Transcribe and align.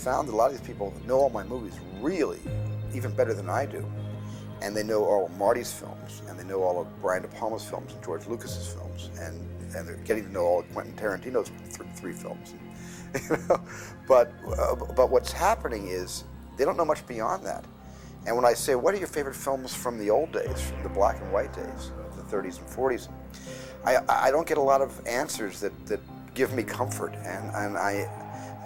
found 0.00 0.28
that 0.28 0.32
a 0.32 0.36
lot 0.36 0.50
of 0.50 0.58
these 0.58 0.66
people 0.66 0.92
know 1.06 1.18
all 1.18 1.30
my 1.30 1.44
movies 1.44 1.78
really, 2.00 2.40
even 2.94 3.10
better 3.12 3.34
than 3.34 3.50
I 3.50 3.66
do. 3.66 3.84
And 4.62 4.76
they 4.76 4.82
know 4.82 5.04
all 5.04 5.26
of 5.26 5.36
Marty's 5.36 5.72
films, 5.72 6.22
and 6.28 6.38
they 6.38 6.44
know 6.44 6.62
all 6.62 6.80
of 6.80 6.86
Brian 7.00 7.22
De 7.22 7.28
Palma's 7.28 7.64
films 7.64 7.92
and 7.92 8.02
George 8.02 8.26
Lucas's 8.26 8.68
films, 8.68 9.10
and, 9.20 9.38
and 9.74 9.86
they're 9.86 9.96
getting 10.04 10.24
to 10.24 10.32
know 10.32 10.44
all 10.44 10.60
of 10.60 10.72
Quentin 10.72 10.94
Tarantino's 10.94 11.50
th- 11.76 11.88
three 11.94 12.12
films. 12.12 12.54
You 13.28 13.36
know? 13.48 13.60
But, 14.06 14.32
uh, 14.56 14.76
but 14.76 15.10
what's 15.10 15.32
happening 15.32 15.88
is 15.88 16.22
they 16.56 16.64
don't 16.64 16.76
know 16.76 16.84
much 16.84 17.04
beyond 17.08 17.44
that. 17.44 17.64
And 18.26 18.36
when 18.36 18.44
I 18.44 18.52
say, 18.52 18.76
what 18.76 18.94
are 18.94 18.98
your 18.98 19.08
favorite 19.08 19.34
films 19.34 19.74
from 19.74 19.98
the 19.98 20.10
old 20.10 20.30
days, 20.30 20.60
from 20.60 20.82
the 20.84 20.88
black 20.90 21.20
and 21.20 21.32
white 21.32 21.52
days, 21.52 21.90
the 22.16 22.22
30s 22.22 22.58
and 22.58 22.68
40s, 22.68 23.08
I, 23.84 23.98
I 24.08 24.30
don't 24.30 24.46
get 24.46 24.58
a 24.58 24.62
lot 24.62 24.80
of 24.80 25.04
answers 25.06 25.58
that, 25.60 25.72
that 25.86 26.00
give 26.34 26.52
me 26.52 26.62
comfort. 26.62 27.14
And, 27.24 27.50
and, 27.54 27.76
I, 27.76 28.08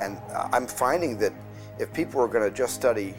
and 0.00 0.18
I'm 0.52 0.66
finding 0.66 1.18
that 1.18 1.32
if 1.78 1.92
people 1.92 2.20
are 2.20 2.28
going 2.28 2.48
to 2.48 2.54
just 2.54 2.74
study 2.74 3.14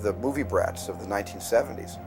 the 0.00 0.12
movie 0.14 0.42
brats 0.42 0.88
of 0.88 1.00
the 1.00 1.06
1970s, 1.06 1.98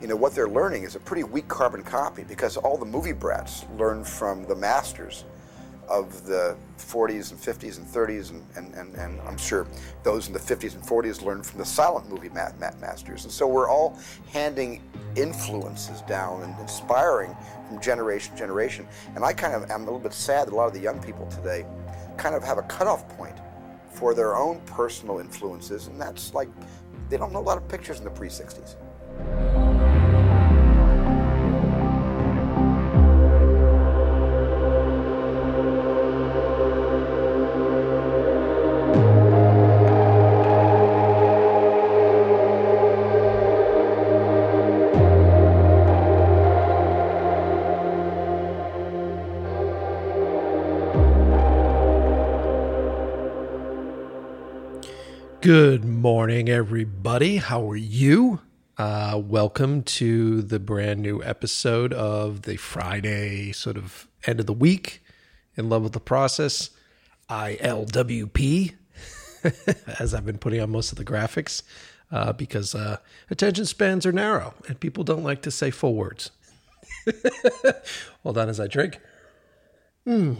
you 0.00 0.06
know, 0.06 0.16
what 0.16 0.34
they're 0.34 0.48
learning 0.48 0.84
is 0.84 0.94
a 0.94 1.00
pretty 1.00 1.24
weak 1.24 1.48
carbon 1.48 1.82
copy 1.82 2.22
because 2.22 2.56
all 2.56 2.76
the 2.76 2.86
movie 2.86 3.12
brats 3.12 3.64
learned 3.76 4.06
from 4.06 4.44
the 4.44 4.54
masters 4.54 5.24
of 5.88 6.24
the 6.24 6.56
40s 6.76 7.30
and 7.30 7.40
50s 7.40 7.78
and 7.78 7.86
30s, 7.86 8.30
and, 8.30 8.44
and, 8.56 8.74
and, 8.74 8.94
and, 8.96 9.20
I'm 9.22 9.38
sure 9.38 9.66
those 10.02 10.26
in 10.26 10.34
the 10.34 10.38
50s 10.38 10.74
and 10.74 10.84
40s 10.84 11.22
learned 11.22 11.46
from 11.46 11.58
the 11.58 11.64
silent 11.64 12.08
movie 12.10 12.28
ma- 12.28 12.50
ma- 12.60 12.70
masters. 12.80 13.24
And 13.24 13.32
so 13.32 13.46
we're 13.46 13.68
all 13.68 13.98
handing 14.30 14.82
influences 15.16 16.02
down 16.02 16.42
and 16.42 16.58
inspiring 16.60 17.34
from 17.66 17.80
generation 17.80 18.34
to 18.34 18.38
generation. 18.38 18.86
And 19.14 19.24
I 19.24 19.32
kind 19.32 19.54
of 19.54 19.70
am 19.70 19.82
a 19.82 19.84
little 19.84 19.98
bit 19.98 20.12
sad 20.12 20.46
that 20.46 20.52
a 20.52 20.56
lot 20.56 20.66
of 20.66 20.74
the 20.74 20.80
young 20.80 21.02
people 21.02 21.26
today 21.26 21.64
kind 22.18 22.34
of 22.34 22.42
have 22.42 22.58
a 22.58 22.62
cutoff 22.62 23.08
point 23.16 23.36
for 23.90 24.12
their 24.12 24.36
own 24.36 24.60
personal 24.66 25.18
influences, 25.18 25.86
and 25.86 26.00
that's 26.00 26.34
like 26.34 26.48
they 27.08 27.16
don't 27.16 27.32
know 27.32 27.40
a 27.40 27.40
lot 27.40 27.56
of 27.56 27.66
pictures 27.68 27.98
in 27.98 28.04
the 28.04 28.10
pre 28.10 28.28
60s. 28.28 29.67
Good 55.48 55.82
morning, 55.82 56.50
everybody. 56.50 57.38
How 57.38 57.70
are 57.70 57.74
you? 57.74 58.40
Uh, 58.76 59.18
welcome 59.24 59.82
to 59.84 60.42
the 60.42 60.58
brand 60.58 61.00
new 61.00 61.22
episode 61.22 61.94
of 61.94 62.42
the 62.42 62.58
Friday 62.58 63.52
sort 63.52 63.78
of 63.78 64.08
end 64.26 64.40
of 64.40 64.46
the 64.46 64.52
week 64.52 65.02
in 65.56 65.70
love 65.70 65.84
with 65.84 65.94
the 65.94 66.00
process 66.00 66.68
ILWP, 67.30 68.74
as 69.98 70.12
I've 70.12 70.26
been 70.26 70.36
putting 70.36 70.60
on 70.60 70.68
most 70.68 70.92
of 70.92 70.98
the 70.98 71.04
graphics 71.06 71.62
uh, 72.10 72.34
because 72.34 72.74
uh, 72.74 72.98
attention 73.30 73.64
spans 73.64 74.04
are 74.04 74.12
narrow 74.12 74.52
and 74.68 74.78
people 74.78 75.02
don't 75.02 75.24
like 75.24 75.40
to 75.40 75.50
say 75.50 75.70
full 75.70 75.94
words. 75.94 76.30
Hold 78.22 78.36
on 78.36 78.50
as 78.50 78.60
I 78.60 78.66
drink. 78.66 79.00
Hmm. 80.04 80.34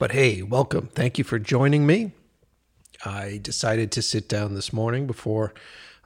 But 0.00 0.10
hey, 0.10 0.42
welcome. 0.42 0.88
Thank 0.88 1.16
you 1.16 1.22
for 1.22 1.38
joining 1.38 1.86
me. 1.86 2.10
I 3.04 3.38
decided 3.42 3.92
to 3.92 4.02
sit 4.02 4.28
down 4.28 4.54
this 4.54 4.72
morning 4.72 5.06
before 5.06 5.54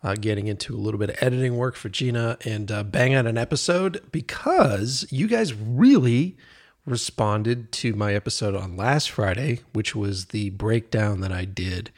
uh, 0.03 0.14
getting 0.14 0.47
into 0.47 0.75
a 0.75 0.78
little 0.78 0.98
bit 0.98 1.10
of 1.10 1.16
editing 1.20 1.56
work 1.56 1.76
for 1.76 1.88
Gina 1.88 2.36
and 2.44 2.70
uh, 2.70 2.82
bang 2.82 3.14
out 3.14 3.26
an 3.26 3.38
episode 3.38 4.03
because 4.10 5.06
you 5.10 5.28
guys 5.28 5.54
really 5.54 6.36
responded 6.84 7.70
to 7.72 7.94
my 7.94 8.14
episode 8.14 8.56
on 8.56 8.76
last 8.76 9.10
Friday, 9.10 9.60
which 9.72 9.94
was 9.94 10.26
the 10.26 10.50
breakdown 10.50 11.20
that 11.20 11.32
I 11.32 11.44
did 11.44 11.91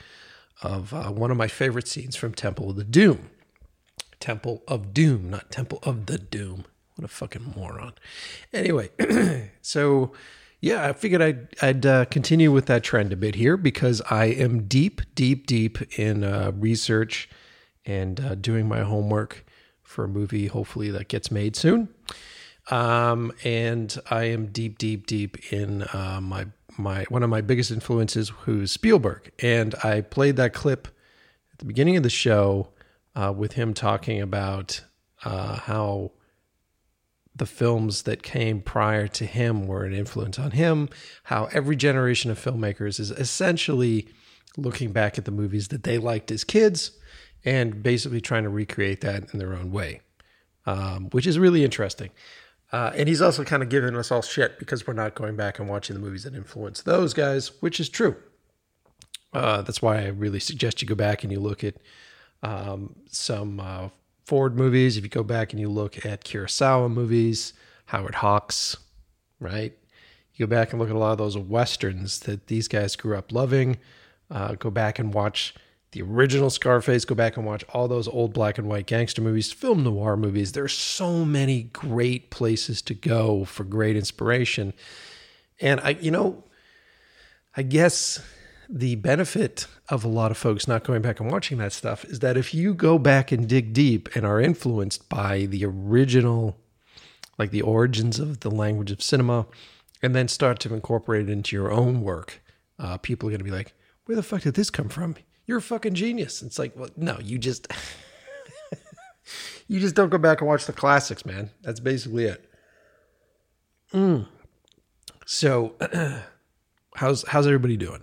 of 0.63 0.93
uh, 0.93 1.11
one 1.11 1.31
of 1.31 1.37
my 1.37 1.49
favorite 1.49 1.89
scenes 1.89 2.17
from 2.17 2.35
Temple 2.35 2.71
of 2.71 2.77
the 2.77 2.85
Doom. 2.85 3.31
Temple 4.21 4.63
of 4.69 4.95
Doom, 4.95 5.31
not 5.31 5.51
Temple 5.51 5.81
of 5.83 6.07
the 6.07 6.19
Doom. 6.19 6.65
What 6.97 7.05
a 7.05 7.09
fucking 7.09 7.55
moron. 7.57 7.95
Anyway, 8.53 8.91
so 9.63 10.13
yeah, 10.65 10.87
I 10.87 10.95
figured 10.95 11.21
I'd, 11.21 11.49
I'd 11.61 11.85
uh, 11.85 12.05
continue 12.07 12.51
with 12.51 12.65
that 12.67 12.83
trend 12.83 13.13
a 13.13 13.17
bit 13.17 13.35
here 13.35 13.59
because 13.59 14.01
I 14.11 14.25
am 14.25 14.67
deep, 14.67 15.03
deep, 15.15 15.47
deep 15.47 15.99
in 15.99 16.25
uh, 16.25 16.53
research 16.55 17.29
and 17.85 18.19
uh, 18.19 18.35
doing 18.35 18.67
my 18.67 18.81
homework 18.81 19.45
for 19.83 20.05
a 20.05 20.09
movie, 20.09 20.47
hopefully 20.47 20.91
that 20.91 21.09
gets 21.09 21.31
made 21.31 21.55
soon. 21.55 21.91
Um, 22.71 23.31
and 23.45 23.95
I 24.11 24.25
am 24.25 24.47
deep, 24.47 24.79
deep, 24.79 25.07
deep 25.07 25.53
in 25.53 25.83
uh, 25.93 26.21
my 26.23 26.47
my 26.79 27.05
one 27.05 27.23
of 27.23 27.29
my 27.29 27.43
biggest 27.43 27.71
influences, 27.71 28.31
who's 28.31 28.73
Spielberg. 28.73 29.33
And 29.41 29.75
I 29.85 30.01
played 30.01 30.37
that 30.37 30.55
clip 30.55 30.89
at 31.53 31.59
the 31.59 31.67
beginning 31.67 31.99
of 31.99 32.03
the 32.03 32.11
show 32.11 32.71
uh, 33.15 33.35
with 33.37 33.53
him 33.53 33.75
talking 33.75 34.23
about 34.23 34.81
uh, 35.25 35.57
how 35.57 36.13
the 37.35 37.47
films 37.47 38.03
that 38.03 38.23
came 38.23 38.61
prior 38.61 39.09
to 39.09 39.27
him 39.27 39.67
were 39.67 39.85
an 39.85 39.93
influence 39.93 40.39
on 40.39 40.53
him, 40.53 40.89
how 41.25 41.49
every 41.53 41.77
generation 41.77 42.31
of 42.31 42.39
filmmakers 42.39 43.01
is 43.01 43.11
essentially 43.11 44.09
looking 44.57 44.93
back 44.93 45.19
at 45.19 45.25
the 45.25 45.31
movies 45.33 45.69
that 45.69 45.83
they 45.83 45.99
liked 45.99 46.31
as 46.31 46.45
kids 46.45 46.93
and 47.45 47.83
basically 47.83 48.21
trying 48.21 48.45
to 48.45 48.49
recreate 48.49 49.01
that 49.01 49.33
in 49.33 49.39
their 49.39 49.55
own 49.55 49.73
way, 49.73 50.01
um, 50.65 51.11
which 51.11 51.27
is 51.27 51.39
really 51.39 51.65
interesting. 51.65 52.11
Uh, 52.73 52.93
and 52.95 53.09
he's 53.09 53.21
also 53.21 53.45
kind 53.45 53.63
of 53.63 53.69
giving 53.69 53.97
us 53.97 54.11
all 54.11 54.23
shit 54.23 54.59
because 54.59 54.87
we're 54.87 54.95
not 54.95 55.15
going 55.15 55.37
back 55.37 55.59
and 55.59 55.69
watching 55.69 55.95
the 55.95 56.01
movies 56.01 56.25
that 56.25 56.35
influenced 56.35 56.85
those 56.85 57.13
guys, 57.15 57.51
which 57.61 57.79
is 57.79 57.89
true. 57.89 58.17
Uh, 59.33 59.63
that's 59.63 59.83
why 59.83 59.99
I 59.99 60.07
really 60.09 60.41
suggest 60.41 60.81
you 60.81 60.89
go 60.89 60.95
back 60.95 61.25
and 61.25 61.33
you 61.33 61.41
look 61.41 61.65
at 61.65 61.75
um, 62.43 62.95
some 63.09 63.61
uh, 63.61 63.89
Ford 64.25 64.57
movies, 64.57 64.97
if 64.97 65.05
you 65.05 65.11
go 65.11 65.23
back 65.23 65.53
and 65.53 65.61
you 65.61 65.69
look 65.69 66.05
at 66.07 66.25
Kurosawa 66.25 66.91
movies, 66.91 67.53
Howard 67.87 68.17
Hawks, 68.17 68.77
right? 69.39 69.77
You 70.35 70.47
go 70.47 70.51
back 70.51 70.73
and 70.73 70.81
look 70.81 70.89
at 70.89 70.97
a 70.97 70.99
lot 70.99 71.13
of 71.13 71.19
those 71.19 71.37
westerns 71.37 72.21
that 72.21 72.47
these 72.47 72.67
guys 72.67 72.97
grew 72.97 73.17
up 73.17 73.33
loving. 73.33 73.77
Uh, 74.31 74.55
go 74.55 74.71
back 74.71 74.99
and 74.99 75.13
watch 75.13 75.55
the 75.93 76.03
original 76.03 76.49
Scarface. 76.51 77.05
Go 77.05 77.15
back 77.15 77.37
and 77.37 77.45
watch 77.45 77.65
all 77.73 77.87
those 77.87 78.09
old 78.09 78.33
black 78.33 78.57
and 78.57 78.67
white 78.67 78.87
gangster 78.87 79.21
movies, 79.21 79.53
film 79.53 79.85
noir 79.85 80.17
movies. 80.17 80.53
There's 80.53 80.73
so 80.73 81.25
many 81.25 81.65
great 81.65 82.31
places 82.31 82.81
to 82.83 82.95
go 82.95 83.45
for 83.45 83.63
great 83.63 83.95
inspiration. 83.95 84.73
And 85.61 85.81
I, 85.81 85.91
you 85.91 86.11
know, 86.11 86.43
I 87.57 87.63
guess 87.63 88.21
the 88.69 88.95
benefit 88.97 89.67
of 89.89 90.05
a 90.05 90.09
lot 90.09 90.31
of 90.31 90.37
folks 90.37 90.67
not 90.67 90.85
going 90.85 91.03
back 91.03 91.21
and 91.21 91.31
watching 91.31 91.59
that 91.59 91.73
stuff 91.73 92.05
is 92.05 92.21
that 92.21 92.37
if 92.37 92.55
you 92.55 92.75
go 92.75 92.99
back 92.99 93.33
and 93.33 93.49
dig 93.49 93.73
deep 93.73 94.15
and 94.15 94.25
are 94.25 94.41
influenced 94.41 95.09
by 95.09 95.47
the 95.47 95.65
original, 95.65 96.57
like 97.39 97.51
the 97.51 97.63
origins 97.63 98.19
of 98.19 98.41
the 98.41 98.51
language 98.51 98.91
of 98.91 99.03
cinema, 99.03 99.47
and 100.03 100.15
then 100.15 100.29
start 100.29 100.59
to 100.61 100.75
incorporate 100.75 101.29
it 101.29 101.33
into 101.33 101.57
your 101.57 101.71
own 101.71 102.03
work, 102.03 102.43
uh, 102.79 102.97
people 102.99 103.29
are 103.29 103.33
going 103.33 103.39
to 103.39 103.45
be 103.45 103.51
like, 103.51 103.75
where 104.07 104.17
the 104.17 104.23
fuck 104.23 104.43
did 104.43 104.55
this 104.55 104.71
come 104.71 104.89
from? 104.89 105.17
You're 105.47 105.59
a 105.59 105.63
fucking 105.63 105.95
genius. 105.95 106.43
It's 106.43 106.59
like, 106.59 106.77
well, 106.77 106.91
no, 106.97 107.19
you 107.21 107.39
just. 107.39 107.69
you 109.69 109.81
just 109.81 109.95
don't 109.95 110.11
go 110.11 110.19
back 110.19 110.41
and 110.41 110.49
watch 110.49 110.67
the 110.67 110.73
classics, 110.73 111.25
man. 111.25 111.51
That's 111.63 111.81
basically 111.81 112.25
it. 112.25 112.51
Mm. 113.93 114.27
So, 115.27 115.75
how's 116.97 117.27
how's 117.29 117.47
everybody 117.47 117.77
doing? 117.77 118.03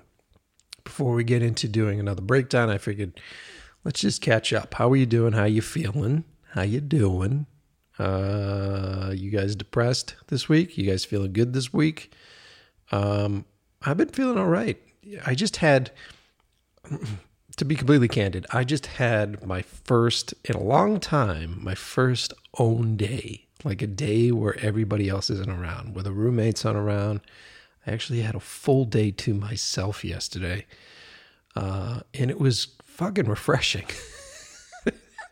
Before 0.83 1.13
we 1.13 1.23
get 1.23 1.41
into 1.41 1.67
doing 1.67 1.99
another 1.99 2.21
breakdown, 2.21 2.69
I 2.69 2.77
figured 2.77 3.19
let's 3.83 3.99
just 3.99 4.21
catch 4.21 4.53
up. 4.53 4.73
How 4.73 4.91
are 4.91 4.95
you 4.95 5.05
doing? 5.05 5.33
How 5.33 5.45
you 5.45 5.61
feeling? 5.61 6.23
How 6.53 6.63
you 6.63 6.81
doing? 6.81 7.45
Uh, 7.97 9.13
you 9.15 9.29
guys 9.29 9.55
depressed 9.55 10.15
this 10.27 10.49
week? 10.49 10.77
You 10.77 10.89
guys 10.89 11.05
feeling 11.05 11.33
good 11.33 11.53
this 11.53 11.71
week? 11.71 12.13
Um, 12.91 13.45
I've 13.83 13.97
been 13.97 14.09
feeling 14.09 14.37
all 14.37 14.47
right. 14.47 14.77
I 15.25 15.35
just 15.35 15.57
had, 15.57 15.91
to 17.57 17.65
be 17.65 17.75
completely 17.75 18.07
candid, 18.07 18.45
I 18.51 18.63
just 18.63 18.85
had 18.87 19.45
my 19.45 19.61
first 19.61 20.33
in 20.45 20.55
a 20.55 20.63
long 20.63 20.99
time, 20.99 21.59
my 21.63 21.75
first 21.75 22.33
own 22.57 22.97
day, 22.97 23.45
like 23.63 23.81
a 23.81 23.87
day 23.87 24.31
where 24.31 24.59
everybody 24.59 25.09
else 25.09 25.29
isn't 25.29 25.49
around, 25.49 25.95
where 25.95 26.03
the 26.03 26.11
roommates 26.11 26.65
aren't 26.65 26.77
around 26.77 27.21
I 27.85 27.91
actually 27.91 28.21
had 28.21 28.35
a 28.35 28.39
full 28.39 28.85
day 28.85 29.11
to 29.11 29.33
myself 29.33 30.03
yesterday, 30.03 30.65
uh, 31.55 32.01
and 32.13 32.29
it 32.29 32.39
was 32.39 32.75
fucking 32.83 33.25
refreshing. 33.27 33.85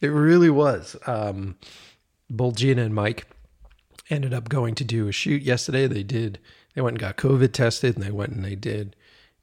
it 0.00 0.08
really 0.08 0.50
was. 0.50 0.96
Um, 1.06 1.56
both 2.30 2.56
Gina 2.56 2.82
and 2.82 2.94
Mike 2.94 3.26
ended 4.10 4.32
up 4.32 4.48
going 4.48 4.74
to 4.76 4.84
do 4.84 5.08
a 5.08 5.12
shoot 5.12 5.42
yesterday. 5.42 5.86
They 5.86 6.02
did, 6.02 6.38
they 6.74 6.82
went 6.82 6.94
and 6.94 7.00
got 7.00 7.16
COVID 7.16 7.52
tested 7.52 7.96
and 7.96 8.04
they 8.04 8.10
went 8.10 8.32
and 8.32 8.44
they 8.44 8.54
did 8.54 8.94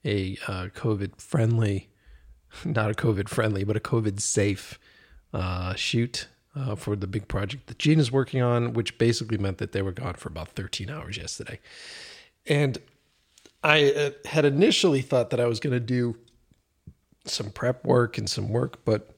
a 0.06 0.38
uh, 0.47 0.68
COVID 0.75 1.19
friendly, 1.19 1.89
not 2.65 2.91
a 2.91 2.94
COVID 2.94 3.27
friendly, 3.27 3.63
but 3.63 3.77
a 3.77 3.81
COVID 3.81 4.19
safe 4.19 4.79
uh, 5.33 5.74
shoot 5.75 6.27
uh, 6.55 6.75
for 6.75 6.95
the 6.95 7.07
big 7.07 7.27
project 7.27 7.67
that 7.67 7.79
Gene 7.79 8.00
is 8.00 8.11
working 8.11 8.41
on, 8.41 8.73
which 8.73 8.97
basically 8.97 9.38
meant 9.38 9.57
that 9.57 9.71
they 9.71 9.81
were 9.81 9.91
gone 9.91 10.13
for 10.15 10.29
about 10.29 10.50
13 10.50 10.89
hours 10.89 11.17
yesterday. 11.17 11.59
And 12.45 12.77
I 13.63 13.91
uh, 13.91 14.09
had 14.25 14.45
initially 14.45 15.01
thought 15.01 15.29
that 15.29 15.39
I 15.39 15.45
was 15.45 15.59
going 15.59 15.73
to 15.73 15.79
do 15.79 16.17
some 17.25 17.50
prep 17.51 17.85
work 17.85 18.17
and 18.17 18.29
some 18.29 18.50
work, 18.50 18.83
but 18.83 19.15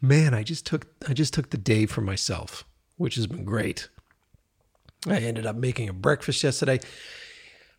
man, 0.00 0.34
I 0.34 0.42
just 0.42 0.66
took 0.66 0.86
I 1.08 1.12
just 1.12 1.32
took 1.32 1.50
the 1.50 1.58
day 1.58 1.86
for 1.86 2.00
myself, 2.00 2.64
which 2.96 3.14
has 3.14 3.26
been 3.26 3.44
great. 3.44 3.88
I 5.06 5.18
ended 5.18 5.46
up 5.46 5.56
making 5.56 5.88
a 5.88 5.92
breakfast 5.92 6.42
yesterday. 6.42 6.80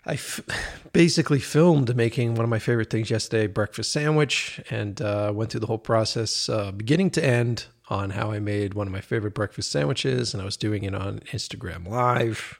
I 0.05 0.13
f- 0.13 0.41
basically 0.93 1.39
filmed 1.39 1.95
making 1.95 2.35
one 2.35 2.43
of 2.43 2.49
my 2.49 2.59
favorite 2.59 2.89
things 2.89 3.09
yesterday, 3.09 3.47
breakfast 3.47 3.91
sandwich, 3.91 4.61
and 4.69 5.01
uh, 5.01 5.31
went 5.35 5.51
through 5.51 5.59
the 5.59 5.67
whole 5.67 5.77
process, 5.77 6.47
uh, 6.47 6.71
beginning 6.71 7.09
to 7.11 7.25
end, 7.25 7.65
on 7.89 8.11
how 8.11 8.31
I 8.31 8.39
made 8.39 8.75
one 8.75 8.87
of 8.87 8.93
my 8.93 9.01
favorite 9.01 9.33
breakfast 9.33 9.71
sandwiches, 9.71 10.33
and 10.33 10.41
I 10.41 10.45
was 10.45 10.57
doing 10.57 10.83
it 10.83 10.93
on 10.93 11.19
Instagram 11.31 11.87
Live. 11.87 12.59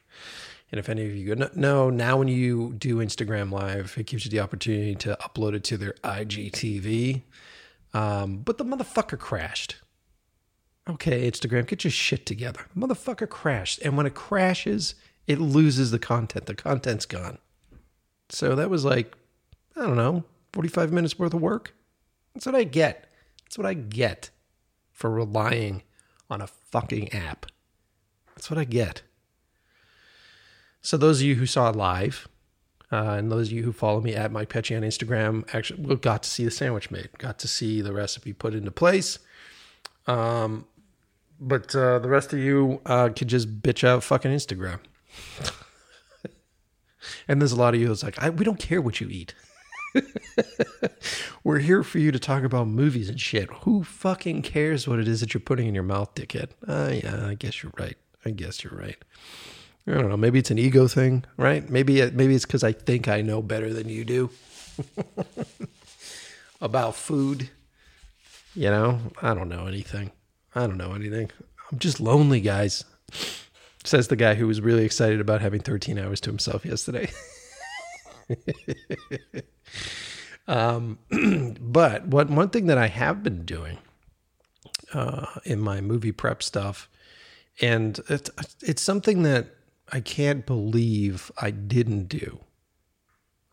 And 0.72 0.80
if 0.80 0.90
any 0.90 1.06
of 1.06 1.16
you 1.16 1.36
know, 1.56 1.90
now 1.90 2.18
when 2.18 2.28
you 2.28 2.74
do 2.78 2.98
Instagram 2.98 3.52
Live, 3.52 3.96
it 3.98 4.08
gives 4.08 4.26
you 4.26 4.32
the 4.32 4.40
opportunity 4.40 4.96
to 4.96 5.18
upload 5.22 5.54
it 5.54 5.64
to 5.66 5.78
their 5.78 5.94
IGTV. 6.04 7.24
Um, 7.94 8.40
but 8.40 8.58
the 8.58 8.66
motherfucker 8.66 9.18
crashed. 9.18 9.78
Okay, 10.88 11.30
Instagram, 11.30 11.68
get 11.68 11.84
your 11.84 11.92
shit 11.92 12.26
together. 12.26 12.62
The 12.76 12.88
motherfucker 12.88 13.30
crashed. 13.30 13.80
And 13.84 13.98
when 13.98 14.06
it 14.06 14.16
crashes, 14.16 14.96
it 15.28 15.40
loses 15.40 15.92
the 15.92 16.00
content. 16.00 16.46
The 16.46 16.56
content's 16.56 17.06
gone. 17.06 17.38
So 18.30 18.56
that 18.56 18.70
was 18.70 18.86
like, 18.86 19.16
I 19.76 19.82
don't 19.82 19.98
know, 19.98 20.24
45 20.54 20.92
minutes 20.92 21.18
worth 21.18 21.34
of 21.34 21.42
work. 21.42 21.76
That's 22.34 22.46
what 22.46 22.56
I 22.56 22.64
get. 22.64 23.12
That's 23.44 23.58
what 23.58 23.68
I 23.68 23.74
get 23.74 24.30
for 25.00 25.10
relying 25.10 25.82
on 26.30 26.42
a 26.42 26.48
fucking 26.48 27.14
app. 27.14 27.46
That's 28.36 28.52
what 28.52 28.58
I 28.58 28.66
get. 28.66 29.02
So 30.82 30.98
those 30.98 31.22
of 31.22 31.26
you 31.26 31.36
who 31.36 31.46
saw 31.46 31.70
it 31.70 31.76
live, 31.78 32.28
uh, 32.92 33.16
and 33.18 33.32
those 33.32 33.48
of 33.48 33.54
you 33.54 33.64
who 33.64 33.72
follow 33.72 34.02
me 34.02 34.14
at 34.14 34.30
Mike 34.34 34.50
Pecci 34.50 34.76
on 34.76 34.84
Instagram, 34.84 35.48
actually 35.56 35.96
got 35.96 36.24
to 36.24 36.30
see 36.30 36.44
the 36.44 36.52
sandwich 36.52 36.92
made, 36.92 37.10
got 37.18 37.40
to 37.40 37.48
see 37.48 37.80
the 37.80 37.94
recipe 37.94 38.34
put 38.34 38.54
into 38.54 38.72
place. 38.72 39.20
Um, 40.06 40.66
but 41.40 41.74
uh, 41.74 42.00
the 42.00 42.10
rest 42.10 42.34
of 42.34 42.40
you 42.40 42.82
uh, 42.86 43.08
could 43.16 43.30
just 43.30 43.62
bitch 43.62 43.88
out 43.88 44.04
fucking 44.04 44.32
Instagram. 44.32 44.80
and 47.30 47.42
there's 47.42 47.54
a 47.54 47.58
lot 47.58 47.74
of 47.74 47.80
you 47.80 47.88
that's 47.88 48.04
like, 48.04 48.18
we 48.38 48.44
don't 48.44 48.60
care 48.60 48.82
what 48.82 49.00
you 49.00 49.08
eat. 49.08 49.34
We're 51.44 51.60
here 51.60 51.84
for 51.84 52.00
you 52.00 52.12
to 52.12 52.20
talk 52.20 52.44
about 52.44 52.68
movies 52.68 53.10
and 53.10 53.20
shit. 53.20 53.50
Who 53.62 53.84
fucking 53.84 54.42
cares 54.44 54.88
what 54.88 55.00
it 55.00 55.08
is 55.08 55.22
that 55.22 55.34
you're 55.34 55.42
putting 55.42 55.68
in 55.68 55.74
your 55.74 55.84
mouth, 55.84 56.14
dickhead? 56.16 56.50
Uh, 56.68 56.92
yeah, 57.04 57.28
I 57.28 57.34
guess 57.36 57.64
you're 57.64 57.74
right. 57.78 57.98
I 58.26 58.32
guess 58.32 58.64
you're 58.64 58.76
right. 58.76 58.98
I 59.88 59.94
don't 59.94 60.10
know. 60.10 60.18
Maybe 60.18 60.40
it's 60.40 60.52
an 60.52 60.60
ego 60.60 60.88
thing, 60.88 61.26
right? 61.38 61.68
Maybe 61.68 62.10
maybe 62.12 62.36
it's 62.36 62.46
because 62.46 62.64
I 62.64 62.74
think 62.74 63.08
I 63.08 63.22
know 63.22 63.42
better 63.42 63.74
than 63.74 63.90
you 63.90 64.06
do 64.06 64.30
about 66.62 66.96
food. 66.96 67.50
You 68.54 68.70
know, 68.70 69.00
I 69.22 69.34
don't 69.34 69.50
know 69.50 69.66
anything. 69.66 70.12
I 70.54 70.68
don't 70.68 70.78
know 70.78 70.94
anything. 70.94 71.32
I'm 71.72 71.80
just 71.80 72.00
lonely, 72.00 72.42
guys. 72.42 72.84
Says 73.84 74.10
the 74.10 74.16
guy 74.16 74.36
who 74.36 74.48
was 74.48 74.62
really 74.62 74.84
excited 74.84 75.22
about 75.22 75.42
having 75.42 75.62
13 75.62 75.98
hours 75.98 76.20
to 76.22 76.30
himself 76.30 76.66
yesterday. 76.66 77.10
um, 80.48 81.00
but 81.60 82.08
what 82.08 82.30
one 82.30 82.50
thing 82.50 82.68
that 82.68 82.78
I 82.78 82.88
have 82.88 83.24
been 83.24 83.46
doing 83.46 83.78
uh, 84.94 85.26
in 85.46 85.60
my 85.60 85.82
movie 85.82 86.12
prep 86.12 86.44
stuff, 86.44 86.90
and 87.62 88.00
it's 88.10 88.30
it's 88.62 88.82
something 88.82 89.24
that 89.24 89.48
I 89.92 90.00
can't 90.00 90.46
believe 90.46 91.32
I 91.42 91.52
didn't 91.52 92.08
do. 92.08 92.40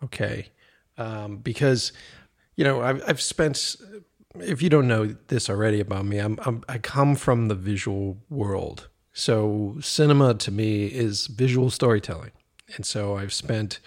Okay, 0.02 0.49
um, 0.99 1.38
because 1.38 1.93
you 2.56 2.64
know 2.64 2.82
I've, 2.82 3.02
I've 3.06 3.20
spent. 3.20 3.76
If 4.38 4.61
you 4.61 4.69
don't 4.69 4.87
know 4.87 5.17
this 5.28 5.49
already 5.49 5.81
about 5.81 6.05
me, 6.05 6.19
I'm, 6.19 6.38
I'm 6.44 6.62
I 6.69 6.76
come 6.78 7.17
from 7.17 7.49
the 7.49 7.55
visual 7.55 8.19
world. 8.28 8.88
So 9.14 9.78
cinema 9.81 10.34
to 10.34 10.50
me 10.50 10.87
is 10.87 11.26
visual 11.26 11.70
storytelling, 11.70 12.32
and 12.75 12.84
so 12.84 13.17
I've 13.17 13.32
spent 13.32 13.81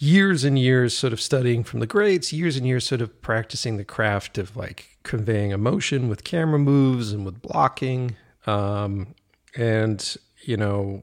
years 0.00 0.44
and 0.44 0.58
years 0.58 0.96
sort 0.96 1.12
of 1.12 1.20
studying 1.20 1.62
from 1.62 1.78
the 1.78 1.86
greats, 1.86 2.32
years 2.32 2.56
and 2.56 2.66
years 2.66 2.86
sort 2.86 3.02
of 3.02 3.20
practicing 3.20 3.76
the 3.76 3.84
craft 3.84 4.38
of 4.38 4.56
like 4.56 4.98
conveying 5.02 5.50
emotion 5.50 6.08
with 6.08 6.24
camera 6.24 6.58
moves 6.58 7.12
and 7.12 7.24
with 7.24 7.40
blocking. 7.42 8.16
Um, 8.46 9.14
and, 9.54 10.16
you 10.42 10.56
know, 10.56 11.02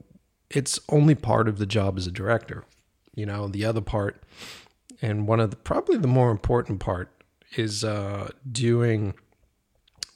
it's 0.50 0.80
only 0.90 1.14
part 1.14 1.48
of 1.48 1.60
the 1.60 1.68
job 1.68 1.98
as 1.98 2.08
a 2.08 2.12
director. 2.12 2.66
You 3.14 3.28
know, 3.28 3.48
the 3.48 3.66
other 3.66 3.82
part, 3.82 4.24
and 5.00 5.28
one 5.28 5.40
of 5.40 5.52
the 5.52 5.58
probably 5.58 5.98
the 5.98 6.08
more 6.08 6.32
important 6.32 6.80
part 6.80 7.12
is 7.56 7.84
uh, 7.84 8.32
doing 8.52 9.14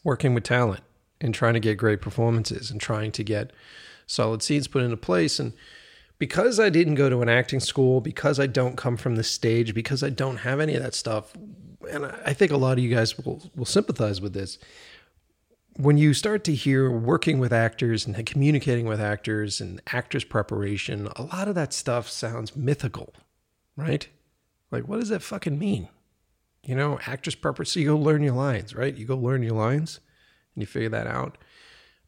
working 0.03 0.33
with 0.33 0.43
talent 0.43 0.81
and 1.19 1.35
trying 1.35 1.53
to 1.53 1.59
get 1.59 1.77
great 1.77 2.01
performances 2.01 2.71
and 2.71 2.81
trying 2.81 3.11
to 3.11 3.23
get 3.23 3.51
solid 4.07 4.41
scenes 4.41 4.67
put 4.67 4.81
into 4.81 4.97
place 4.97 5.39
and 5.39 5.53
because 6.21 6.59
I 6.59 6.69
didn't 6.69 6.93
go 6.93 7.09
to 7.09 7.23
an 7.23 7.29
acting 7.29 7.59
school, 7.59 7.99
because 7.99 8.39
I 8.39 8.45
don't 8.45 8.75
come 8.75 8.95
from 8.95 9.15
the 9.15 9.23
stage, 9.23 9.73
because 9.73 10.03
I 10.03 10.11
don't 10.11 10.37
have 10.37 10.59
any 10.59 10.75
of 10.75 10.83
that 10.83 10.93
stuff, 10.93 11.33
and 11.89 12.05
I 12.05 12.31
think 12.31 12.51
a 12.51 12.57
lot 12.57 12.77
of 12.77 12.83
you 12.83 12.93
guys 12.93 13.17
will, 13.17 13.49
will 13.55 13.65
sympathize 13.65 14.21
with 14.21 14.33
this. 14.33 14.59
When 15.77 15.97
you 15.97 16.13
start 16.13 16.43
to 16.43 16.53
hear 16.53 16.91
working 16.91 17.39
with 17.39 17.51
actors 17.51 18.05
and 18.05 18.23
communicating 18.23 18.85
with 18.85 19.01
actors 19.01 19.59
and 19.59 19.81
actors 19.87 20.23
preparation, 20.23 21.07
a 21.15 21.23
lot 21.23 21.47
of 21.47 21.55
that 21.55 21.73
stuff 21.73 22.07
sounds 22.07 22.55
mythical, 22.55 23.15
right? 23.75 24.07
Like, 24.69 24.87
what 24.87 24.99
does 24.99 25.09
that 25.09 25.23
fucking 25.23 25.57
mean? 25.57 25.87
You 26.61 26.75
know, 26.75 26.99
actors 27.07 27.33
preparation. 27.33 27.71
So 27.71 27.79
you 27.79 27.87
go 27.87 27.97
learn 27.97 28.21
your 28.21 28.35
lines, 28.35 28.75
right? 28.75 28.95
You 28.95 29.07
go 29.07 29.17
learn 29.17 29.41
your 29.41 29.55
lines 29.55 29.99
and 30.53 30.61
you 30.61 30.67
figure 30.67 30.89
that 30.89 31.07
out. 31.07 31.39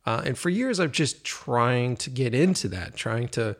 Uh, 0.05 0.21
and 0.23 0.37
for 0.37 0.51
years, 0.51 0.79
I've 0.79 0.91
just 0.91 1.23
trying 1.23 1.97
to 1.97 2.11
get 2.11 2.35
into 2.35 2.67
that, 2.67 2.95
trying 2.95 3.29
to 3.29 3.57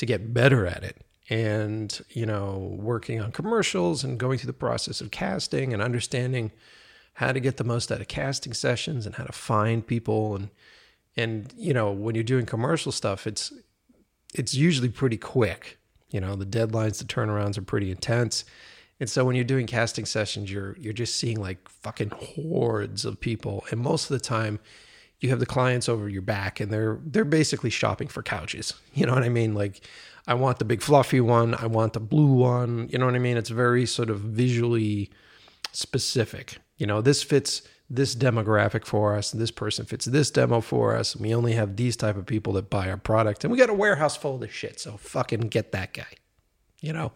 to 0.00 0.06
get 0.06 0.32
better 0.32 0.66
at 0.66 0.82
it. 0.82 0.96
And 1.28 2.00
you 2.08 2.26
know 2.26 2.76
working 2.80 3.20
on 3.20 3.30
commercials 3.30 4.02
and 4.02 4.18
going 4.18 4.38
through 4.38 4.48
the 4.48 4.52
process 4.52 5.00
of 5.00 5.12
casting 5.12 5.72
and 5.72 5.80
understanding 5.80 6.50
how 7.14 7.32
to 7.32 7.38
get 7.38 7.58
the 7.58 7.64
most 7.64 7.92
out 7.92 8.00
of 8.00 8.08
casting 8.08 8.54
sessions 8.54 9.06
and 9.06 9.14
how 9.14 9.24
to 9.24 9.32
find 9.32 9.86
people. 9.86 10.34
And 10.34 10.50
and 11.16 11.52
you 11.56 11.72
know 11.72 11.92
when 11.92 12.16
you're 12.16 12.24
doing 12.24 12.46
commercial 12.46 12.90
stuff 12.90 13.26
it's 13.26 13.52
it's 14.34 14.54
usually 14.54 14.88
pretty 14.88 15.18
quick. 15.18 15.78
You 16.08 16.20
know 16.20 16.34
the 16.34 16.46
deadlines 16.46 16.98
the 16.98 17.04
turnarounds 17.04 17.58
are 17.58 17.62
pretty 17.62 17.90
intense. 17.90 18.44
And 18.98 19.08
so 19.08 19.24
when 19.24 19.36
you're 19.36 19.44
doing 19.44 19.66
casting 19.66 20.06
sessions 20.06 20.50
you're 20.50 20.76
you're 20.78 20.94
just 20.94 21.16
seeing 21.16 21.38
like 21.40 21.68
fucking 21.68 22.10
hordes 22.10 23.04
of 23.04 23.20
people. 23.20 23.64
And 23.70 23.80
most 23.80 24.10
of 24.10 24.18
the 24.18 24.24
time 24.24 24.60
you 25.20 25.28
have 25.28 25.38
the 25.38 25.46
clients 25.46 25.88
over 25.88 26.08
your 26.08 26.22
back 26.22 26.60
and 26.60 26.72
they're 26.72 26.98
they're 27.04 27.24
basically 27.24 27.70
shopping 27.70 28.08
for 28.08 28.22
couches. 28.22 28.74
You 28.94 29.06
know 29.06 29.14
what 29.14 29.22
I 29.22 29.28
mean? 29.28 29.54
Like 29.54 29.86
I 30.26 30.34
want 30.34 30.58
the 30.58 30.64
big 30.64 30.82
fluffy 30.82 31.20
one, 31.20 31.54
I 31.54 31.66
want 31.66 31.92
the 31.92 32.00
blue 32.00 32.32
one, 32.32 32.88
you 32.90 32.98
know 32.98 33.06
what 33.06 33.14
I 33.14 33.18
mean? 33.18 33.36
It's 33.36 33.50
very 33.50 33.86
sort 33.86 34.10
of 34.10 34.20
visually 34.20 35.10
specific. 35.72 36.58
You 36.76 36.86
know, 36.86 37.00
this 37.00 37.22
fits 37.22 37.62
this 37.88 38.14
demographic 38.14 38.84
for 38.84 39.16
us, 39.16 39.32
this 39.32 39.50
person 39.50 39.84
fits 39.84 40.04
this 40.04 40.30
demo 40.30 40.60
for 40.60 40.96
us, 40.96 41.14
and 41.14 41.24
we 41.24 41.34
only 41.34 41.52
have 41.52 41.76
these 41.76 41.96
type 41.96 42.16
of 42.16 42.24
people 42.24 42.52
that 42.54 42.70
buy 42.70 42.88
our 42.88 42.96
product 42.96 43.44
and 43.44 43.52
we 43.52 43.58
got 43.58 43.70
a 43.70 43.74
warehouse 43.74 44.16
full 44.16 44.36
of 44.36 44.40
this 44.40 44.50
shit. 44.50 44.80
So 44.80 44.96
fucking 44.96 45.40
get 45.42 45.72
that 45.72 45.92
guy. 45.92 46.06
You 46.80 46.92
know? 46.92 47.12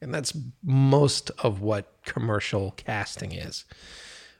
And 0.00 0.14
that's 0.14 0.36
most 0.62 1.32
of 1.40 1.60
what 1.60 1.92
commercial 2.04 2.70
casting 2.72 3.32
is. 3.32 3.64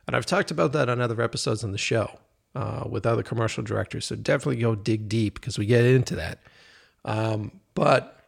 And 0.07 0.15
I've 0.15 0.25
talked 0.25 0.51
about 0.51 0.71
that 0.71 0.87
on 0.87 1.01
other 1.01 1.21
episodes 1.21 1.65
on 1.65 1.73
the 1.73 1.77
show 1.77 2.17
uh, 2.59 2.83
with 2.89 3.05
other 3.05 3.23
commercial 3.23 3.63
directors. 3.63 4.05
So 4.05 4.17
definitely 4.17 4.61
go 4.61 4.75
dig 4.75 5.07
deep 5.07 5.35
because 5.35 5.57
we 5.57 5.65
get 5.65 5.85
into 5.85 6.15
that. 6.17 6.39
Um, 7.05 7.61
but 7.73 8.27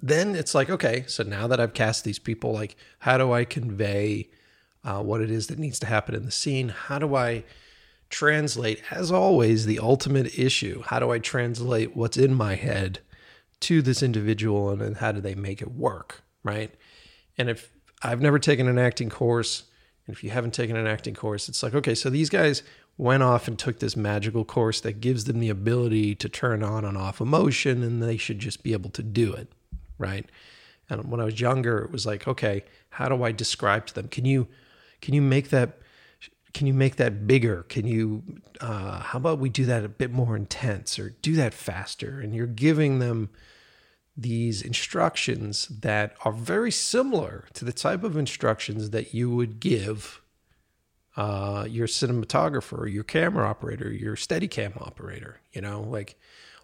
then 0.00 0.34
it's 0.34 0.54
like, 0.54 0.70
okay, 0.70 1.04
so 1.06 1.22
now 1.22 1.46
that 1.48 1.60
I've 1.60 1.74
cast 1.74 2.04
these 2.04 2.18
people, 2.18 2.52
like, 2.52 2.76
how 3.00 3.18
do 3.18 3.30
I 3.30 3.44
convey 3.44 4.30
uh, 4.84 5.02
what 5.02 5.20
it 5.20 5.30
is 5.30 5.48
that 5.48 5.58
needs 5.58 5.78
to 5.80 5.86
happen 5.86 6.14
in 6.14 6.24
the 6.24 6.30
scene? 6.30 6.70
How 6.70 6.98
do 6.98 7.14
I 7.14 7.44
translate, 8.08 8.82
as 8.90 9.12
always, 9.12 9.66
the 9.66 9.80
ultimate 9.80 10.38
issue? 10.38 10.82
How 10.86 10.98
do 10.98 11.10
I 11.10 11.18
translate 11.18 11.94
what's 11.94 12.16
in 12.16 12.32
my 12.32 12.54
head 12.54 13.00
to 13.60 13.82
this 13.82 14.02
individual 14.02 14.70
and 14.70 14.80
then 14.80 14.94
how 14.94 15.12
do 15.12 15.20
they 15.20 15.34
make 15.34 15.60
it 15.60 15.72
work? 15.72 16.22
Right. 16.42 16.74
And 17.36 17.50
if 17.50 17.70
I've 18.00 18.22
never 18.22 18.38
taken 18.38 18.66
an 18.66 18.78
acting 18.78 19.10
course, 19.10 19.64
and 20.08 20.16
if 20.16 20.24
you 20.24 20.30
haven't 20.30 20.54
taken 20.54 20.74
an 20.74 20.88
acting 20.88 21.14
course, 21.14 21.48
it's 21.48 21.62
like, 21.62 21.74
okay, 21.74 21.94
so 21.94 22.10
these 22.10 22.30
guys, 22.30 22.64
went 22.98 23.22
off 23.22 23.46
and 23.46 23.58
took 23.58 23.78
this 23.78 23.96
magical 23.96 24.44
course 24.44 24.80
that 24.80 25.00
gives 25.00 25.24
them 25.24 25.38
the 25.38 25.48
ability 25.48 26.16
to 26.16 26.28
turn 26.28 26.64
on 26.64 26.84
and 26.84 26.98
off 26.98 27.20
emotion 27.20 27.82
and 27.82 28.02
they 28.02 28.16
should 28.16 28.40
just 28.40 28.64
be 28.64 28.72
able 28.72 28.90
to 28.90 29.02
do 29.02 29.32
it 29.32 29.48
right? 29.98 30.26
And 30.90 31.10
when 31.10 31.20
i 31.20 31.24
was 31.24 31.40
younger 31.40 31.78
it 31.78 31.90
was 31.90 32.04
like 32.04 32.26
okay 32.26 32.64
how 32.90 33.08
do 33.08 33.22
i 33.22 33.32
describe 33.32 33.86
to 33.86 33.94
them? 33.94 34.08
Can 34.08 34.24
you 34.24 34.48
can 35.00 35.14
you 35.14 35.22
make 35.22 35.50
that 35.50 35.78
can 36.54 36.66
you 36.66 36.74
make 36.74 36.96
that 36.96 37.26
bigger? 37.26 37.64
Can 37.68 37.86
you 37.86 38.22
uh, 38.60 39.00
how 39.00 39.18
about 39.18 39.38
we 39.38 39.48
do 39.48 39.64
that 39.66 39.84
a 39.84 39.88
bit 39.88 40.10
more 40.10 40.34
intense 40.34 40.98
or 40.98 41.10
do 41.22 41.34
that 41.34 41.54
faster? 41.54 42.20
And 42.20 42.34
you're 42.34 42.46
giving 42.46 42.98
them 42.98 43.28
these 44.18 44.62
instructions 44.62 45.68
that 45.68 46.16
are 46.24 46.32
very 46.32 46.72
similar 46.72 47.44
to 47.54 47.64
the 47.64 47.72
type 47.72 48.02
of 48.02 48.16
instructions 48.16 48.90
that 48.90 49.14
you 49.14 49.30
would 49.30 49.60
give 49.60 50.20
uh, 51.16 51.66
your 51.68 51.86
cinematographer, 51.86 52.92
your 52.92 53.04
camera 53.04 53.48
operator, 53.48 53.92
your 53.92 54.16
Steadicam 54.16 54.80
operator, 54.82 55.40
you 55.52 55.60
know, 55.60 55.82
like, 55.82 56.18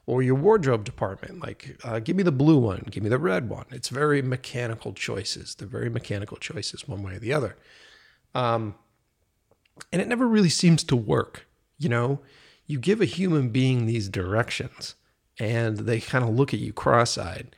or 0.07 0.21
your 0.21 0.35
wardrobe 0.35 0.85
department. 0.85 1.41
Like, 1.41 1.79
uh, 1.85 2.01
give 2.01 2.17
me 2.17 2.25
the 2.25 2.33
blue 2.33 2.59
one, 2.59 2.87
give 2.91 3.05
me 3.05 3.09
the 3.09 3.19
red 3.19 3.49
one. 3.49 3.67
It's 3.71 3.89
very 3.89 4.21
mechanical 4.21 4.93
choices. 4.93 5.55
They're 5.55 5.69
very 5.69 5.89
mechanical 5.89 6.37
choices, 6.37 6.89
one 6.89 7.05
way 7.05 7.15
or 7.15 7.19
the 7.21 7.33
other. 7.33 7.57
Um, 8.35 8.75
and 9.93 10.03
it 10.03 10.09
never 10.09 10.27
really 10.27 10.51
seems 10.51 10.83
to 10.85 10.97
work. 10.97 11.47
You 11.79 11.89
know, 11.89 12.21
you 12.67 12.79
give 12.81 13.01
a 13.01 13.07
human 13.07 13.51
being 13.51 13.87
these 13.87 14.09
directions, 14.09 14.97
and 15.39 15.79
they 15.79 16.01
kind 16.01 16.25
of 16.25 16.31
look 16.31 16.55
at 16.55 16.61
you 16.61 16.73
cross-eyed. 16.73 17.55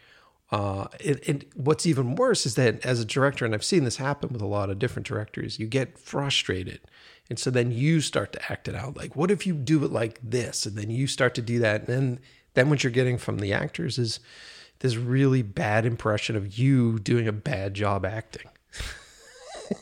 Uh, 0.50 0.86
it, 1.00 1.52
what's 1.56 1.86
even 1.86 2.14
worse 2.14 2.46
is 2.46 2.54
that 2.54 2.84
as 2.84 3.00
a 3.00 3.04
director, 3.04 3.44
and 3.44 3.54
I've 3.54 3.64
seen 3.64 3.84
this 3.84 3.96
happen 3.96 4.30
with 4.32 4.42
a 4.42 4.46
lot 4.46 4.70
of 4.70 4.78
different 4.78 5.06
directors, 5.06 5.58
you 5.58 5.66
get 5.66 5.98
frustrated. 5.98 6.80
And 7.28 7.38
so 7.38 7.50
then 7.50 7.72
you 7.72 8.00
start 8.00 8.32
to 8.34 8.52
act 8.52 8.68
it 8.68 8.76
out. 8.76 8.96
Like, 8.96 9.16
what 9.16 9.30
if 9.30 9.46
you 9.46 9.54
do 9.54 9.84
it 9.84 9.90
like 9.90 10.20
this? 10.22 10.64
And 10.64 10.76
then 10.76 10.90
you 10.90 11.06
start 11.06 11.34
to 11.34 11.42
do 11.42 11.58
that. 11.58 11.80
And 11.80 11.88
then, 11.88 12.20
then 12.54 12.70
what 12.70 12.84
you're 12.84 12.92
getting 12.92 13.18
from 13.18 13.38
the 13.38 13.52
actors 13.52 13.98
is 13.98 14.20
this 14.78 14.96
really 14.96 15.42
bad 15.42 15.84
impression 15.84 16.36
of 16.36 16.56
you 16.58 16.98
doing 17.00 17.26
a 17.26 17.32
bad 17.32 17.74
job 17.74 18.04
acting. 18.04 18.48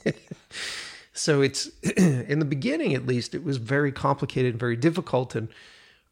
so 1.13 1.43
it's 1.43 1.67
in 1.97 2.39
the 2.39 2.47
beginning, 2.47 2.95
at 2.95 3.07
least, 3.07 3.35
it 3.35 3.45
was 3.45 3.59
very 3.59 3.93
complicated 3.93 4.53
and 4.53 4.61
very 4.61 4.77
difficult. 4.77 5.35
And 5.35 5.49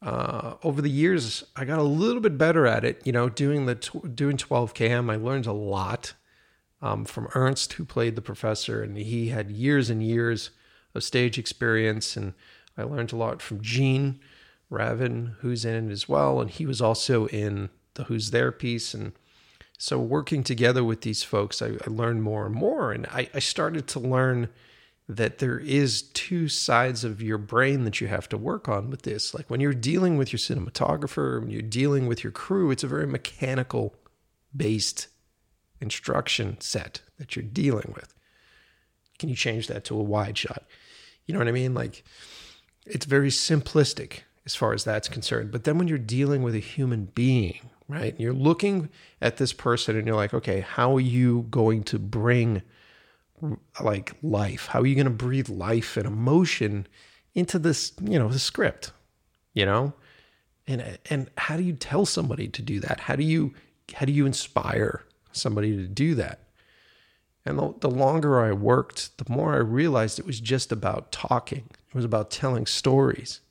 uh, 0.03 0.55
over 0.63 0.81
the 0.81 0.89
years, 0.89 1.45
I 1.55 1.63
got 1.63 1.79
a 1.79 1.83
little 1.83 2.21
bit 2.21 2.37
better 2.37 2.67
at 2.67 2.83
it. 2.83 3.01
You 3.05 3.13
know, 3.13 3.29
doing 3.29 3.65
the 3.65 3.75
doing 3.75 4.37
12 4.37 4.73
cam, 4.73 5.09
I 5.09 5.15
learned 5.15 5.45
a 5.45 5.53
lot 5.53 6.13
um, 6.81 7.05
from 7.05 7.29
Ernst, 7.33 7.73
who 7.73 7.85
played 7.85 8.15
the 8.15 8.21
professor, 8.21 8.83
and 8.83 8.97
he 8.97 9.29
had 9.29 9.49
years 9.49 9.89
and 9.89 10.03
years 10.03 10.49
of 10.93 11.03
stage 11.03 11.37
experience. 11.37 12.17
And 12.17 12.33
I 12.77 12.83
learned 12.83 13.13
a 13.13 13.15
lot 13.15 13.41
from 13.41 13.61
Gene 13.61 14.19
Ravin, 14.69 15.35
who's 15.39 15.63
in 15.63 15.89
it 15.89 15.91
as 15.91 16.09
well, 16.09 16.41
and 16.41 16.49
he 16.49 16.65
was 16.65 16.81
also 16.81 17.27
in 17.27 17.69
the 17.93 18.03
Who's 18.05 18.31
There 18.31 18.51
piece. 18.51 18.93
And 18.93 19.13
so, 19.77 19.99
working 19.99 20.43
together 20.43 20.83
with 20.83 21.01
these 21.01 21.23
folks, 21.23 21.61
I, 21.61 21.77
I 21.85 21.89
learned 21.89 22.23
more 22.23 22.45
and 22.45 22.55
more, 22.55 22.91
and 22.91 23.05
I, 23.07 23.29
I 23.33 23.39
started 23.39 23.87
to 23.87 23.99
learn 23.99 24.49
that 25.09 25.39
there 25.39 25.59
is 25.59 26.01
two 26.01 26.47
sides 26.47 27.03
of 27.03 27.21
your 27.21 27.37
brain 27.37 27.83
that 27.83 27.99
you 27.99 28.07
have 28.07 28.29
to 28.29 28.37
work 28.37 28.69
on 28.69 28.89
with 28.89 29.01
this. 29.01 29.33
Like 29.33 29.49
when 29.49 29.59
you're 29.59 29.73
dealing 29.73 30.17
with 30.17 30.31
your 30.31 30.39
cinematographer, 30.39 31.41
when 31.41 31.49
you're 31.49 31.61
dealing 31.61 32.07
with 32.07 32.23
your 32.23 32.31
crew, 32.31 32.71
it's 32.71 32.83
a 32.83 32.87
very 32.87 33.07
mechanical 33.07 33.95
based 34.55 35.07
instruction 35.81 36.59
set 36.61 37.01
that 37.17 37.35
you're 37.35 37.43
dealing 37.43 37.93
with. 37.95 38.13
Can 39.19 39.29
you 39.29 39.35
change 39.35 39.67
that 39.67 39.83
to 39.85 39.99
a 39.99 40.03
wide 40.03 40.37
shot? 40.37 40.63
You 41.25 41.33
know 41.33 41.39
what 41.39 41.49
I 41.49 41.53
mean? 41.53 41.73
Like 41.73 42.03
it's 42.85 43.05
very 43.05 43.29
simplistic 43.29 44.19
as 44.45 44.55
far 44.55 44.73
as 44.73 44.83
that's 44.83 45.09
concerned. 45.09 45.51
But 45.51 45.65
then 45.65 45.77
when 45.77 45.87
you're 45.87 45.97
dealing 45.97 46.43
with 46.43 46.55
a 46.55 46.59
human 46.59 47.05
being, 47.05 47.69
right? 47.87 48.13
And 48.13 48.19
You're 48.19 48.33
looking 48.33 48.89
at 49.21 49.37
this 49.37 49.53
person 49.53 49.97
and 49.97 50.07
you're 50.07 50.15
like, 50.15 50.33
okay, 50.33 50.61
how 50.61 50.95
are 50.95 51.01
you 51.01 51.47
going 51.49 51.83
to 51.85 51.99
bring 51.99 52.61
like 53.81 54.15
life? 54.21 54.67
How 54.67 54.81
are 54.81 54.85
you 54.85 54.95
going 54.95 55.05
to 55.05 55.11
breathe 55.11 55.49
life 55.49 55.97
and 55.97 56.05
emotion 56.05 56.87
into 57.33 57.59
this, 57.59 57.93
you 58.01 58.19
know, 58.19 58.29
the 58.29 58.39
script, 58.39 58.91
you 59.53 59.65
know? 59.65 59.93
And 60.67 60.97
and 61.09 61.29
how 61.37 61.57
do 61.57 61.63
you 61.63 61.73
tell 61.73 62.05
somebody 62.05 62.47
to 62.47 62.61
do 62.61 62.79
that? 62.79 63.01
How 63.01 63.15
do 63.15 63.23
you 63.23 63.53
how 63.95 64.05
do 64.05 64.13
you 64.13 64.25
inspire 64.25 65.03
somebody 65.31 65.75
to 65.75 65.87
do 65.87 66.15
that? 66.15 66.39
And 67.45 67.59
the, 67.59 67.73
the 67.81 67.89
longer 67.89 68.39
I 68.39 68.53
worked, 68.53 69.17
the 69.17 69.25
more 69.27 69.53
I 69.53 69.57
realized 69.57 70.17
it 70.17 70.25
was 70.25 70.39
just 70.39 70.71
about 70.71 71.11
talking. 71.11 71.65
It 71.89 71.95
was 71.95 72.05
about 72.05 72.31
telling 72.31 72.65
stories. 72.65 73.41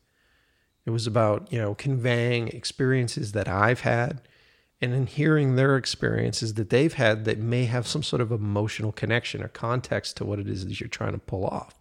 It 0.86 0.90
was 0.90 1.06
about, 1.06 1.52
you 1.52 1.58
know, 1.58 1.74
conveying 1.74 2.48
experiences 2.48 3.32
that 3.32 3.48
I've 3.48 3.80
had 3.80 4.22
and 4.82 4.92
in 4.92 5.06
hearing 5.06 5.56
their 5.56 5.76
experiences 5.76 6.54
that 6.54 6.68
they've 6.68 6.94
had 6.94 7.24
that 7.24 7.38
may 7.38 7.64
have 7.64 7.86
some 7.86 8.02
sort 8.02 8.20
of 8.20 8.30
emotional 8.30 8.92
connection 8.92 9.42
or 9.42 9.48
context 9.48 10.16
to 10.18 10.24
what 10.24 10.38
it 10.38 10.48
is 10.48 10.66
that 10.66 10.80
you're 10.80 10.88
trying 10.88 11.12
to 11.12 11.18
pull 11.18 11.46
off 11.46 11.74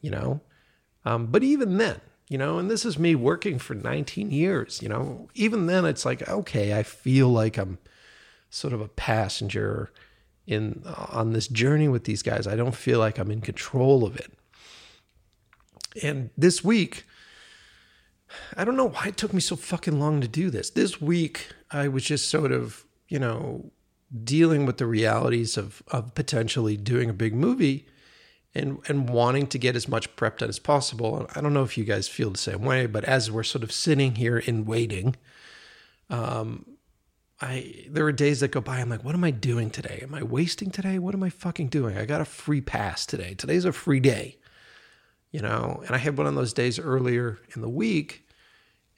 you 0.00 0.10
know? 0.10 0.40
Um, 1.04 1.26
but 1.26 1.42
even 1.42 1.78
then 1.78 2.00
you 2.28 2.38
know 2.38 2.58
and 2.58 2.68
this 2.68 2.84
is 2.84 2.98
me 2.98 3.14
working 3.14 3.56
for 3.56 3.74
19 3.74 4.32
years 4.32 4.82
you 4.82 4.88
know 4.88 5.28
even 5.34 5.66
then 5.66 5.84
it's 5.84 6.04
like 6.04 6.28
okay 6.28 6.76
i 6.76 6.82
feel 6.82 7.28
like 7.28 7.56
i'm 7.56 7.78
sort 8.50 8.72
of 8.72 8.80
a 8.80 8.88
passenger 8.88 9.92
in 10.46 10.82
uh, 10.86 11.06
on 11.10 11.32
this 11.32 11.48
journey 11.48 11.88
with 11.88 12.04
these 12.04 12.22
guys. 12.22 12.46
I 12.46 12.56
don't 12.56 12.74
feel 12.74 12.98
like 12.98 13.18
i'm 13.18 13.30
in 13.30 13.40
control 13.40 14.04
of 14.04 14.16
it. 14.16 14.32
And 16.02 16.30
this 16.36 16.62
week 16.62 17.04
I 18.56 18.64
don't 18.64 18.76
know 18.76 18.88
why 18.88 19.06
it 19.06 19.16
took 19.16 19.32
me 19.32 19.40
so 19.40 19.56
fucking 19.56 19.98
long 19.98 20.20
to 20.20 20.28
do 20.28 20.50
this. 20.50 20.70
This 20.70 21.00
week, 21.00 21.48
I 21.70 21.88
was 21.88 22.04
just 22.04 22.28
sort 22.28 22.52
of, 22.52 22.84
you 23.08 23.18
know, 23.18 23.70
dealing 24.24 24.66
with 24.66 24.78
the 24.78 24.86
realities 24.86 25.56
of 25.56 25.82
of 25.88 26.14
potentially 26.14 26.76
doing 26.76 27.10
a 27.10 27.14
big 27.14 27.34
movie 27.34 27.86
and 28.54 28.78
and 28.88 29.08
wanting 29.08 29.46
to 29.48 29.58
get 29.58 29.76
as 29.76 29.88
much 29.88 30.14
prep 30.16 30.38
done 30.38 30.48
as 30.48 30.58
possible. 30.58 31.28
I 31.34 31.40
don't 31.40 31.54
know 31.54 31.64
if 31.64 31.76
you 31.76 31.84
guys 31.84 32.08
feel 32.08 32.30
the 32.30 32.38
same 32.38 32.62
way, 32.62 32.86
but 32.86 33.04
as 33.04 33.30
we're 33.30 33.42
sort 33.42 33.64
of 33.64 33.72
sitting 33.72 34.16
here 34.16 34.38
in 34.38 34.64
waiting, 34.64 35.16
um, 36.10 36.66
I 37.40 37.86
there 37.90 38.06
are 38.06 38.12
days 38.12 38.40
that 38.40 38.52
go 38.52 38.60
by. 38.60 38.78
I'm 38.78 38.88
like, 38.88 39.04
what 39.04 39.14
am 39.14 39.24
I 39.24 39.30
doing 39.30 39.70
today? 39.70 40.00
Am 40.02 40.14
I 40.14 40.22
wasting 40.22 40.70
today? 40.70 40.98
What 40.98 41.14
am 41.14 41.22
I 41.22 41.30
fucking 41.30 41.68
doing? 41.68 41.96
I 41.96 42.04
got 42.04 42.20
a 42.20 42.24
free 42.24 42.60
pass 42.60 43.06
today. 43.06 43.34
Today's 43.34 43.64
a 43.64 43.72
free 43.72 44.00
day 44.00 44.38
you 45.36 45.42
know. 45.42 45.82
And 45.86 45.94
I 45.94 45.98
had 45.98 46.16
one 46.16 46.26
of 46.26 46.34
those 46.34 46.54
days 46.54 46.78
earlier 46.78 47.38
in 47.54 47.60
the 47.60 47.68
week, 47.68 48.26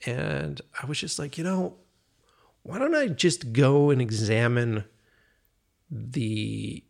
and 0.05 0.61
I 0.81 0.85
was 0.85 0.97
just 0.97 1.19
like, 1.19 1.37
you 1.37 1.43
know, 1.43 1.75
why 2.69 2.77
don't 2.77 2.95
I 2.95 3.07
just 3.07 3.51
go 3.51 3.89
and 3.89 3.99
examine 4.01 4.83
the 5.89 6.83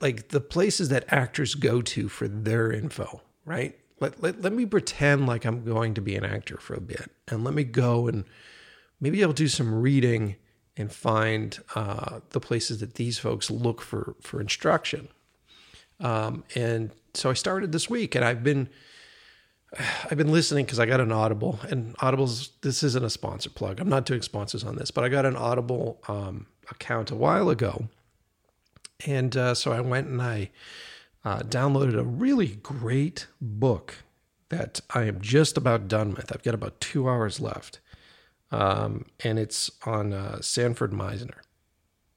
like 0.00 0.28
the 0.28 0.40
places 0.40 0.88
that 0.88 1.04
actors 1.08 1.54
go 1.54 1.80
to 1.82 2.08
for 2.08 2.26
their 2.26 2.72
info, 2.72 3.22
right? 3.44 3.78
Let, 4.00 4.22
let, 4.22 4.40
let 4.42 4.52
me 4.52 4.66
pretend 4.66 5.26
like 5.26 5.44
I'm 5.44 5.64
going 5.64 5.94
to 5.94 6.00
be 6.00 6.16
an 6.16 6.24
actor 6.24 6.56
for 6.56 6.74
a 6.74 6.80
bit 6.80 7.10
and 7.28 7.44
let 7.44 7.54
me 7.54 7.64
go 7.64 8.08
and 8.08 8.24
maybe 9.00 9.22
I'll 9.22 9.32
do 9.32 9.48
some 9.48 9.80
reading 9.80 10.36
and 10.76 10.92
find 10.92 11.58
uh, 11.74 12.20
the 12.30 12.40
places 12.40 12.80
that 12.80 12.94
these 12.94 13.18
folks 13.18 13.48
look 13.48 13.80
for 13.80 14.16
for 14.20 14.40
instruction. 14.40 15.08
Um, 16.00 16.44
and 16.56 16.90
so 17.14 17.30
I 17.30 17.34
started 17.34 17.72
this 17.72 17.90
week, 17.90 18.14
and 18.14 18.24
I've 18.24 18.42
been 18.42 18.68
I've 19.78 20.18
been 20.18 20.32
listening 20.32 20.64
because 20.64 20.80
I 20.80 20.86
got 20.86 21.00
an 21.00 21.12
Audible, 21.12 21.60
and 21.68 21.94
Audible's 22.00 22.50
this 22.62 22.82
isn't 22.82 23.04
a 23.04 23.10
sponsor 23.10 23.50
plug. 23.50 23.80
I'm 23.80 23.88
not 23.88 24.04
doing 24.04 24.22
sponsors 24.22 24.64
on 24.64 24.76
this, 24.76 24.90
but 24.90 25.04
I 25.04 25.08
got 25.08 25.24
an 25.24 25.36
Audible 25.36 26.00
um, 26.08 26.46
account 26.70 27.10
a 27.10 27.14
while 27.14 27.50
ago, 27.50 27.88
and 29.06 29.36
uh, 29.36 29.54
so 29.54 29.72
I 29.72 29.80
went 29.80 30.08
and 30.08 30.20
I 30.20 30.50
uh, 31.24 31.40
downloaded 31.40 31.98
a 31.98 32.04
really 32.04 32.56
great 32.56 33.28
book 33.40 33.96
that 34.48 34.80
I 34.90 35.04
am 35.04 35.20
just 35.20 35.56
about 35.56 35.86
done 35.86 36.14
with. 36.14 36.32
I've 36.32 36.42
got 36.42 36.54
about 36.54 36.80
two 36.80 37.08
hours 37.08 37.38
left, 37.40 37.78
um, 38.50 39.06
and 39.22 39.38
it's 39.38 39.70
on 39.86 40.12
uh, 40.12 40.40
Sanford 40.40 40.90
Meisner. 40.90 41.38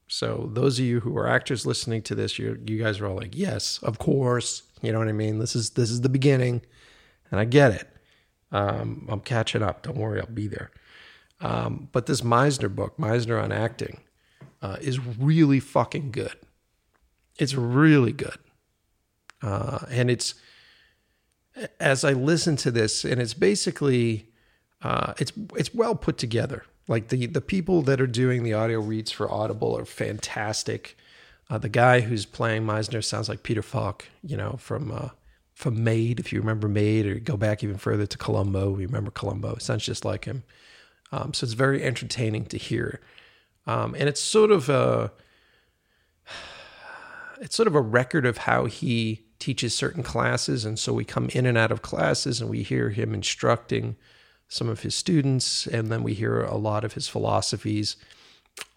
So 0.08 0.50
those 0.54 0.80
of 0.80 0.86
you 0.86 1.00
who 1.02 1.16
are 1.18 1.28
actors 1.28 1.66
listening 1.66 2.02
to 2.04 2.16
this, 2.16 2.40
you 2.40 2.60
you 2.66 2.82
guys 2.82 3.00
are 3.00 3.06
all 3.06 3.16
like, 3.16 3.36
yes, 3.36 3.80
of 3.84 4.00
course. 4.00 4.64
You 4.82 4.92
know 4.92 5.00
what 5.00 5.08
I 5.08 5.14
mean? 5.14 5.40
This 5.40 5.56
is 5.56 5.72
this 5.72 5.90
is 5.90 6.02
the 6.02 6.10
beginning, 6.10 6.62
and 7.34 7.40
I 7.40 7.46
get 7.46 7.72
it. 7.72 7.90
Um, 8.52 9.08
I'm 9.10 9.22
catching 9.22 9.64
up. 9.64 9.82
Don't 9.82 9.98
worry, 9.98 10.22
I'll 10.22 10.28
be 10.28 10.48
there. 10.48 10.70
Um, 11.42 11.90
but 11.92 12.06
this 12.06 12.22
Meisner 12.22 12.74
book, 12.74 12.96
Meisner 12.98 13.44
on 13.44 13.52
acting, 13.52 14.02
uh, 14.62 14.78
is 14.80 15.00
really 15.00 15.60
fucking 15.60 16.12
good. 16.12 16.36
It's 17.40 17.56
really 17.56 18.12
good, 18.12 18.38
uh, 19.42 19.80
and 19.90 20.12
it's 20.12 20.36
as 21.80 22.04
I 22.04 22.14
listen 22.14 22.56
to 22.58 22.70
this, 22.70 23.04
and 23.04 23.20
it's 23.20 23.34
basically 23.34 24.30
uh, 24.84 25.16
it's 25.18 25.32
it's 25.56 25.74
well 25.74 25.96
put 25.96 26.20
together. 26.20 26.66
Like 26.88 27.08
the 27.08 27.26
the 27.26 27.42
people 27.42 27.82
that 27.82 28.00
are 28.00 28.06
doing 28.06 28.44
the 28.44 28.54
audio 28.54 28.80
reads 28.80 29.10
for 29.10 29.30
Audible 29.30 29.76
are 29.76 29.86
fantastic. 29.86 30.96
Uh, 31.50 31.58
the 31.58 31.70
guy 31.70 32.02
who's 32.02 32.28
playing 32.28 32.64
Meisner 32.64 33.04
sounds 33.04 33.28
like 33.28 33.42
Peter 33.42 33.64
Falk, 33.64 34.06
you 34.22 34.38
know, 34.38 34.58
from 34.60 34.92
uh, 34.92 35.10
from 35.54 35.84
Maid, 35.84 36.20
if 36.20 36.34
you 36.34 36.40
remember 36.40 36.68
Maid, 36.68 37.06
or 37.06 37.16
go 37.16 37.38
back 37.38 37.64
even 37.64 37.78
further 37.78 38.06
to 38.06 38.18
Columbo, 38.18 38.72
we 38.72 38.86
remember 38.86 39.12
Columbo. 39.12 39.58
Sounds 39.60 39.86
just 39.86 40.04
like 40.04 40.26
him. 40.26 40.44
Um, 41.12 41.34
so 41.34 41.46
it's 41.46 41.54
very 41.54 41.84
entertaining 41.84 42.46
to 42.46 42.58
hear, 42.58 43.00
um, 43.68 43.96
and 43.98 44.10
it's 44.10 44.22
sort 44.22 44.52
of 44.52 44.68
a 44.70 45.12
it's 47.40 47.56
sort 47.56 47.68
of 47.68 47.76
a 47.76 47.82
record 47.82 48.26
of 48.26 48.38
how 48.38 48.66
he 48.66 49.26
teaches 49.38 49.76
certain 49.76 50.02
classes, 50.02 50.66
and 50.66 50.80
so 50.80 50.94
we 50.94 51.06
come 51.06 51.30
in 51.30 51.46
and 51.46 51.58
out 51.58 51.72
of 51.72 51.82
classes, 51.82 52.42
and 52.42 52.50
we 52.50 52.64
hear 52.64 52.90
him 52.90 53.14
instructing 53.14 53.96
some 54.48 54.70
of 54.70 54.82
his 54.82 54.96
students, 54.96 55.68
and 55.68 55.92
then 55.92 56.02
we 56.04 56.14
hear 56.14 56.42
a 56.42 56.58
lot 56.58 56.84
of 56.84 56.94
his 56.94 57.08
philosophies 57.08 57.96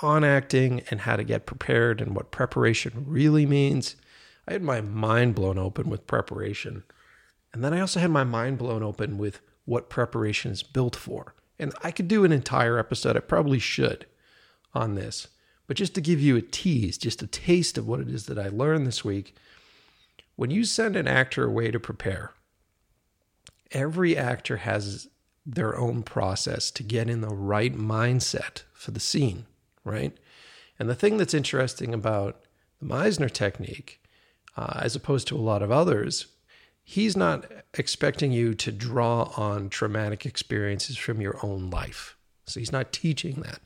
on 0.00 0.24
acting 0.24 0.82
and 0.90 1.00
how 1.00 1.16
to 1.16 1.24
get 1.24 1.46
prepared 1.46 2.00
and 2.00 2.14
what 2.14 2.30
preparation 2.30 3.04
really 3.06 3.46
means. 3.46 3.96
I 4.46 4.52
had 4.52 4.62
my 4.62 4.80
mind 4.80 5.34
blown 5.34 5.58
open 5.58 5.88
with 5.88 6.06
preparation. 6.06 6.84
And 7.52 7.64
then 7.64 7.72
I 7.74 7.80
also 7.80 8.00
had 8.00 8.10
my 8.10 8.24
mind 8.24 8.58
blown 8.58 8.82
open 8.82 9.18
with 9.18 9.40
what 9.64 9.90
preparation 9.90 10.52
is 10.52 10.62
built 10.62 10.94
for. 10.94 11.34
And 11.58 11.72
I 11.82 11.90
could 11.90 12.08
do 12.08 12.24
an 12.24 12.32
entire 12.32 12.78
episode, 12.78 13.16
I 13.16 13.20
probably 13.20 13.58
should, 13.58 14.06
on 14.74 14.94
this. 14.94 15.28
But 15.66 15.76
just 15.76 15.94
to 15.94 16.00
give 16.00 16.20
you 16.20 16.36
a 16.36 16.42
tease, 16.42 16.98
just 16.98 17.22
a 17.22 17.26
taste 17.26 17.76
of 17.76 17.88
what 17.88 18.00
it 18.00 18.08
is 18.08 18.26
that 18.26 18.38
I 18.38 18.48
learned 18.48 18.86
this 18.86 19.04
week, 19.04 19.34
when 20.36 20.50
you 20.50 20.64
send 20.64 20.96
an 20.96 21.08
actor 21.08 21.44
away 21.44 21.70
to 21.70 21.80
prepare, 21.80 22.32
every 23.72 24.16
actor 24.16 24.58
has 24.58 25.08
their 25.44 25.76
own 25.76 26.02
process 26.02 26.70
to 26.72 26.82
get 26.82 27.08
in 27.08 27.20
the 27.20 27.34
right 27.34 27.74
mindset 27.74 28.62
for 28.74 28.90
the 28.90 29.00
scene, 29.00 29.46
right? 29.84 30.16
And 30.78 30.88
the 30.88 30.94
thing 30.94 31.16
that's 31.16 31.34
interesting 31.34 31.94
about 31.94 32.42
the 32.80 32.86
Meisner 32.86 33.30
technique, 33.30 34.00
uh, 34.56 34.80
as 34.82 34.96
opposed 34.96 35.28
to 35.28 35.36
a 35.36 35.38
lot 35.38 35.62
of 35.62 35.70
others, 35.70 36.26
he's 36.82 37.16
not 37.16 37.50
expecting 37.74 38.32
you 38.32 38.54
to 38.54 38.72
draw 38.72 39.30
on 39.36 39.68
traumatic 39.68 40.24
experiences 40.24 40.96
from 40.96 41.20
your 41.20 41.38
own 41.44 41.70
life. 41.70 42.16
So 42.46 42.60
he's 42.60 42.72
not 42.72 42.92
teaching 42.92 43.42
that. 43.42 43.60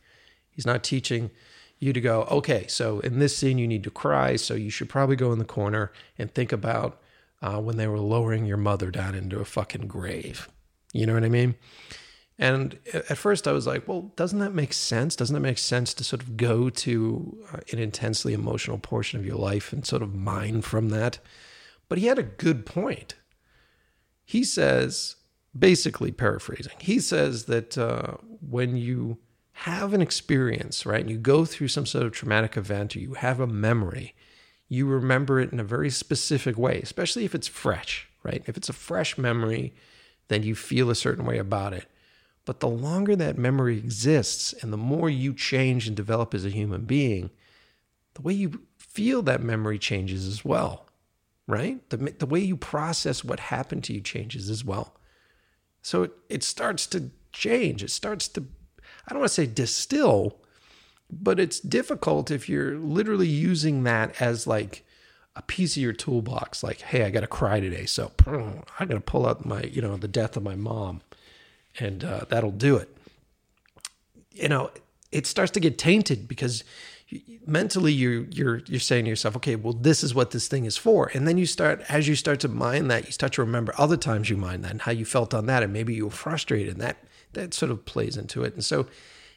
He's 0.50 0.66
not 0.66 0.82
teaching 0.82 1.30
you 1.78 1.92
to 1.92 2.00
go, 2.00 2.23
okay, 2.25 2.66
so 2.66 3.00
in 3.00 3.18
this 3.18 3.37
scene 3.37 3.59
you 3.59 3.66
need 3.66 3.85
to 3.85 3.90
cry, 3.90 4.37
so 4.37 4.54
you 4.54 4.70
should 4.70 4.88
probably 4.88 5.16
go 5.16 5.32
in 5.32 5.38
the 5.38 5.44
corner 5.44 5.92
and 6.18 6.32
think 6.32 6.52
about 6.52 7.00
uh, 7.42 7.59
when 7.61 7.76
they 7.76 7.87
were 7.87 7.99
lowering 7.99 8.44
your 8.44 8.59
mother 8.59 8.90
down 8.90 9.14
into 9.14 9.40
a 9.40 9.44
fucking 9.44 9.87
grave. 9.87 10.49
You 10.92 11.06
know 11.06 11.14
what 11.14 11.25
I 11.25 11.28
mean? 11.28 11.54
And 12.40 12.78
at 12.94 13.18
first 13.18 13.47
I 13.47 13.52
was 13.52 13.66
like, 13.66 13.87
well, 13.87 14.12
doesn't 14.16 14.38
that 14.38 14.54
make 14.54 14.73
sense? 14.73 15.14
Doesn't 15.14 15.35
that 15.35 15.40
make 15.40 15.59
sense 15.59 15.92
to 15.92 16.02
sort 16.02 16.23
of 16.23 16.38
go 16.38 16.70
to 16.70 17.38
uh, 17.53 17.59
an 17.70 17.79
intensely 17.79 18.33
emotional 18.33 18.79
portion 18.79 19.20
of 19.20 19.26
your 19.26 19.37
life 19.37 19.74
and 19.74 19.87
sort 19.87 20.00
of 20.00 20.14
mine 20.14 20.62
from 20.62 20.88
that? 20.88 21.18
But 21.90 21.98
he 21.98 22.07
had 22.07 22.18
a 22.18 22.22
good 22.22 22.64
point. 22.64 23.14
He 24.24 24.42
says, 24.42 25.16
basically 25.57 26.12
paraphrasing, 26.12 26.72
he 26.79 26.98
says 26.98 27.44
that 27.44 27.76
uh, 27.76 28.14
when 28.40 28.74
you 28.74 29.18
have 29.53 29.92
an 29.92 30.00
experience, 30.00 30.87
right, 30.87 31.03
and 31.03 31.11
you 31.11 31.18
go 31.18 31.44
through 31.44 31.68
some 31.68 31.85
sort 31.85 32.07
of 32.07 32.12
traumatic 32.12 32.57
event 32.57 32.96
or 32.96 33.00
you 33.00 33.14
have 33.14 33.38
a 33.38 33.46
memory, 33.46 34.14
you 34.66 34.87
remember 34.87 35.40
it 35.40 35.53
in 35.53 35.61
a 35.61 35.64
very 35.64 35.90
specific 35.90 36.57
way, 36.57 36.81
especially 36.81 37.26
if 37.26 37.35
it's 37.35 37.48
fresh, 37.48 38.09
right? 38.22 38.42
If 38.46 38.57
it's 38.57 38.70
a 38.70 38.72
fresh 38.72 39.18
memory, 39.18 39.74
then 40.29 40.42
you 40.42 40.55
feel 40.55 40.88
a 40.88 40.94
certain 40.94 41.26
way 41.26 41.37
about 41.37 41.74
it. 41.74 41.85
But 42.51 42.59
the 42.59 42.67
longer 42.67 43.15
that 43.15 43.39
memory 43.39 43.79
exists 43.79 44.53
and 44.55 44.73
the 44.73 44.77
more 44.77 45.09
you 45.09 45.35
change 45.35 45.87
and 45.87 45.97
develop 45.97 46.35
as 46.35 46.45
a 46.45 46.51
human 46.51 46.85
being, 46.85 47.31
the 48.15 48.23
way 48.23 48.33
you 48.33 48.63
feel 48.77 49.23
that 49.23 49.41
memory 49.41 49.79
changes 49.79 50.27
as 50.27 50.45
well, 50.45 50.89
right? 51.47 51.89
The, 51.91 51.97
the 52.19 52.27
way 52.27 52.41
you 52.41 52.57
process 52.57 53.23
what 53.23 53.39
happened 53.39 53.85
to 53.85 53.93
you 53.93 54.01
changes 54.01 54.51
as 54.51 54.65
well. 54.65 54.97
So 55.83 56.03
it, 56.03 56.13
it 56.29 56.43
starts 56.43 56.89
to 56.89 57.13
change. 57.31 57.85
It 57.85 57.93
starts 57.93 58.27
to, 58.27 58.45
I 59.07 59.11
don't 59.11 59.21
want 59.21 59.29
to 59.29 59.35
say 59.35 59.47
distill, 59.47 60.37
but 61.09 61.39
it's 61.39 61.61
difficult 61.61 62.33
if 62.33 62.49
you're 62.49 62.77
literally 62.77 63.29
using 63.29 63.85
that 63.85 64.21
as 64.21 64.49
like 64.49 64.85
a 65.37 65.43
piece 65.43 65.77
of 65.77 65.85
your 65.85 65.93
toolbox. 65.93 66.65
Like, 66.65 66.81
hey, 66.81 67.05
I 67.05 67.11
got 67.11 67.21
to 67.21 67.29
cry 67.29 67.61
today. 67.61 67.87
So 67.87 68.11
I 68.27 68.87
got 68.87 68.95
to 68.95 69.01
pull 69.01 69.25
out 69.25 69.47
my, 69.47 69.63
you 69.63 69.81
know, 69.81 69.97
the 69.97 70.09
death 70.09 70.37
of 70.37 70.43
my 70.43 70.57
mom 70.57 71.03
and 71.78 72.04
uh, 72.04 72.24
that'll 72.28 72.50
do 72.50 72.76
it. 72.76 72.94
You 74.33 74.48
know, 74.48 74.70
it 75.12 75.26
starts 75.26 75.52
to 75.52 75.61
get 75.61 75.78
tainted 75.78 76.28
because 76.28 76.64
mentally 77.46 77.92
you're 77.92 78.24
you're 78.30 78.59
you're 78.66 78.80
saying 78.80 79.04
to 79.04 79.09
yourself, 79.09 79.37
okay, 79.37 79.56
well, 79.56 79.72
this 79.72 80.02
is 80.04 80.14
what 80.14 80.30
this 80.30 80.48
thing 80.48 80.64
is 80.64 80.76
for, 80.76 81.11
and 81.14 81.26
then 81.26 81.38
you 81.38 81.46
start 81.46 81.83
as 81.88 82.09
you 82.09 82.14
start 82.14 82.40
to 82.40 82.48
mind 82.48 82.90
that, 82.90 83.06
you 83.06 83.12
start 83.12 83.33
to 83.35 83.42
remember 83.42 83.74
other 83.78 83.96
times 83.96 84.30
you 84.30 84.37
mind 84.37 84.64
that 84.64 84.70
and 84.70 84.83
how 84.83 84.92
you 84.92 85.04
felt 85.04 85.35
on 85.35 85.46
that, 85.46 85.62
and 85.62 85.72
maybe 85.72 85.94
you 85.94 86.04
were 86.04 86.11
frustrated, 86.11 86.74
and 86.74 86.80
that 86.80 86.98
that 87.33 87.54
sort 87.54 87.70
of 87.70 87.85
plays 87.85 88.16
into 88.16 88.42
it, 88.44 88.54
and 88.54 88.64
so 88.64 88.87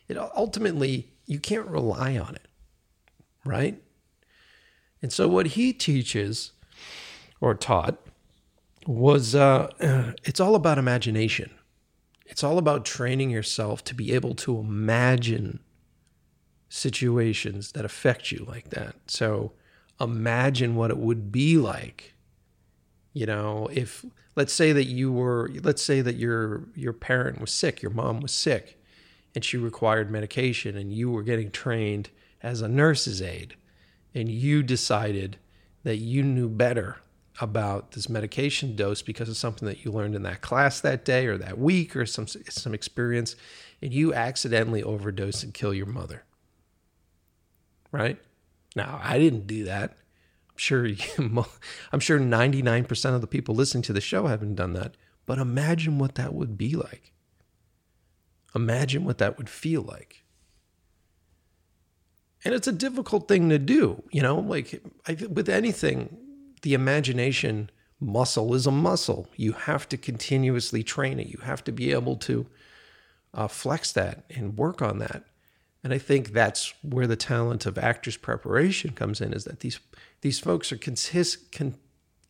it 0.08 0.18
ultimately 0.18 1.10
you 1.26 1.40
can't 1.40 1.68
rely 1.68 2.18
on 2.18 2.36
it, 2.36 2.48
right? 3.46 3.82
And 5.02 5.12
so 5.12 5.28
what 5.28 5.48
he 5.48 5.74
teaches 5.74 6.52
or 7.42 7.54
taught 7.54 7.98
was 8.88 9.36
uh, 9.36 9.70
it's 10.24 10.40
all 10.40 10.56
about 10.56 10.78
imagination 10.78 11.52
it's 12.34 12.44
all 12.44 12.58
about 12.58 12.84
training 12.84 13.30
yourself 13.30 13.84
to 13.84 13.94
be 13.94 14.12
able 14.12 14.34
to 14.34 14.58
imagine 14.58 15.60
situations 16.68 17.74
that 17.74 17.86
affect 17.86 18.32
you 18.32 18.44
like 18.50 18.72
that. 18.72 18.96
So 19.06 19.52
imagine 20.02 20.74
what 20.74 20.90
it 20.90 20.98
would 20.98 21.32
be 21.32 21.60
like. 21.60 22.16
You 23.14 23.28
know, 23.28 23.70
if 23.72 24.04
let's 24.36 24.52
say 24.52 24.72
that 24.72 24.86
you 24.86 25.12
were 25.12 25.52
let's 25.62 25.84
say 25.84 26.02
that 26.02 26.16
your 26.16 26.64
your 26.74 26.92
parent 26.92 27.40
was 27.40 27.52
sick, 27.52 27.84
your 27.84 27.92
mom 27.92 28.20
was 28.20 28.32
sick 28.32 28.82
and 29.36 29.46
she 29.46 29.58
required 29.58 30.10
medication 30.10 30.76
and 30.76 30.92
you 30.92 31.12
were 31.12 31.22
getting 31.22 31.52
trained 31.52 32.10
as 32.42 32.62
a 32.62 32.68
nurse's 32.68 33.22
aide 33.22 33.56
and 34.16 34.28
you 34.28 34.64
decided 34.64 35.38
that 35.84 35.98
you 35.98 36.24
knew 36.24 36.50
better 36.50 36.98
about 37.42 37.92
this 37.92 38.08
medication 38.08 38.76
dose 38.76 39.02
because 39.02 39.28
of 39.28 39.38
something 39.38 39.68
that 39.68 39.84
you 39.84 39.92
learned 39.92 40.16
in 40.16 40.24
that 40.24 40.42
class 40.42 40.80
that 40.82 41.04
day 41.04 41.26
or 41.26 41.38
that 41.38 41.58
week 41.58 41.96
or 41.96 42.06
some 42.06 42.28
some 42.28 42.74
experience 42.74 43.36
and 43.82 43.94
you 43.94 44.14
accidentally 44.14 44.84
overdose 44.84 45.44
and 45.44 45.54
kill 45.54 45.74
your 45.74 45.86
mother. 45.86 46.24
Right? 47.92 48.20
Now 48.76 49.00
i 49.04 49.18
didn't 49.18 49.48
do 49.48 49.64
that. 49.66 49.92
I'm 49.92 50.58
sure 50.58 50.88
i'm 51.92 52.00
sure 52.00 52.20
99% 52.20 53.16
of 53.16 53.22
the 53.22 53.28
people 53.28 53.56
listening 53.56 53.84
to 53.84 53.94
the 53.94 54.02
show 54.02 54.28
haven't 54.28 54.56
done 54.56 54.74
that 54.74 54.96
but 55.26 55.40
imagine 55.40 55.98
what 56.00 56.16
that 56.16 56.34
would 56.34 56.58
be 56.58 56.76
like. 56.76 57.14
Imagine 58.54 59.06
what 59.06 59.18
that 59.20 59.38
would 59.38 59.50
feel 59.50 59.82
like. 59.82 60.24
And 62.46 62.54
it's 62.54 62.68
a 62.68 62.74
difficult 62.74 63.28
thing 63.28 63.50
to 63.50 63.58
do 63.58 64.04
you 64.12 64.22
know 64.22 64.38
like 64.38 64.84
I, 65.08 65.14
with 65.14 65.50
anything 65.50 66.23
the 66.64 66.74
imagination 66.74 67.70
muscle 68.00 68.54
is 68.54 68.66
a 68.66 68.72
muscle. 68.72 69.28
You 69.36 69.54
have 69.54 69.88
to 69.90 69.98
continuously 69.98 70.84
train 70.84 71.20
it. 71.20 71.28
You 71.28 71.40
have 71.44 71.64
to 71.66 71.72
be 71.72 71.92
able 71.92 72.16
to 72.18 72.48
uh, 73.34 73.48
flex 73.48 73.92
that 73.94 74.26
and 74.30 74.58
work 74.58 74.82
on 74.82 74.98
that. 75.00 75.24
And 75.84 75.94
I 75.94 75.98
think 75.98 76.32
that's 76.32 76.74
where 76.82 77.08
the 77.08 77.16
talent 77.16 77.66
of 77.66 77.78
actors 77.78 78.18
preparation 78.18 78.92
comes 78.92 79.20
in. 79.20 79.34
Is 79.34 79.44
that 79.44 79.60
these 79.60 79.80
these 80.22 80.40
folks 80.40 80.72
are 80.72 80.78
con, 80.78 81.76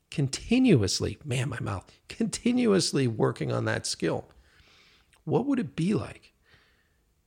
continuously, 0.10 1.20
man, 1.24 1.50
my 1.50 1.60
mouth, 1.60 1.92
continuously 2.10 3.08
working 3.08 3.52
on 3.52 3.66
that 3.66 3.86
skill. 3.86 4.26
What 5.24 5.46
would 5.46 5.60
it 5.60 5.76
be 5.76 5.94
like? 5.94 6.34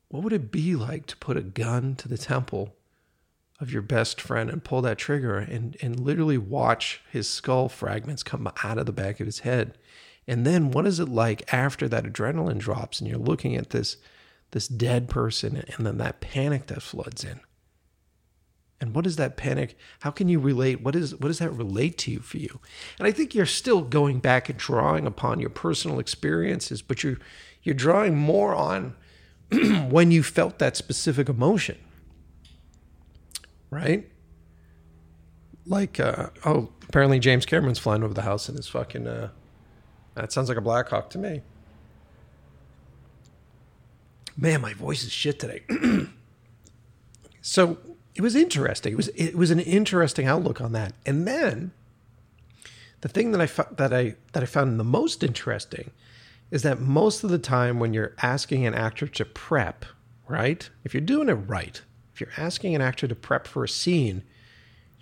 What 0.09 0.25
would 0.25 0.33
it 0.33 0.51
be 0.51 0.75
like 0.75 1.07
to 1.07 1.17
put 1.17 1.37
a 1.37 1.43
gun 1.43 1.95
to 1.97 2.09
the 2.09 2.19
temple 2.19 2.75
of 3.61 3.73
your 3.73 3.83
best 3.83 4.21
friend 4.21 4.51
and 4.51 4.63
pull 4.63 4.83
that 4.83 4.99
trigger 4.99 5.39
and, 5.39 5.77
and 5.81 5.99
literally 5.99 6.39
watch 6.39 7.01
his 7.11 7.29
skull 7.29 7.69
fragments 7.69 8.23
come 8.23 8.51
out 8.63 8.79
of 8.79 8.87
the 8.87 8.93
back 8.93 9.19
of 9.19 9.27
his 9.27 9.41
head. 9.41 9.79
And 10.29 10.45
then 10.45 10.71
what 10.71 10.87
is 10.87 11.01
it 11.01 11.09
like 11.09 11.53
after 11.53 11.89
that 11.89 12.05
adrenaline 12.05 12.59
drops 12.59 13.01
and 13.01 13.09
you're 13.09 13.19
looking 13.19 13.57
at 13.57 13.71
this 13.71 13.97
this 14.53 14.69
dead 14.69 15.09
person 15.09 15.65
and 15.77 15.85
then 15.87 15.99
that 15.99 16.21
panic 16.21 16.67
that 16.67 16.83
floods 16.83 17.25
in? 17.25 17.41
And 18.79 18.95
what 18.95 19.07
is 19.07 19.17
that 19.17 19.37
panic? 19.39 19.77
How 20.01 20.11
can 20.11 20.29
you 20.29 20.39
relate? 20.39 20.83
What 20.83 20.95
is 20.95 21.15
what 21.15 21.29
does 21.29 21.39
that 21.39 21.53
relate 21.53 21.97
to 21.99 22.11
you 22.11 22.21
for 22.21 22.37
you? 22.37 22.61
And 22.99 23.09
I 23.09 23.13
think 23.13 23.35
you're 23.35 23.47
still 23.47 23.81
going 23.81 24.19
back 24.19 24.49
and 24.51 24.59
drawing 24.59 25.07
upon 25.07 25.41
your 25.41 25.51
personal 25.51 25.99
experiences, 25.99 26.83
but 26.83 27.03
you're 27.03 27.19
you're 27.63 27.75
drawing 27.75 28.17
more 28.17 28.55
on 28.55 28.95
when 29.89 30.11
you 30.11 30.23
felt 30.23 30.59
that 30.59 30.77
specific 30.77 31.29
emotion 31.29 31.79
right? 33.71 34.09
Like, 35.67 35.99
uh, 35.99 36.31
oh, 36.45 36.71
apparently 36.89 37.19
James 37.19 37.47
Cameron's 37.47 37.79
flying 37.79 38.03
over 38.03 38.15
the 38.15 38.23
house 38.23 38.49
in 38.49 38.57
his 38.57 38.69
fucking. 38.69 39.07
Uh, 39.07 39.31
that 40.15 40.33
sounds 40.33 40.49
like 40.49 40.59
a 40.59 40.63
Blackhawk 40.63 41.11
to 41.11 41.19
me. 41.19 41.43
Man, 44.37 44.61
my 44.61 44.75
voice 44.75 45.03
is 45.03 45.13
shit 45.13 45.39
today. 45.39 45.63
so 47.41 47.79
it 48.15 48.23
was 48.23 48.35
interesting. 48.35 48.93
It 48.93 48.97
was 48.97 49.09
it 49.09 49.35
was 49.35 49.51
an 49.51 49.61
interesting 49.61 50.27
outlook 50.27 50.61
on 50.61 50.73
that. 50.73 50.93
And 51.05 51.27
then 51.27 51.73
the 53.01 53.09
thing 53.09 53.33
that 53.33 53.41
I 53.41 53.47
fo- 53.47 53.75
that 53.77 53.93
I 53.93 54.17
that 54.33 54.43
I 54.43 54.47
found 54.47 54.79
the 54.81 54.85
most 54.85 55.23
interesting 55.23 55.91
is 56.51 56.63
that 56.63 56.81
most 56.81 57.25
of 57.25 57.31
the 57.31 57.39
time 57.39 57.79
when 57.79 57.93
you're 57.93 58.15
asking 58.23 58.67
an 58.67 58.75
actor 58.75 59.07
to 59.07 59.25
prep, 59.25 59.85
right? 60.29 60.69
If 60.85 60.95
you're 60.95 61.01
doing 61.01 61.29
it 61.29 61.35
right, 61.35 61.83
if 62.17 62.21
you're 62.23 62.31
asking 62.39 62.75
an 62.75 62.81
actor 62.81 63.07
to 63.07 63.15
prep 63.15 63.47
for 63.47 63.63
a 63.63 63.69
scene, 63.69 64.23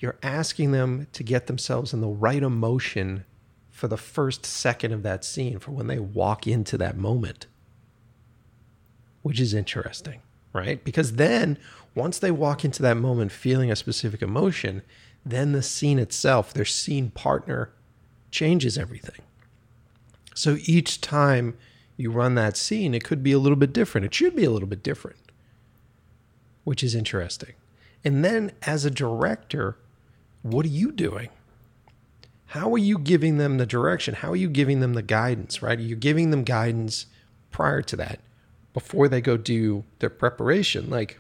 you're 0.01 0.17
asking 0.21 0.73
them 0.73 1.07
to 1.13 1.23
get 1.23 1.47
themselves 1.47 1.93
in 1.93 2.01
the 2.01 2.09
right 2.09 2.43
emotion 2.43 3.25
for 3.71 3.87
the 3.87 3.97
first 3.97 4.45
second 4.45 4.91
of 4.91 5.05
that 5.05 5.25
scene, 5.25 5.61
for 5.61 5.71
when 5.71 5.87
they 5.87 6.01
walk 6.01 6.49
into 6.49 6.77
that 6.77 6.97
moment, 6.97 7.47
which 9.23 9.39
is 9.39 9.55
interesting, 9.55 10.23
right? 10.53 10.83
Because 10.83 11.13
then 11.13 11.57
once 11.95 12.19
they 12.19 12.33
walk 12.33 12.65
into 12.65 12.83
that 12.83 12.97
moment 12.97 13.31
feeling 13.31 13.71
a 13.71 13.77
specific 13.77 14.21
emotion, 14.21 14.83
then 15.25 15.53
the 15.53 15.63
scene 15.63 16.01
itself, 16.01 16.53
their 16.53 16.65
scene 16.65 17.11
partner, 17.11 17.71
changes 18.33 18.77
everything. 18.77 19.23
So 20.35 20.57
each 20.65 21.01
time 21.01 21.57
you 21.97 22.11
run 22.11 22.35
that 22.35 22.57
scene, 22.57 22.93
it 22.93 23.05
could 23.05 23.23
be 23.23 23.31
a 23.31 23.39
little 23.39 23.55
bit 23.55 23.73
different. 23.73 24.05
It 24.05 24.15
should 24.15 24.35
be 24.35 24.45
a 24.45 24.51
little 24.51 24.69
bit 24.69 24.83
different, 24.83 25.19
which 26.65 26.83
is 26.83 26.95
interesting. 26.95 27.53
And 28.05 28.25
then 28.25 28.53
as 28.63 28.85
a 28.85 28.91
director, 28.91 29.77
what 30.43 30.67
are 30.67 30.71
you 30.71 30.93
doing? 30.93 31.31
How 32.47 32.73
are 32.73 32.79
you 32.79 32.99
giving 32.99 33.39
them 33.39 33.59
the 33.59 33.67
direction? 33.67 34.15
How 34.15 34.33
are 34.33 34.37
you 34.37 34.49
giving 34.49 34.81
them 34.81 34.95
the 34.95 35.03
guidance, 35.03 35.63
right? 35.63 35.79
You're 35.79 35.89
you 35.89 35.97
giving 35.97 36.31
them 36.31 36.45
guidance 36.45 37.07
prior 37.51 37.83
to 37.83 37.97
that, 37.97 38.21
before 38.73 39.09
they 39.09 39.21
go 39.21 39.37
do 39.37 39.85
their 39.99 40.11
preparation? 40.11 40.91
Like, 40.91 41.19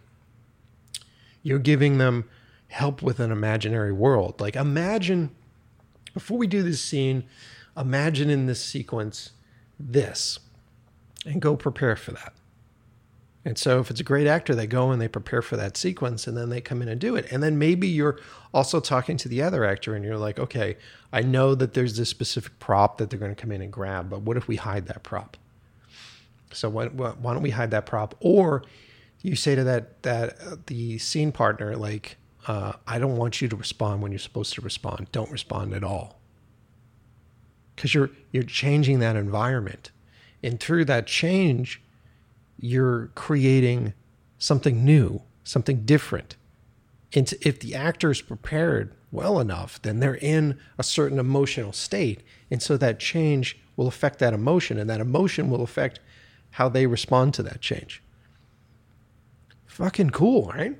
you're 1.42 1.58
giving 1.58 1.98
them 1.98 2.28
help 2.68 3.02
with 3.02 3.20
an 3.20 3.32
imaginary 3.32 3.92
world. 3.92 4.40
Like, 4.40 4.56
imagine 4.56 5.30
before 6.12 6.38
we 6.38 6.46
do 6.46 6.62
this 6.62 6.80
scene, 6.80 7.24
imagine 7.76 8.30
in 8.30 8.46
this 8.46 8.62
sequence 8.62 9.32
this 9.78 10.38
and 11.26 11.42
go 11.42 11.56
prepare 11.56 11.96
for 11.96 12.12
that. 12.12 12.32
And 13.46 13.58
so, 13.58 13.78
if 13.80 13.90
it's 13.90 14.00
a 14.00 14.04
great 14.04 14.26
actor, 14.26 14.54
they 14.54 14.66
go 14.66 14.90
and 14.90 15.00
they 15.00 15.08
prepare 15.08 15.42
for 15.42 15.56
that 15.56 15.76
sequence 15.76 16.26
and 16.26 16.36
then 16.36 16.48
they 16.48 16.62
come 16.62 16.80
in 16.80 16.88
and 16.88 16.98
do 16.98 17.14
it. 17.14 17.30
And 17.30 17.42
then 17.42 17.58
maybe 17.58 17.86
you're 17.86 18.18
also 18.54 18.80
talking 18.80 19.18
to 19.18 19.28
the 19.28 19.42
other 19.42 19.64
actor 19.64 19.94
and 19.94 20.04
you're 20.04 20.16
like, 20.16 20.38
okay, 20.38 20.76
I 21.12 21.20
know 21.20 21.54
that 21.54 21.74
there's 21.74 21.96
this 21.96 22.08
specific 22.08 22.58
prop 22.58 22.96
that 22.98 23.10
they're 23.10 23.18
going 23.18 23.34
to 23.34 23.40
come 23.40 23.52
in 23.52 23.60
and 23.60 23.72
grab, 23.72 24.08
but 24.08 24.22
what 24.22 24.38
if 24.38 24.48
we 24.48 24.56
hide 24.56 24.86
that 24.86 25.02
prop? 25.02 25.36
So, 26.52 26.70
why, 26.70 26.86
why 26.86 27.34
don't 27.34 27.42
we 27.42 27.50
hide 27.50 27.70
that 27.72 27.84
prop? 27.84 28.14
Or 28.20 28.62
you 29.20 29.36
say 29.36 29.54
to 29.54 29.64
that 29.64 30.02
that 30.04 30.40
uh, 30.40 30.56
the 30.66 30.98
scene 30.98 31.32
partner, 31.32 31.76
like, 31.76 32.16
uh, 32.46 32.72
I 32.86 32.98
don't 32.98 33.16
want 33.16 33.42
you 33.42 33.48
to 33.48 33.56
respond 33.56 34.02
when 34.02 34.12
you're 34.12 34.18
supposed 34.18 34.54
to 34.54 34.60
respond. 34.60 35.08
Don't 35.12 35.30
respond 35.30 35.74
at 35.74 35.82
all, 35.84 36.20
because 37.74 37.94
you're 37.94 38.10
you're 38.32 38.42
changing 38.42 39.00
that 39.00 39.16
environment, 39.16 39.90
and 40.42 40.60
through 40.60 40.84
that 40.86 41.06
change, 41.06 41.82
you're 42.58 43.08
creating 43.14 43.94
something 44.38 44.84
new, 44.84 45.22
something 45.42 45.84
different. 45.84 46.36
And 47.12 47.32
if 47.40 47.60
the 47.60 47.74
actor 47.74 48.10
is 48.10 48.20
prepared 48.20 48.94
well 49.12 49.38
enough, 49.38 49.80
then 49.82 50.00
they're 50.00 50.16
in 50.16 50.58
a 50.78 50.82
certain 50.82 51.18
emotional 51.18 51.72
state. 51.72 52.22
And 52.50 52.60
so 52.60 52.76
that 52.76 52.98
change 52.98 53.58
will 53.76 53.86
affect 53.86 54.18
that 54.18 54.34
emotion, 54.34 54.78
and 54.78 54.88
that 54.90 55.00
emotion 55.00 55.50
will 55.50 55.62
affect 55.62 56.00
how 56.52 56.68
they 56.68 56.86
respond 56.86 57.34
to 57.34 57.42
that 57.42 57.60
change. 57.60 58.02
Fucking 59.66 60.10
cool, 60.10 60.52
right? 60.54 60.76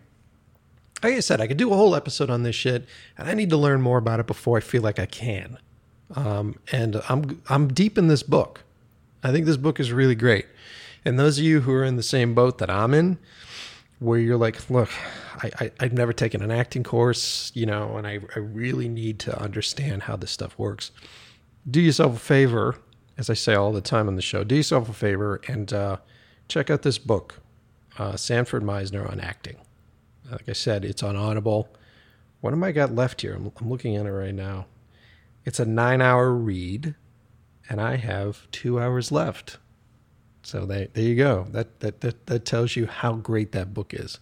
Like 1.03 1.15
I 1.15 1.21
said, 1.21 1.41
I 1.41 1.47
could 1.47 1.57
do 1.57 1.73
a 1.73 1.77
whole 1.77 1.95
episode 1.95 2.31
on 2.31 2.45
this 2.45 2.55
shit, 2.55 2.87
and 3.19 3.29
I 3.29 3.35
need 3.35 3.51
to 3.51 3.57
learn 3.57 3.83
more 3.83 3.99
about 3.99 4.21
it 4.21 4.27
before 4.27 4.57
I 4.57 4.61
feel 4.61 4.83
like 4.83 4.99
I 4.99 5.07
can. 5.07 5.59
Um, 6.15 6.59
and 6.71 7.01
I'm 7.09 7.43
I'm 7.49 7.69
deep 7.69 7.99
in 7.99 8.09
this 8.09 8.23
book. 8.23 8.63
I 9.23 9.33
think 9.33 9.47
this 9.47 9.57
book 9.57 9.81
is 9.81 9.91
really 9.91 10.15
great. 10.15 10.47
And 11.05 11.19
those 11.19 11.39
of 11.39 11.45
you 11.45 11.61
who 11.61 11.73
are 11.73 11.85
in 11.85 11.97
the 11.97 12.03
same 12.03 12.35
boat 12.35 12.59
that 12.59 12.71
I'm 12.71 12.95
in, 12.95 13.19
where 13.99 14.19
you're 14.19 14.37
like, 14.37 14.69
look, 14.71 14.91
I, 15.43 15.71
I, 15.81 15.85
have 15.85 15.93
never 15.93 16.13
taken 16.13 16.43
an 16.43 16.51
acting 16.51 16.83
course, 16.83 17.51
you 17.55 17.67
know, 17.67 17.97
and 17.97 18.07
I, 18.07 18.21
I 18.35 18.39
really 18.39 18.89
need 18.89 19.19
to 19.21 19.41
understand 19.41 20.05
how 20.05 20.17
this 20.17 20.31
stuff 20.31 20.59
works. 20.59 20.91
Do 21.71 21.81
yourself 21.81 22.17
a 22.17 22.19
favor, 22.19 22.77
as 23.17 23.31
I 23.31 23.35
say 23.35 23.55
all 23.55 23.73
the 23.73 23.81
time 23.81 24.09
on 24.09 24.17
the 24.17 24.23
show, 24.23 24.45
do 24.45 24.57
yourself 24.57 24.89
a 24.89 24.93
favor 24.93 25.41
and 25.49 25.73
uh, 25.73 25.97
check 26.49 26.71
out 26.71 26.83
this 26.83 26.99
book, 26.99 27.41
uh, 27.99 28.17
Sanford 28.17 28.63
Meisner 28.63 29.11
on 29.11 29.21
Acting. 29.21 29.57
Like 30.31 30.49
I 30.49 30.53
said, 30.53 30.85
it's 30.85 31.03
on 31.03 31.17
Audible. 31.17 31.69
What 32.41 32.53
am 32.53 32.65
I 32.65 32.73
got 32.73 32.95
left 32.95 33.23
here? 33.23 33.35
I'm, 33.35 33.51
I'm 33.61 33.71
looking 33.71 33.97
at 33.97 34.07
it 34.07 34.13
right 34.13 34.35
now. 34.35 34.67
It's 35.45 35.61
a 35.61 35.67
nine 35.67 36.01
hour 36.01 36.33
read, 36.33 36.95
and 37.69 37.81
I 37.81 37.97
have 37.97 38.51
two 38.51 38.81
hours 38.81 39.13
left. 39.13 39.59
So 40.45 40.67
they, 40.67 40.89
there 40.93 41.05
you 41.05 41.17
go. 41.17 41.47
That, 41.51 41.81
that, 41.81 42.01
that, 42.03 42.27
that 42.27 42.45
tells 42.45 42.77
you 42.77 42.87
how 42.87 43.15
great 43.15 43.53
that 43.53 43.75
book 43.75 43.95
is. 43.95 44.19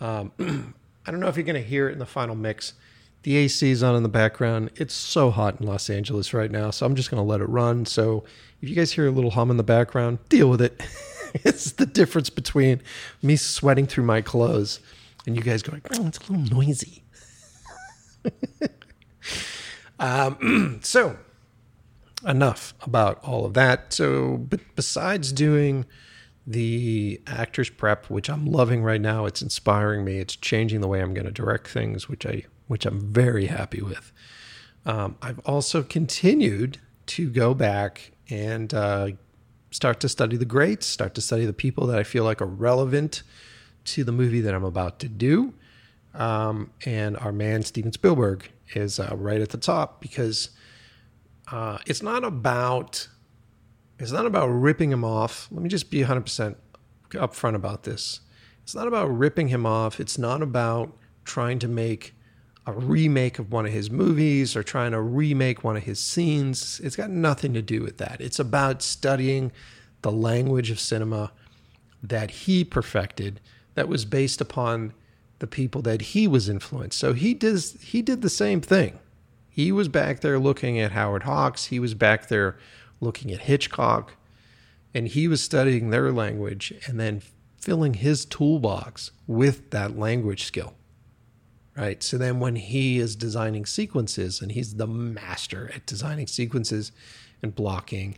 Um, 0.00 0.32
I 1.06 1.10
don't 1.10 1.20
know 1.20 1.28
if 1.28 1.36
you're 1.36 1.44
going 1.44 1.62
to 1.62 1.68
hear 1.68 1.88
it 1.88 1.92
in 1.92 1.98
the 1.98 2.06
final 2.06 2.34
mix. 2.34 2.74
The 3.22 3.36
AC 3.36 3.70
is 3.70 3.82
on 3.82 3.94
in 3.94 4.02
the 4.02 4.08
background. 4.08 4.70
It's 4.76 4.94
so 4.94 5.30
hot 5.30 5.60
in 5.60 5.66
Los 5.66 5.88
Angeles 5.88 6.34
right 6.34 6.50
now, 6.50 6.70
so 6.70 6.84
I'm 6.84 6.96
just 6.96 7.10
going 7.10 7.22
to 7.22 7.28
let 7.28 7.40
it 7.40 7.48
run. 7.48 7.86
So 7.86 8.24
if 8.60 8.68
you 8.68 8.74
guys 8.74 8.92
hear 8.92 9.06
a 9.06 9.12
little 9.12 9.30
hum 9.30 9.50
in 9.50 9.56
the 9.56 9.62
background, 9.62 10.18
deal 10.28 10.50
with 10.50 10.60
it. 10.60 10.80
it's 11.34 11.72
the 11.72 11.86
difference 11.86 12.30
between 12.30 12.82
me 13.22 13.36
sweating 13.36 13.86
through 13.86 14.04
my 14.04 14.20
clothes 14.22 14.80
and 15.26 15.36
you 15.36 15.42
guys 15.42 15.62
going, 15.62 15.82
oh, 15.92 16.06
it's 16.06 16.18
a 16.18 16.32
little 16.32 16.56
noisy. 16.56 17.04
um, 20.00 20.80
so 20.82 21.16
enough 22.26 22.74
about 22.82 23.22
all 23.24 23.44
of 23.44 23.54
that. 23.54 23.92
So, 23.92 24.36
but 24.36 24.60
besides 24.76 25.32
doing 25.32 25.86
the 26.46 27.20
actors 27.26 27.70
prep, 27.70 28.10
which 28.10 28.28
I'm 28.28 28.46
loving 28.46 28.82
right 28.82 29.00
now, 29.00 29.26
it's 29.26 29.42
inspiring 29.42 30.04
me. 30.04 30.18
It's 30.18 30.36
changing 30.36 30.80
the 30.80 30.88
way 30.88 31.00
I'm 31.00 31.14
going 31.14 31.26
to 31.26 31.32
direct 31.32 31.68
things, 31.68 32.08
which 32.08 32.26
I 32.26 32.44
which 32.68 32.86
I'm 32.86 33.00
very 33.00 33.46
happy 33.46 33.82
with. 33.82 34.12
Um, 34.86 35.16
I've 35.20 35.40
also 35.40 35.82
continued 35.82 36.78
to 37.06 37.28
go 37.28 37.54
back 37.54 38.12
and 38.30 38.72
uh, 38.72 39.08
start 39.70 40.00
to 40.00 40.08
study 40.08 40.36
the 40.36 40.44
greats, 40.44 40.86
start 40.86 41.14
to 41.16 41.20
study 41.20 41.44
the 41.44 41.52
people 41.52 41.86
that 41.88 41.98
I 41.98 42.02
feel 42.02 42.24
like 42.24 42.40
are 42.40 42.46
relevant 42.46 43.22
to 43.84 44.04
the 44.04 44.12
movie 44.12 44.40
that 44.40 44.54
I'm 44.54 44.64
about 44.64 45.00
to 45.00 45.08
do. 45.08 45.54
Um, 46.14 46.70
and 46.84 47.16
our 47.18 47.32
man 47.32 47.62
Steven 47.62 47.92
Spielberg 47.92 48.50
is 48.74 48.98
uh, 48.98 49.14
right 49.16 49.40
at 49.40 49.50
the 49.50 49.58
top 49.58 50.00
because 50.00 50.50
uh, 51.50 51.78
it's 51.86 52.02
not 52.02 52.24
about 52.24 53.08
it's 53.98 54.12
not 54.12 54.26
about 54.26 54.46
ripping 54.48 54.90
him 54.90 55.04
off. 55.04 55.48
Let 55.52 55.62
me 55.62 55.68
just 55.68 55.90
be 55.90 56.00
100% 56.00 56.56
upfront 57.10 57.54
about 57.54 57.84
this. 57.84 58.20
It's 58.64 58.74
not 58.74 58.88
about 58.88 59.06
ripping 59.06 59.48
him 59.48 59.64
off. 59.64 60.00
It's 60.00 60.18
not 60.18 60.42
about 60.42 60.96
trying 61.24 61.60
to 61.60 61.68
make 61.68 62.14
a 62.66 62.72
remake 62.72 63.38
of 63.38 63.52
one 63.52 63.66
of 63.66 63.72
his 63.72 63.90
movies 63.90 64.56
or 64.56 64.62
trying 64.62 64.92
to 64.92 65.00
remake 65.00 65.62
one 65.62 65.76
of 65.76 65.84
his 65.84 66.00
scenes. 66.00 66.80
It's 66.82 66.96
got 66.96 67.10
nothing 67.10 67.54
to 67.54 67.62
do 67.62 67.82
with 67.82 67.98
that. 67.98 68.20
It's 68.20 68.38
about 68.38 68.82
studying 68.82 69.52
the 70.02 70.12
language 70.12 70.70
of 70.70 70.80
cinema 70.80 71.32
that 72.02 72.30
he 72.30 72.64
perfected 72.64 73.40
that 73.74 73.88
was 73.88 74.04
based 74.04 74.40
upon 74.40 74.94
the 75.38 75.46
people 75.46 75.82
that 75.82 76.00
he 76.00 76.28
was 76.28 76.48
influenced. 76.48 76.98
So 76.98 77.12
he 77.12 77.34
does 77.34 77.80
he 77.82 78.02
did 78.02 78.22
the 78.22 78.30
same 78.30 78.60
thing. 78.60 78.98
He 79.54 79.70
was 79.70 79.88
back 79.88 80.20
there 80.20 80.38
looking 80.38 80.80
at 80.80 80.92
Howard 80.92 81.24
Hawks, 81.24 81.66
he 81.66 81.78
was 81.78 81.92
back 81.92 82.28
there 82.28 82.56
looking 83.00 83.30
at 83.32 83.40
Hitchcock, 83.40 84.14
and 84.94 85.06
he 85.06 85.28
was 85.28 85.42
studying 85.42 85.90
their 85.90 86.10
language 86.10 86.72
and 86.86 86.98
then 86.98 87.20
filling 87.58 87.94
his 87.94 88.24
toolbox 88.24 89.10
with 89.26 89.70
that 89.70 89.98
language 89.98 90.44
skill. 90.44 90.72
Right? 91.76 92.02
So 92.02 92.16
then 92.16 92.40
when 92.40 92.56
he 92.56 92.98
is 92.98 93.14
designing 93.14 93.66
sequences 93.66 94.40
and 94.40 94.52
he's 94.52 94.76
the 94.76 94.86
master 94.86 95.70
at 95.74 95.84
designing 95.84 96.28
sequences 96.28 96.90
and 97.42 97.54
blocking, 97.54 98.16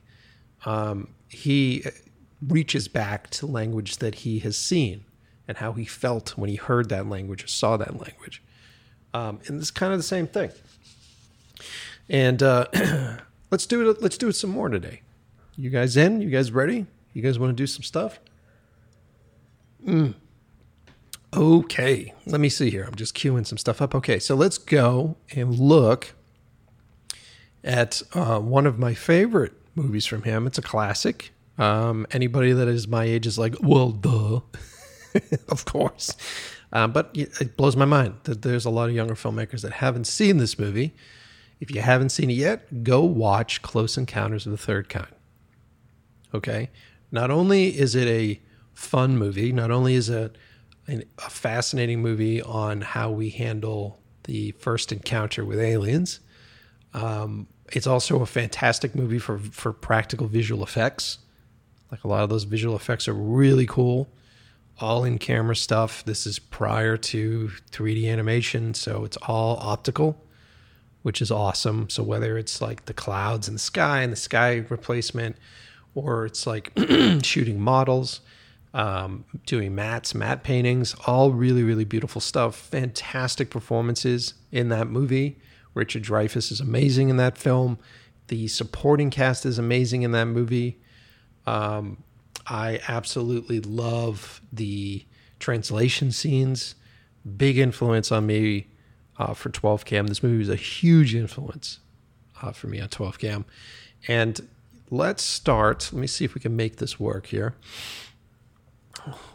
um, 0.64 1.08
he 1.28 1.84
reaches 2.46 2.86
back 2.86 3.28
to 3.30 3.46
language 3.46 3.96
that 3.96 4.16
he 4.16 4.38
has 4.38 4.56
seen 4.56 5.04
and 5.48 5.56
how 5.56 5.72
he 5.72 5.84
felt 5.84 6.38
when 6.38 6.48
he 6.48 6.56
heard 6.56 6.90
that 6.90 7.08
language 7.08 7.42
or 7.42 7.48
saw 7.48 7.76
that 7.76 8.00
language. 8.00 8.40
Um, 9.12 9.40
and 9.46 9.60
it's 9.60 9.72
kind 9.72 9.92
of 9.92 9.98
the 9.98 10.04
same 10.04 10.28
thing. 10.28 10.52
And 12.08 12.42
uh, 12.42 12.66
let's 13.50 13.66
do 13.66 13.90
it. 13.90 14.02
Let's 14.02 14.18
do 14.18 14.28
it 14.28 14.34
some 14.34 14.50
more 14.50 14.68
today. 14.68 15.02
You 15.56 15.70
guys 15.70 15.96
in? 15.96 16.20
You 16.20 16.30
guys 16.30 16.50
ready? 16.52 16.86
You 17.12 17.22
guys 17.22 17.38
want 17.38 17.50
to 17.50 17.54
do 17.54 17.66
some 17.66 17.82
stuff? 17.82 18.18
Mm. 19.86 20.14
Okay, 21.32 22.12
let 22.26 22.40
me 22.40 22.48
see 22.48 22.70
here. 22.70 22.84
I'm 22.84 22.94
just 22.94 23.16
queuing 23.16 23.46
some 23.46 23.58
stuff 23.58 23.82
up. 23.82 23.94
Okay, 23.94 24.18
so 24.18 24.34
let's 24.34 24.58
go 24.58 25.16
and 25.34 25.58
look 25.58 26.14
at 27.64 28.02
uh, 28.12 28.38
one 28.38 28.66
of 28.66 28.78
my 28.78 28.94
favorite 28.94 29.52
movies 29.74 30.06
from 30.06 30.22
him. 30.22 30.46
It's 30.46 30.58
a 30.58 30.62
classic. 30.62 31.32
Um, 31.58 32.06
anybody 32.10 32.52
that 32.52 32.68
is 32.68 32.86
my 32.86 33.04
age 33.04 33.26
is 33.26 33.38
like, 33.38 33.56
well, 33.60 33.90
duh. 33.90 34.40
of 35.48 35.64
course. 35.64 36.14
Um, 36.72 36.92
but 36.92 37.10
it 37.14 37.56
blows 37.56 37.76
my 37.76 37.84
mind 37.84 38.14
that 38.24 38.42
there's 38.42 38.64
a 38.64 38.70
lot 38.70 38.88
of 38.88 38.94
younger 38.94 39.14
filmmakers 39.14 39.62
that 39.62 39.74
haven't 39.74 40.06
seen 40.06 40.38
this 40.38 40.58
movie. 40.58 40.94
If 41.60 41.70
you 41.70 41.80
haven't 41.80 42.10
seen 42.10 42.30
it 42.30 42.34
yet, 42.34 42.84
go 42.84 43.02
watch 43.02 43.62
Close 43.62 43.96
Encounters 43.96 44.46
of 44.46 44.52
the 44.52 44.58
Third 44.58 44.88
Kind. 44.88 45.14
Okay? 46.32 46.70
Not 47.10 47.30
only 47.30 47.78
is 47.78 47.94
it 47.94 48.08
a 48.08 48.40
fun 48.72 49.16
movie, 49.16 49.52
not 49.52 49.70
only 49.70 49.94
is 49.94 50.08
it 50.08 50.36
a, 50.88 51.04
fascinating 51.30 52.02
movie 52.02 52.42
on 52.42 52.80
how 52.80 53.10
we 53.10 53.30
handle 53.30 54.00
the 54.24 54.50
first 54.52 54.92
encounter 54.92 55.44
with 55.44 55.58
aliens, 55.58 56.20
um, 56.92 57.46
it's 57.72 57.86
also 57.86 58.20
a 58.20 58.26
fantastic 58.26 58.94
movie 58.94 59.18
for, 59.18 59.38
for 59.38 59.72
practical 59.72 60.26
visual 60.26 60.62
effects. 60.62 61.18
Like 61.90 62.04
a 62.04 62.08
lot 62.08 62.22
of 62.22 62.28
those 62.28 62.44
visual 62.44 62.76
effects 62.76 63.08
are 63.08 63.14
really 63.14 63.66
cool. 63.66 64.08
All 64.80 65.04
in 65.04 65.18
camera 65.18 65.56
stuff. 65.56 66.04
This 66.04 66.26
is 66.26 66.38
prior 66.38 66.96
to 66.96 67.50
3D 67.70 68.10
animation, 68.10 68.74
so 68.74 69.04
it's 69.04 69.16
all 69.18 69.56
optical, 69.60 70.20
which 71.04 71.20
is 71.20 71.30
awesome. 71.30 71.90
So 71.90 72.02
whether 72.02 72.38
it's 72.38 72.62
like 72.62 72.86
the 72.86 72.94
clouds 72.94 73.46
and 73.46 73.56
the 73.56 73.60
sky 73.60 74.00
and 74.00 74.10
the 74.10 74.16
sky 74.16 74.64
replacement, 74.70 75.36
or 75.94 76.24
it's 76.24 76.46
like 76.46 76.72
shooting 77.22 77.60
models, 77.60 78.22
um, 78.72 79.26
doing 79.44 79.76
mattes, 79.76 80.14
matte 80.14 80.42
paintings, 80.42 80.94
all 81.06 81.30
really, 81.30 81.62
really 81.62 81.84
beautiful 81.84 82.22
stuff. 82.22 82.56
Fantastic 82.56 83.50
performances 83.50 84.32
in 84.50 84.70
that 84.70 84.88
movie. 84.88 85.38
Richard 85.74 86.04
Dreyfuss 86.04 86.50
is 86.50 86.60
amazing 86.60 87.10
in 87.10 87.18
that 87.18 87.36
film. 87.36 87.78
The 88.28 88.48
supporting 88.48 89.10
cast 89.10 89.44
is 89.44 89.58
amazing 89.58 90.04
in 90.04 90.12
that 90.12 90.24
movie. 90.24 90.80
Um, 91.46 92.02
I 92.46 92.80
absolutely 92.88 93.60
love 93.60 94.40
the 94.50 95.04
translation 95.38 96.12
scenes. 96.12 96.76
Big 97.36 97.58
influence 97.58 98.10
on 98.10 98.24
me 98.24 98.68
uh, 99.18 99.34
for 99.34 99.48
12 99.48 99.84
cam. 99.84 100.06
This 100.06 100.22
movie 100.22 100.38
was 100.38 100.48
a 100.48 100.56
huge 100.56 101.14
influence 101.14 101.80
uh, 102.42 102.52
for 102.52 102.66
me 102.66 102.80
on 102.80 102.88
12 102.88 103.18
cam. 103.18 103.44
And 104.08 104.48
let's 104.90 105.22
start. 105.22 105.90
Let 105.92 106.00
me 106.00 106.06
see 106.06 106.24
if 106.24 106.34
we 106.34 106.40
can 106.40 106.56
make 106.56 106.76
this 106.76 106.98
work 106.98 107.26
here. 107.26 107.54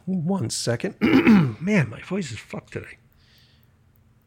One 0.05 0.49
second. 0.49 0.95
Man, 1.01 1.89
my 1.89 2.01
voice 2.01 2.31
is 2.31 2.39
fucked 2.39 2.73
today. 2.73 2.97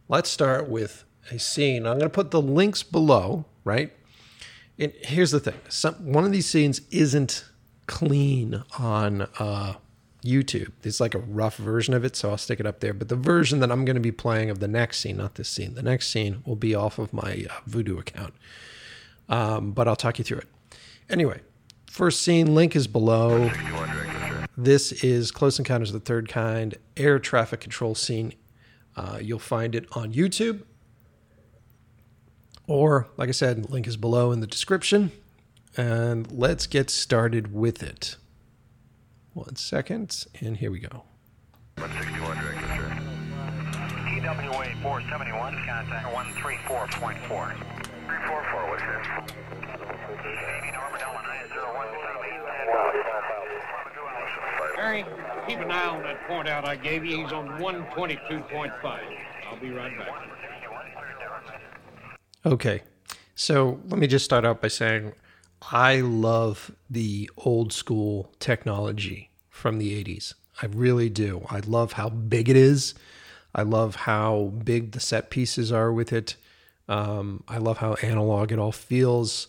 Let's 0.09 0.31
start 0.31 0.69
with 0.69 1.05
a 1.31 1.38
scene. 1.38 1.87
I'm 1.87 1.99
going 1.99 2.01
to 2.01 2.11
put 2.11 2.31
the 2.31 2.43
links 2.43 2.83
below, 2.83 3.47
right? 3.65 3.93
And 4.79 4.93
here's 5.03 5.31
the 5.31 5.41
thing 5.41 5.59
Some, 5.69 5.95
one 6.12 6.25
of 6.25 6.33
these 6.33 6.47
scenes 6.47 6.83
isn't 6.91 7.45
clean 7.87 8.62
on 8.79 9.23
uh, 9.38 9.75
YouTube. 10.22 10.72
It's 10.82 11.00
like 11.00 11.14
a 11.14 11.18
rough 11.18 11.56
version 11.56 11.94
of 11.94 12.04
it, 12.04 12.16
so 12.16 12.30
I'll 12.30 12.38
stick 12.38 12.61
it 12.61 12.66
up 12.66 12.80
there. 12.80 12.94
But 12.94 13.08
the 13.08 13.16
version 13.16 13.61
that 13.61 13.70
I'm 13.70 13.85
going 13.85 13.96
to 13.96 14.00
be 14.00 14.12
playing 14.12 14.50
of 14.50 14.61
the 14.61 14.68
next 14.68 14.98
scene, 14.98 15.16
not 15.16 15.35
this 15.35 15.48
scene, 15.48 15.74
the 15.74 15.82
next 15.82 16.08
scene 16.08 16.42
will 16.46 16.56
be 16.56 16.74
off 16.74 16.98
of 16.98 17.12
my 17.12 17.46
uh, 17.50 17.61
Vudu 17.68 17.98
account. 17.98 18.35
Um, 19.28 19.72
but 19.72 19.88
I'll 19.88 19.96
talk 19.96 20.18
you 20.18 20.24
through 20.24 20.38
it. 20.38 20.48
Anyway, 21.08 21.40
first 21.87 22.22
scene, 22.22 22.54
link 22.54 22.76
is 22.76 22.87
below. 22.87 23.50
This 24.56 24.92
is 24.92 25.30
Close 25.30 25.58
Encounters 25.58 25.90
of 25.90 25.94
the 25.94 26.06
Third 26.06 26.28
Kind 26.28 26.76
air 26.96 27.18
traffic 27.18 27.61
control 27.61 27.94
scene. 27.94 28.35
Uh, 28.96 29.18
you'll 29.20 29.38
find 29.38 29.74
it 29.74 29.87
on 29.92 30.12
YouTube. 30.12 30.62
Or, 32.68 33.08
like 33.16 33.28
I 33.28 33.32
said, 33.32 33.70
link 33.70 33.87
is 33.87 33.96
below 33.96 34.30
in 34.30 34.40
the 34.40 34.46
description. 34.46 35.11
And 35.76 36.30
let's 36.30 36.66
get 36.66 36.90
started 36.90 37.52
with 37.54 37.82
it. 37.82 38.16
One 39.35 39.57
second, 39.57 40.27
and 40.40 40.59
here 40.59 40.71
we 40.71 40.79
go. 40.79 41.05
161 41.77 42.37
directed, 42.37 42.68
sir. 42.77 42.88
TWA 44.21 44.68
471, 44.83 45.55
contact 45.66 46.07
134.4. 46.14 47.18
344, 47.27 48.68
what's 48.68 48.83
this? 48.83 49.07
Harry, 54.77 55.05
keep 55.49 55.61
an 55.61 55.71
eye 55.71 55.87
on 55.87 56.03
that 56.03 56.27
point 56.29 56.49
out 56.49 56.68
I 56.68 56.77
gave 56.77 57.05
you. 57.05 57.23
He's 57.23 57.33
on 57.33 57.49
122.5. 57.59 58.85
I'll 58.85 59.61
be 59.61 59.71
right 59.71 59.97
back. 59.99 60.29
Okay, 62.45 62.83
so 63.35 63.81
let 63.88 63.99
me 63.99 64.07
just 64.07 64.27
start 64.27 64.45
out 64.45 64.61
by 64.61 64.68
saying 64.68 65.14
I 65.70 66.01
love 66.01 66.72
the 66.90 67.31
old 67.37 67.72
school 67.72 68.33
technology 68.40 69.31
from 69.48 69.79
the 69.79 70.03
80s. 70.03 70.35
I 70.61 70.66
really 70.66 71.09
do. 71.09 71.46
I 71.48 71.61
love 71.61 71.92
how 71.92 72.09
big 72.09 72.48
it 72.48 72.57
is. 72.57 72.94
I 73.55 73.62
love 73.62 73.94
how 73.94 74.53
big 74.64 74.92
the 74.92 75.01
set 75.01 75.31
pieces 75.31 75.70
are 75.70 75.92
with 75.92 76.12
it. 76.12 76.37
Um, 76.88 77.44
I 77.48 77.59
love 77.59 77.79
how 77.79 77.94
analog 77.94 78.51
it 78.51 78.59
all 78.59 78.72
feels. 78.72 79.48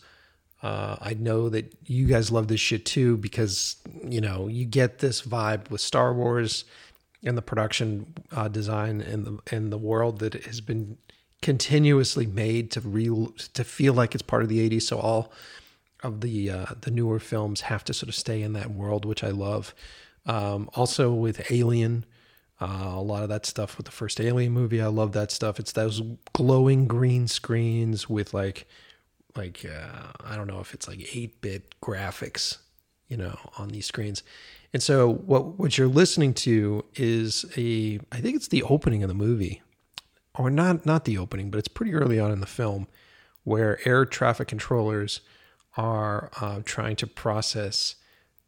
Uh, 0.62 0.98
I 1.02 1.14
know 1.14 1.50
that 1.50 1.74
you 1.86 2.06
guys 2.06 2.32
love 2.32 2.48
this 2.48 2.62
shit 2.62 2.86
too 2.86 3.18
because 3.18 3.76
you 4.08 4.22
know 4.22 4.48
you 4.48 4.66
get 4.66 5.00
this 5.00 5.22
vibe 5.22 5.70
with 5.70 5.82
Star 5.82 6.14
Wars 6.14 6.64
and 7.24 7.38
the 7.38 7.42
production 7.42 8.14
uh, 8.32 8.48
design 8.48 9.02
and 9.02 9.26
the 9.26 9.40
and 9.52 9.74
the 9.74 9.78
world 9.78 10.20
that 10.20 10.34
has 10.46 10.62
been 10.62 10.98
continuously 11.42 12.26
made 12.26 12.72
to 12.72 12.82
real 12.82 13.34
to 13.54 13.64
feel 13.66 13.94
like 13.94 14.16
it's 14.16 14.22
part 14.22 14.44
of 14.44 14.50
the 14.50 14.70
80s. 14.70 14.84
So 14.84 15.00
all 15.00 15.34
of 16.04 16.22
the 16.22 16.50
uh, 16.50 16.66
the 16.82 16.92
newer 16.92 17.20
films 17.20 17.62
have 17.62 17.84
to 17.86 17.94
sort 17.94 18.10
of 18.10 18.16
stay 18.16 18.42
in 18.42 18.54
that 18.54 18.72
world, 18.72 19.06
which 19.06 19.24
I 19.24 19.30
love. 19.30 19.74
Um, 20.26 20.70
also 20.76 21.12
with 21.14 21.52
Alien, 21.52 22.06
uh, 22.62 22.94
a 22.94 23.02
lot 23.02 23.24
of 23.24 23.30
that 23.30 23.46
stuff 23.46 23.78
with 23.78 23.86
the 23.86 23.92
first 23.92 24.22
Alien 24.22 24.54
movie, 24.54 24.82
I 24.82 24.88
love 24.88 25.12
that 25.14 25.32
stuff. 25.32 25.60
It's 25.60 25.74
those 25.74 26.02
glowing 26.34 26.88
green 26.88 27.28
screens 27.28 28.10
with 28.10 28.34
like 28.34 28.68
like 29.36 29.66
uh, 29.66 30.12
I 30.24 30.36
don't 30.36 30.48
know 30.48 30.60
if 30.60 30.74
it's 30.74 30.88
like 30.88 31.16
eight 31.16 31.42
bit 31.42 31.76
graphics, 31.82 32.58
you 33.08 33.18
know, 33.18 33.38
on 33.58 33.70
these 33.70 33.86
screens. 33.86 34.24
And 34.74 34.82
so 34.82 35.12
what 35.12 35.60
what 35.60 35.78
you're 35.78 35.88
listening 35.88 36.34
to 36.36 36.86
is 36.96 37.46
a 37.58 38.00
I 38.12 38.22
think 38.22 38.36
it's 38.36 38.48
the 38.48 38.64
opening 38.64 39.04
of 39.04 39.10
the 39.10 39.16
movie, 39.16 39.62
or 40.36 40.50
not 40.50 40.86
not 40.86 41.06
the 41.06 41.18
opening, 41.18 41.52
but 41.52 41.58
it's 41.58 41.68
pretty 41.68 41.94
early 41.94 42.20
on 42.20 42.32
in 42.32 42.40
the 42.40 42.46
film, 42.48 42.88
where 43.44 43.80
air 43.88 44.06
traffic 44.06 44.48
controllers 44.48 45.22
are 45.76 46.30
uh, 46.40 46.62
trying 46.66 46.96
to 46.98 47.08
process 47.08 47.96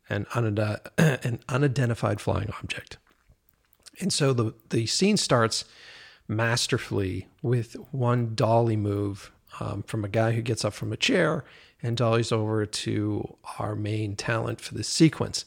an, 0.10 0.26
unide- 0.32 0.88
an 0.98 1.40
unidentified 1.50 2.22
flying 2.22 2.52
object. 2.62 2.98
And 4.00 4.12
so 4.12 4.34
the, 4.34 4.54
the 4.70 4.86
scene 4.86 5.18
starts 5.18 5.66
masterfully 6.28 7.28
with 7.42 7.76
one 7.92 8.36
dolly 8.36 8.76
move 8.76 9.32
um, 9.60 9.84
from 9.84 10.04
a 10.04 10.10
guy 10.10 10.34
who 10.34 10.42
gets 10.42 10.66
up 10.66 10.74
from 10.74 10.92
a 10.92 10.98
chair 10.98 11.46
and 11.82 11.96
dollies 11.96 12.32
over 12.32 12.66
to 12.66 13.38
our 13.60 13.76
main 13.76 14.16
talent 14.16 14.60
for 14.60 14.74
this 14.74 14.88
sequence. 14.88 15.46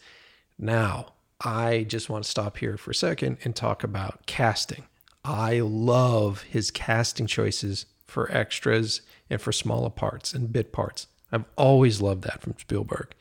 Now, 0.59 1.13
I 1.41 1.85
just 1.89 2.09
want 2.09 2.25
to 2.25 2.31
stop 2.31 2.59
here 2.59 2.77
for 2.77 2.91
a 2.91 2.95
second 2.95 3.39
and 3.45 3.55
talk 3.55 3.85
about 3.85 4.27
casting. 4.27 4.85
I 5.25 5.61
love 5.61 6.43
his 6.43 6.71
casting 6.71 7.27
choices 7.27 7.87
for 8.07 8.31
extras 8.33 9.03
and 9.29 9.41
for 9.41 9.53
smaller 9.53 9.91
parts 9.91 10.33
and 10.33 10.53
bit 10.53 10.73
parts. 10.73 11.07
I've 11.31 11.45
always 11.57 12.01
loved 12.01 12.25
that 12.25 12.41
from 12.41 12.55
Spielberg. 12.59 13.15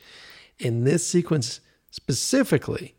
In 0.60 0.84
this 0.84 1.06
sequence 1.06 1.60
specifically, 1.92 2.96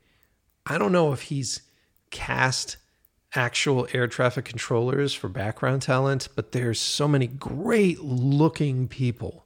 I 0.66 0.78
don't 0.78 0.92
know 0.92 1.12
if 1.12 1.22
he's 1.22 1.62
cast 2.10 2.76
actual 3.34 3.86
air 3.92 4.06
traffic 4.06 4.44
controllers 4.44 5.12
for 5.14 5.28
background 5.28 5.82
talent, 5.82 6.28
but 6.34 6.52
there's 6.52 6.80
so 6.80 7.06
many 7.06 7.26
great 7.26 8.00
looking 8.00 8.88
people. 8.88 9.44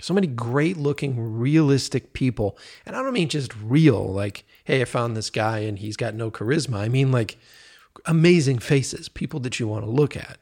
So 0.00 0.14
many 0.14 0.28
great 0.28 0.76
looking, 0.76 1.38
realistic 1.38 2.12
people. 2.12 2.56
And 2.86 2.94
I 2.94 3.02
don't 3.02 3.12
mean 3.12 3.28
just 3.28 3.52
real, 3.60 4.06
like, 4.06 4.44
hey, 4.64 4.80
I 4.80 4.84
found 4.84 5.16
this 5.16 5.30
guy 5.30 5.60
and 5.60 5.78
he's 5.78 5.96
got 5.96 6.14
no 6.14 6.30
charisma. 6.30 6.76
I 6.76 6.88
mean, 6.88 7.10
like, 7.10 7.36
amazing 8.06 8.60
faces, 8.60 9.08
people 9.08 9.40
that 9.40 9.58
you 9.58 9.66
want 9.66 9.84
to 9.84 9.90
look 9.90 10.16
at. 10.16 10.38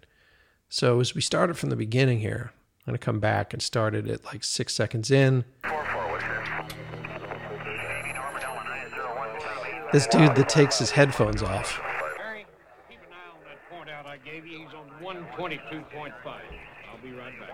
So, 0.68 1.00
as 1.00 1.14
we 1.14 1.20
started 1.20 1.56
from 1.56 1.70
the 1.70 1.76
beginning 1.76 2.20
here, 2.20 2.52
I'm 2.86 2.92
going 2.92 2.98
to 3.00 3.04
come 3.04 3.18
back 3.18 3.52
and 3.52 3.60
start 3.60 3.96
it 3.96 4.06
at 4.06 4.24
like 4.24 4.44
six 4.44 4.72
seconds 4.72 5.10
in. 5.10 5.44
This 9.92 10.06
dude 10.06 10.36
that 10.36 10.48
takes 10.48 10.78
his 10.78 10.90
headphones 10.92 11.42
off. 11.42 11.80
Harry, 12.18 12.46
keep 12.88 12.98
an 13.00 13.12
eye 13.12 13.32
on 13.32 13.38
that 13.44 13.70
point 13.70 13.90
out 13.90 14.06
I 14.06 14.18
gave 14.18 14.46
you. 14.46 14.58
He's 14.60 14.74
on 14.74 14.88
122.5. 15.02 16.12
I'll 16.24 17.02
be 17.02 17.10
right 17.12 17.32
back. 17.40 17.50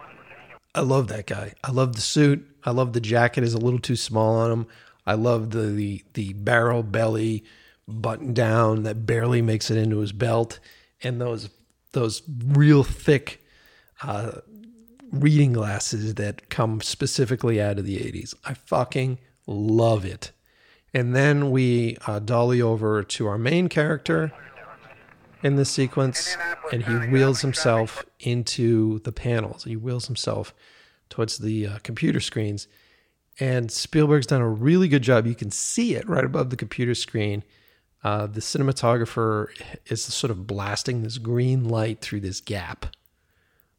I 0.75 0.81
love 0.81 1.09
that 1.09 1.27
guy. 1.27 1.55
I 1.65 1.71
love 1.71 1.95
the 1.95 2.03
suit. 2.03 2.47
I 2.65 2.71
love 2.71 2.93
the 2.93 3.01
jacket 3.01 3.43
is 3.43 3.55
a 3.55 3.59
little 3.59 3.79
too 3.79 3.97
small 3.97 4.37
on 4.37 4.51
him. 4.51 4.67
I 5.07 5.15
love 5.15 5.51
the 5.51 5.67
the, 5.69 6.05
the 6.13 6.33
barrel 6.35 6.83
belly 6.83 7.45
button 7.89 8.35
down 8.35 8.83
that 8.83 9.07
barely 9.07 9.41
makes 9.41 9.71
it 9.71 9.77
into 9.79 9.99
his 9.99 10.13
belt, 10.13 10.61
and 11.03 11.21
those 11.21 11.49
those 11.93 12.23
real 12.29 12.85
thick 12.85 13.45
uh, 14.03 14.41
reading 15.13 15.53
glasses 15.53 16.15
that 16.15 16.49
come 16.49 16.81
specifically 16.81 17.61
out 17.61 17.79
of 17.79 17.85
the 17.85 17.99
80s. 17.99 18.35
I 18.45 18.55
fucking 18.55 19.19
love 19.47 20.05
it. 20.05 20.33
And 20.95 21.15
then 21.15 21.51
we 21.51 21.97
uh, 22.07 22.19
dolly 22.19 22.61
over 22.61 23.03
to 23.03 23.27
our 23.27 23.39
main 23.39 23.69
character. 23.69 24.33
in 25.43 25.57
this 25.57 25.71
sequence, 25.71 26.37
and 26.71 26.85
he 26.85 26.95
wheels 27.11 27.41
himself 27.41 28.05
into 28.21 29.01
the 29.01 29.11
panels. 29.11 29.65
He 29.65 29.75
wheels 29.75 30.07
himself 30.07 30.55
towards 31.09 31.39
the 31.39 31.67
uh, 31.67 31.79
computer 31.83 32.21
screens. 32.21 32.69
And 33.41 33.71
Spielberg's 33.71 34.29
done 34.29 34.41
a 34.41 34.49
really 34.49 34.87
good 34.87 35.03
job. 35.03 35.27
You 35.27 35.35
can 35.35 35.51
see 35.51 35.97
it 35.97 36.09
right 36.09 36.25
above 36.25 36.51
the 36.51 36.57
computer 36.57 36.95
screen. 36.95 37.43
Uh, 38.05 38.27
the 38.27 38.41
cinematographer 38.41 39.49
is 39.87 40.05
sort 40.05 40.31
of 40.31 40.47
blasting 40.47 41.03
this 41.03 41.19
green 41.19 41.69
light 41.69 42.01
through 42.01 42.21
this 42.21 42.41
gap 42.41 42.87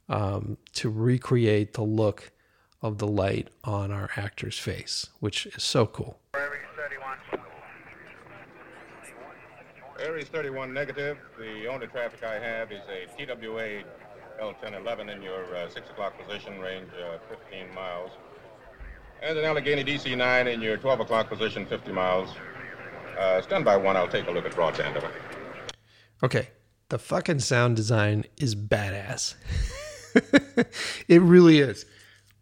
um, 0.10 0.58
to 0.74 0.90
recreate 0.90 1.74
the 1.74 1.84
look 1.84 2.32
of 2.82 2.98
the 2.98 3.08
light 3.08 3.50
on 3.64 3.92
our 3.92 4.10
actor's 4.18 4.60
face, 4.60 5.10
which 5.20 5.46
is 5.46 5.64
so 5.64 5.86
cool. 5.86 6.20
Air 10.00 10.20
East 10.20 10.34
31 10.34 10.74
negative. 10.74 11.18
The 11.40 11.68
only 11.68 11.88
traffic 11.88 12.24
I 12.24 12.34
have 12.34 12.74
is 12.74 12.82
a 12.90 13.06
TWA 13.26 13.84
L1011 14.42 15.16
in 15.16 15.22
your 15.22 15.56
uh, 15.56 15.70
6 15.70 15.90
o'clock 15.92 16.14
position, 16.20 16.60
range 16.60 16.90
uh, 16.94 17.20
15 17.30 17.74
miles. 17.74 18.12
And 19.22 19.38
an 19.38 19.46
Allegheny 19.46 19.86
DC-9 19.86 20.54
in 20.54 20.62
your 20.62 20.76
12 20.76 21.00
o'clock 21.00 21.30
position, 21.30 21.66
50 21.66 21.94
miles. 21.94 22.30
Uh, 23.18 23.42
stand 23.42 23.64
by 23.64 23.78
one, 23.78 23.96
I'll 23.96 24.10
take 24.10 24.28
a 24.28 24.32
look 24.32 24.46
at 24.46 24.52
broadband 24.52 24.98
of 24.98 25.06
it. 25.06 25.12
Okay, 26.22 26.50
the 26.90 27.00
fucking 27.00 27.40
sound 27.40 27.78
design 27.78 28.26
is 28.38 28.56
badass. 28.56 29.36
it 31.08 31.22
really 31.22 31.60
is. 31.60 31.86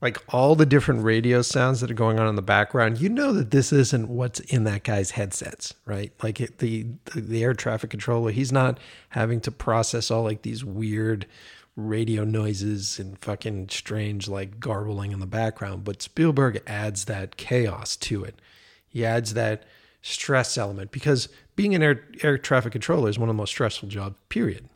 Like 0.01 0.17
all 0.33 0.55
the 0.55 0.65
different 0.65 1.03
radio 1.03 1.43
sounds 1.43 1.79
that 1.81 1.91
are 1.91 1.95
going 1.95 2.19
on 2.19 2.27
in 2.27 2.35
the 2.35 2.41
background, 2.41 2.99
you 2.99 3.07
know 3.07 3.31
that 3.33 3.51
this 3.51 3.71
isn't 3.71 4.09
what's 4.09 4.39
in 4.39 4.63
that 4.63 4.83
guy's 4.83 5.11
headsets, 5.11 5.75
right? 5.85 6.11
Like 6.23 6.41
it, 6.41 6.57
the, 6.57 6.87
the 7.13 7.21
the 7.21 7.43
air 7.43 7.53
traffic 7.53 7.91
controller, 7.91 8.31
he's 8.31 8.51
not 8.51 8.79
having 9.09 9.39
to 9.41 9.51
process 9.51 10.09
all 10.09 10.23
like 10.23 10.41
these 10.41 10.65
weird 10.65 11.27
radio 11.75 12.23
noises 12.23 12.99
and 12.99 13.17
fucking 13.19 13.69
strange 13.69 14.27
like 14.27 14.59
garbling 14.59 15.11
in 15.11 15.19
the 15.19 15.27
background. 15.27 15.83
But 15.83 16.01
Spielberg 16.01 16.61
adds 16.65 17.05
that 17.05 17.37
chaos 17.37 17.95
to 17.97 18.23
it. 18.23 18.41
He 18.87 19.05
adds 19.05 19.35
that 19.35 19.63
stress 20.01 20.57
element 20.57 20.91
because 20.91 21.29
being 21.55 21.75
an 21.75 21.83
air 21.83 22.03
air 22.23 22.39
traffic 22.39 22.71
controller 22.71 23.09
is 23.09 23.19
one 23.19 23.29
of 23.29 23.35
the 23.35 23.37
most 23.37 23.51
stressful 23.51 23.89
jobs, 23.89 24.17
period. 24.29 24.67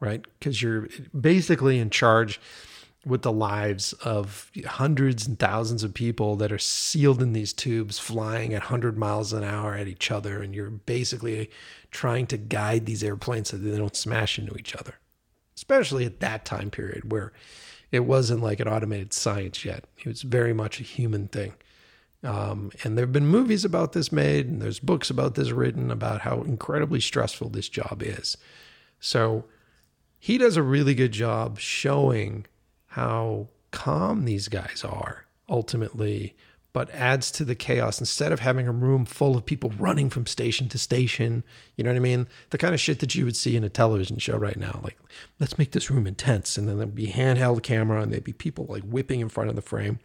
Right? 0.00 0.24
Because 0.38 0.60
you're 0.60 0.88
basically 1.18 1.78
in 1.78 1.90
charge 1.90 2.40
with 3.06 3.22
the 3.22 3.32
lives 3.32 3.92
of 4.04 4.50
hundreds 4.66 5.28
and 5.28 5.38
thousands 5.38 5.84
of 5.84 5.94
people 5.94 6.34
that 6.34 6.50
are 6.50 6.58
sealed 6.58 7.22
in 7.22 7.32
these 7.32 7.52
tubes 7.52 8.00
flying 8.00 8.52
at 8.52 8.62
100 8.62 8.98
miles 8.98 9.32
an 9.32 9.44
hour 9.44 9.74
at 9.74 9.86
each 9.86 10.10
other 10.10 10.42
and 10.42 10.56
you're 10.56 10.70
basically 10.70 11.48
trying 11.92 12.26
to 12.26 12.36
guide 12.36 12.84
these 12.84 13.04
airplanes 13.04 13.50
so 13.50 13.56
they 13.56 13.78
don't 13.78 13.94
smash 13.94 14.40
into 14.40 14.56
each 14.56 14.74
other. 14.74 14.94
Especially 15.54 16.04
at 16.04 16.18
that 16.18 16.44
time 16.44 16.68
period 16.68 17.12
where 17.12 17.32
it 17.92 18.00
wasn't 18.00 18.42
like 18.42 18.58
an 18.58 18.66
automated 18.66 19.12
science 19.12 19.64
yet. 19.64 19.84
It 19.98 20.06
was 20.06 20.22
very 20.22 20.52
much 20.52 20.80
a 20.80 20.84
human 20.84 21.28
thing. 21.28 21.54
Um, 22.24 22.72
and 22.82 22.98
there 22.98 23.04
have 23.04 23.12
been 23.12 23.28
movies 23.28 23.64
about 23.64 23.92
this 23.92 24.10
made 24.10 24.48
and 24.48 24.60
there's 24.60 24.80
books 24.80 25.10
about 25.10 25.36
this 25.36 25.52
written 25.52 25.92
about 25.92 26.22
how 26.22 26.42
incredibly 26.42 26.98
stressful 26.98 27.50
this 27.50 27.68
job 27.68 28.02
is. 28.02 28.36
So 28.98 29.44
he 30.18 30.38
does 30.38 30.56
a 30.56 30.62
really 30.62 30.94
good 30.94 31.12
job 31.12 31.58
showing 31.58 32.46
how 32.86 33.48
calm 33.70 34.24
these 34.24 34.48
guys 34.48 34.84
are 34.84 35.26
ultimately, 35.48 36.34
but 36.72 36.90
adds 36.90 37.30
to 37.30 37.44
the 37.44 37.54
chaos 37.54 38.00
instead 38.00 38.32
of 38.32 38.40
having 38.40 38.66
a 38.66 38.72
room 38.72 39.04
full 39.04 39.36
of 39.36 39.46
people 39.46 39.72
running 39.78 40.10
from 40.10 40.26
station 40.26 40.68
to 40.68 40.78
station. 40.78 41.44
You 41.76 41.84
know 41.84 41.90
what 41.90 41.96
I 41.96 42.00
mean? 42.00 42.26
The 42.50 42.58
kind 42.58 42.74
of 42.74 42.80
shit 42.80 43.00
that 43.00 43.14
you 43.14 43.24
would 43.24 43.36
see 43.36 43.56
in 43.56 43.64
a 43.64 43.68
television 43.68 44.18
show 44.18 44.36
right 44.36 44.56
now. 44.56 44.80
Like, 44.82 44.98
let's 45.38 45.58
make 45.58 45.72
this 45.72 45.90
room 45.90 46.06
intense. 46.06 46.58
And 46.58 46.68
then 46.68 46.78
there'd 46.78 46.94
be 46.94 47.08
handheld 47.08 47.62
camera 47.62 48.02
and 48.02 48.12
there'd 48.12 48.24
be 48.24 48.32
people 48.32 48.66
like 48.68 48.82
whipping 48.82 49.20
in 49.20 49.28
front 49.28 49.50
of 49.50 49.56
the 49.56 49.62
frame. 49.62 50.00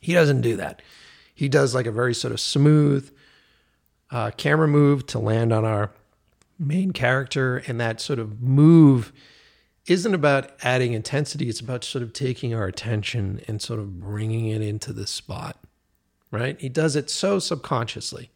He 0.00 0.14
doesn't 0.14 0.40
do 0.40 0.56
that. 0.56 0.82
He 1.34 1.48
does 1.48 1.74
like 1.74 1.86
a 1.86 1.92
very 1.92 2.14
sort 2.14 2.32
of 2.32 2.40
smooth 2.40 3.10
uh, 4.10 4.30
camera 4.32 4.68
move 4.68 5.06
to 5.06 5.18
land 5.18 5.52
on 5.52 5.64
our 5.64 5.90
main 6.62 6.92
character. 6.92 7.58
And 7.66 7.80
that 7.80 8.00
sort 8.00 8.18
of 8.18 8.40
move 8.40 9.12
isn't 9.86 10.14
about 10.14 10.52
adding 10.62 10.92
intensity. 10.92 11.48
It's 11.48 11.60
about 11.60 11.84
sort 11.84 12.02
of 12.02 12.12
taking 12.12 12.54
our 12.54 12.66
attention 12.66 13.40
and 13.48 13.60
sort 13.60 13.80
of 13.80 13.98
bringing 14.00 14.48
it 14.48 14.62
into 14.62 14.92
the 14.92 15.06
spot, 15.06 15.58
right? 16.30 16.60
He 16.60 16.68
does 16.68 16.94
it 16.94 17.10
so 17.10 17.38
subconsciously 17.38 18.30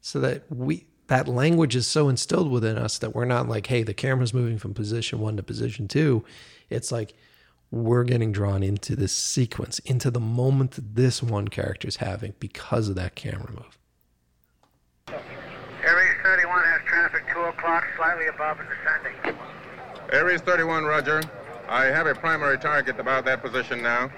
so 0.00 0.20
that 0.20 0.44
we, 0.50 0.86
that 1.06 1.26
language 1.26 1.74
is 1.74 1.86
so 1.86 2.08
instilled 2.08 2.50
within 2.50 2.76
us 2.76 2.98
that 2.98 3.14
we're 3.14 3.24
not 3.24 3.48
like, 3.48 3.66
hey, 3.66 3.82
the 3.82 3.94
camera's 3.94 4.34
moving 4.34 4.58
from 4.58 4.74
position 4.74 5.20
one 5.20 5.36
to 5.36 5.42
position 5.42 5.88
two. 5.88 6.24
It's 6.68 6.92
like 6.92 7.14
we're 7.70 8.04
getting 8.04 8.30
drawn 8.30 8.62
into 8.62 8.94
this 8.94 9.12
sequence, 9.12 9.78
into 9.80 10.10
the 10.10 10.20
moment 10.20 10.72
that 10.72 10.94
this 10.94 11.22
one 11.22 11.48
character 11.48 11.88
is 11.88 11.96
having 11.96 12.34
because 12.38 12.88
of 12.88 12.94
that 12.94 13.14
camera 13.14 13.50
move. 13.50 13.78
Air 15.08 16.06
East 16.06 16.22
31 16.22 16.64
has 16.64 16.80
traffic 16.86 17.26
2 17.74 17.78
o'clock, 17.78 17.96
slightly 17.96 18.26
above 18.28 18.60
and 18.60 18.68
descending. 18.68 19.38
Air 20.12 20.30
East 20.34 20.44
31, 20.44 20.84
Roger. 20.84 21.22
I 21.68 21.86
have 21.86 22.06
a 22.06 22.14
primary 22.14 22.58
target 22.58 23.00
about 23.00 23.24
that 23.24 23.42
position 23.42 23.82
now. 23.82 24.10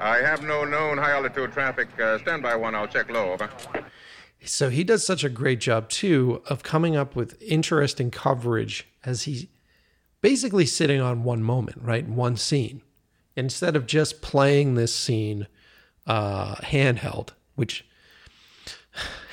I 0.00 0.18
have 0.18 0.42
no 0.42 0.64
known 0.64 0.96
high 0.96 1.10
altitude 1.10 1.52
traffic. 1.52 1.88
Uh, 2.00 2.18
stand 2.18 2.42
by 2.42 2.56
one, 2.56 2.74
I'll 2.74 2.86
check 2.86 3.10
low, 3.10 3.32
over. 3.32 3.50
So 4.44 4.70
he 4.70 4.84
does 4.84 5.04
such 5.04 5.24
a 5.24 5.28
great 5.28 5.60
job 5.60 5.90
too 5.90 6.42
of 6.48 6.62
coming 6.62 6.96
up 6.96 7.14
with 7.14 7.40
interesting 7.42 8.10
coverage 8.10 8.88
as 9.04 9.24
he's 9.24 9.46
basically 10.22 10.64
sitting 10.64 11.00
on 11.00 11.24
one 11.24 11.42
moment, 11.42 11.78
right? 11.82 12.08
One 12.08 12.36
scene. 12.36 12.80
Instead 13.36 13.76
of 13.76 13.86
just 13.86 14.22
playing 14.22 14.74
this 14.74 14.94
scene 14.94 15.46
uh, 16.06 16.54
handheld, 16.56 17.30
which 17.56 17.84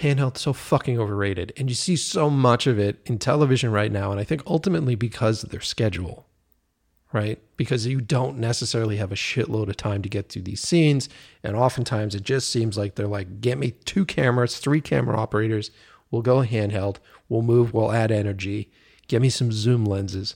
handheld 0.02 0.38
so 0.38 0.54
fucking 0.54 1.00
overrated. 1.00 1.54
And 1.58 1.70
you 1.70 1.76
see 1.76 1.96
so 1.96 2.30
much 2.30 2.68
of 2.68 2.80
it 2.80 3.00
in 3.06 3.18
television 3.18 3.72
right 3.72 3.92
now. 3.92 4.12
And 4.12 4.20
I 4.20 4.24
think 4.24 4.44
ultimately 4.46 4.96
because 4.96 5.44
of 5.44 5.50
their 5.50 5.62
schedule, 5.62 6.26
right? 7.14 7.42
Because 7.56 7.86
you 7.86 8.02
don't 8.02 8.38
necessarily 8.38 8.98
have 8.98 9.12
a 9.12 9.16
shitload 9.16 9.70
of 9.70 9.78
time 9.78 10.02
to 10.02 10.10
get 10.10 10.30
through 10.30 10.44
these 10.44 10.62
scenes. 10.62 11.10
And 11.44 11.56
oftentimes 11.56 12.16
it 12.16 12.24
just 12.24 12.50
seems 12.50 12.78
like 12.78 12.96
they're 12.96 13.08
like, 13.08 13.42
get 13.42 13.58
me 13.58 13.72
two 13.72 14.06
cameras, 14.06 14.58
three 14.58 14.82
camera 14.82 15.18
operators. 15.18 15.72
We'll 16.12 16.22
go 16.22 16.42
handheld. 16.42 16.98
We'll 17.30 17.42
move. 17.42 17.74
We'll 17.74 17.92
add 17.92 18.12
energy. 18.12 18.72
Get 19.08 19.22
me 19.22 19.30
some 19.30 19.52
zoom 19.52 19.86
lenses. 19.86 20.36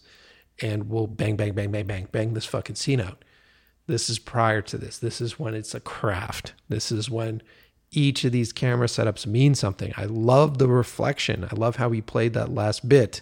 And 0.62 0.90
we'll 0.90 1.08
bang, 1.08 1.36
bang, 1.36 1.54
bang, 1.54 1.72
bang, 1.72 1.88
bang, 1.88 2.08
bang 2.12 2.34
this 2.34 2.46
fucking 2.46 2.76
scene 2.76 3.02
out. 3.02 3.24
This 3.88 4.10
is 4.10 4.20
prior 4.20 4.62
to 4.62 4.78
this. 4.78 4.98
This 4.98 5.20
is 5.20 5.40
when 5.40 5.54
it's 5.54 5.76
a 5.76 5.80
craft. 5.80 6.54
This 6.70 6.92
is 6.92 7.10
when 7.10 7.42
each 7.92 8.24
of 8.24 8.32
these 8.32 8.54
camera 8.54 8.88
setups 8.88 9.26
mean 9.26 9.54
something. 9.54 9.94
I 9.98 10.06
love 10.06 10.58
the 10.58 10.68
reflection. 10.68 11.48
I 11.52 11.56
love 11.56 11.76
how 11.76 11.92
he 11.92 12.02
played 12.02 12.34
that 12.34 12.54
last 12.54 12.88
bit, 12.88 13.22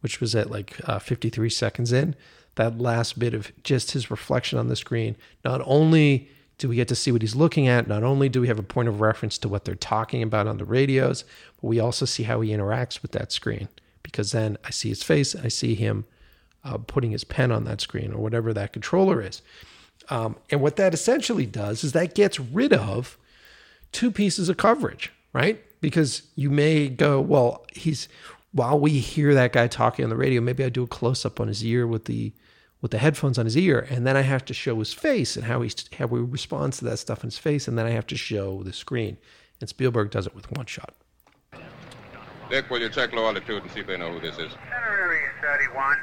which 0.00 0.20
was 0.20 0.34
at 0.34 0.50
like 0.50 0.80
uh, 0.84 0.98
53 0.98 1.50
seconds 1.50 1.92
in. 1.92 2.14
That 2.54 2.78
last 2.78 3.18
bit 3.18 3.34
of 3.34 3.52
just 3.62 3.92
his 3.92 4.10
reflection 4.10 4.58
on 4.58 4.68
the 4.68 4.76
screen. 4.76 5.16
Not 5.44 5.60
only 5.64 6.28
do 6.56 6.68
we 6.68 6.76
get 6.76 6.88
to 6.88 6.96
see 6.96 7.12
what 7.12 7.22
he's 7.22 7.36
looking 7.36 7.68
at, 7.68 7.86
not 7.86 8.02
only 8.02 8.28
do 8.28 8.40
we 8.40 8.48
have 8.48 8.58
a 8.58 8.64
point 8.64 8.88
of 8.88 9.00
reference 9.00 9.38
to 9.38 9.48
what 9.48 9.64
they're 9.64 9.76
talking 9.76 10.22
about 10.22 10.48
on 10.48 10.56
the 10.58 10.64
radios, 10.64 11.24
but 11.60 11.68
we 11.68 11.78
also 11.78 12.04
see 12.04 12.24
how 12.24 12.40
he 12.40 12.50
interacts 12.50 13.00
with 13.00 13.12
that 13.12 13.30
screen. 13.30 13.68
Because 14.02 14.32
then 14.32 14.56
I 14.64 14.70
see 14.70 14.88
his 14.88 15.02
face, 15.02 15.36
I 15.36 15.48
see 15.48 15.74
him 15.74 16.06
uh, 16.64 16.78
putting 16.78 17.12
his 17.12 17.24
pen 17.24 17.52
on 17.52 17.64
that 17.64 17.80
screen 17.80 18.12
or 18.12 18.20
whatever 18.22 18.52
that 18.54 18.72
controller 18.72 19.22
is. 19.22 19.42
Um, 20.08 20.36
and 20.50 20.60
what 20.60 20.76
that 20.76 20.94
essentially 20.94 21.46
does 21.46 21.84
is 21.84 21.92
that 21.92 22.14
gets 22.14 22.40
rid 22.40 22.72
of 22.72 23.18
two 23.92 24.10
pieces 24.10 24.48
of 24.48 24.56
coverage, 24.56 25.12
right? 25.32 25.62
Because 25.80 26.22
you 26.34 26.50
may 26.50 26.88
go, 26.88 27.20
well, 27.20 27.66
he's 27.72 28.08
while 28.52 28.78
we 28.78 28.98
hear 28.98 29.34
that 29.34 29.52
guy 29.52 29.66
talking 29.66 30.04
on 30.04 30.10
the 30.10 30.16
radio, 30.16 30.40
maybe 30.40 30.64
I 30.64 30.68
do 30.68 30.82
a 30.82 30.86
close 30.86 31.24
up 31.24 31.38
on 31.38 31.48
his 31.48 31.64
ear 31.64 31.86
with 31.86 32.06
the 32.06 32.32
with 32.80 32.92
the 32.92 32.98
headphones 32.98 33.38
on 33.38 33.44
his 33.44 33.56
ear, 33.56 33.86
and 33.90 34.06
then 34.06 34.16
I 34.16 34.20
have 34.22 34.44
to 34.46 34.54
show 34.54 34.78
his 34.78 34.92
face 34.92 35.36
and 35.36 35.44
how 35.44 35.62
he 35.62 35.70
how 35.98 36.06
he 36.08 36.16
responds 36.18 36.78
to 36.78 36.84
that 36.86 36.98
stuff 36.98 37.22
in 37.22 37.28
his 37.28 37.38
face, 37.38 37.68
and 37.68 37.78
then 37.78 37.86
I 37.86 37.90
have 37.90 38.06
to 38.08 38.16
show 38.16 38.62
the 38.62 38.72
screen. 38.72 39.18
And 39.60 39.68
Spielberg 39.68 40.10
does 40.10 40.26
it 40.26 40.34
with 40.34 40.50
one 40.52 40.66
shot. 40.66 40.94
Dick, 42.48 42.70
will 42.70 42.80
you 42.80 42.88
check 42.88 43.12
low 43.12 43.26
altitude 43.26 43.62
and 43.62 43.70
see 43.72 43.80
if 43.80 43.86
they 43.86 43.98
know 43.98 44.12
who 44.12 44.20
this 44.20 44.38
is? 44.38 44.52
Center 44.52 44.94
Air 45.00 45.12
East 45.12 45.68
31. 45.68 45.96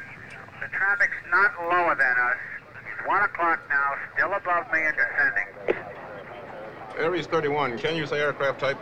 The 0.61 0.67
traffic's 0.67 1.17
not 1.31 1.51
lower 1.63 1.95
than 1.95 2.15
us. 2.19 2.37
It's 2.85 3.07
1 3.07 3.23
o'clock 3.23 3.59
now, 3.69 3.95
still 4.13 4.33
above 4.33 4.71
me 4.71 4.79
and 4.85 4.95
descending. 4.95 5.84
Air 6.97 7.15
East 7.15 7.29
31, 7.29 7.77
can 7.77 7.95
you 7.95 8.07
say 8.07 8.19
aircraft 8.19 8.59
type? 8.59 8.77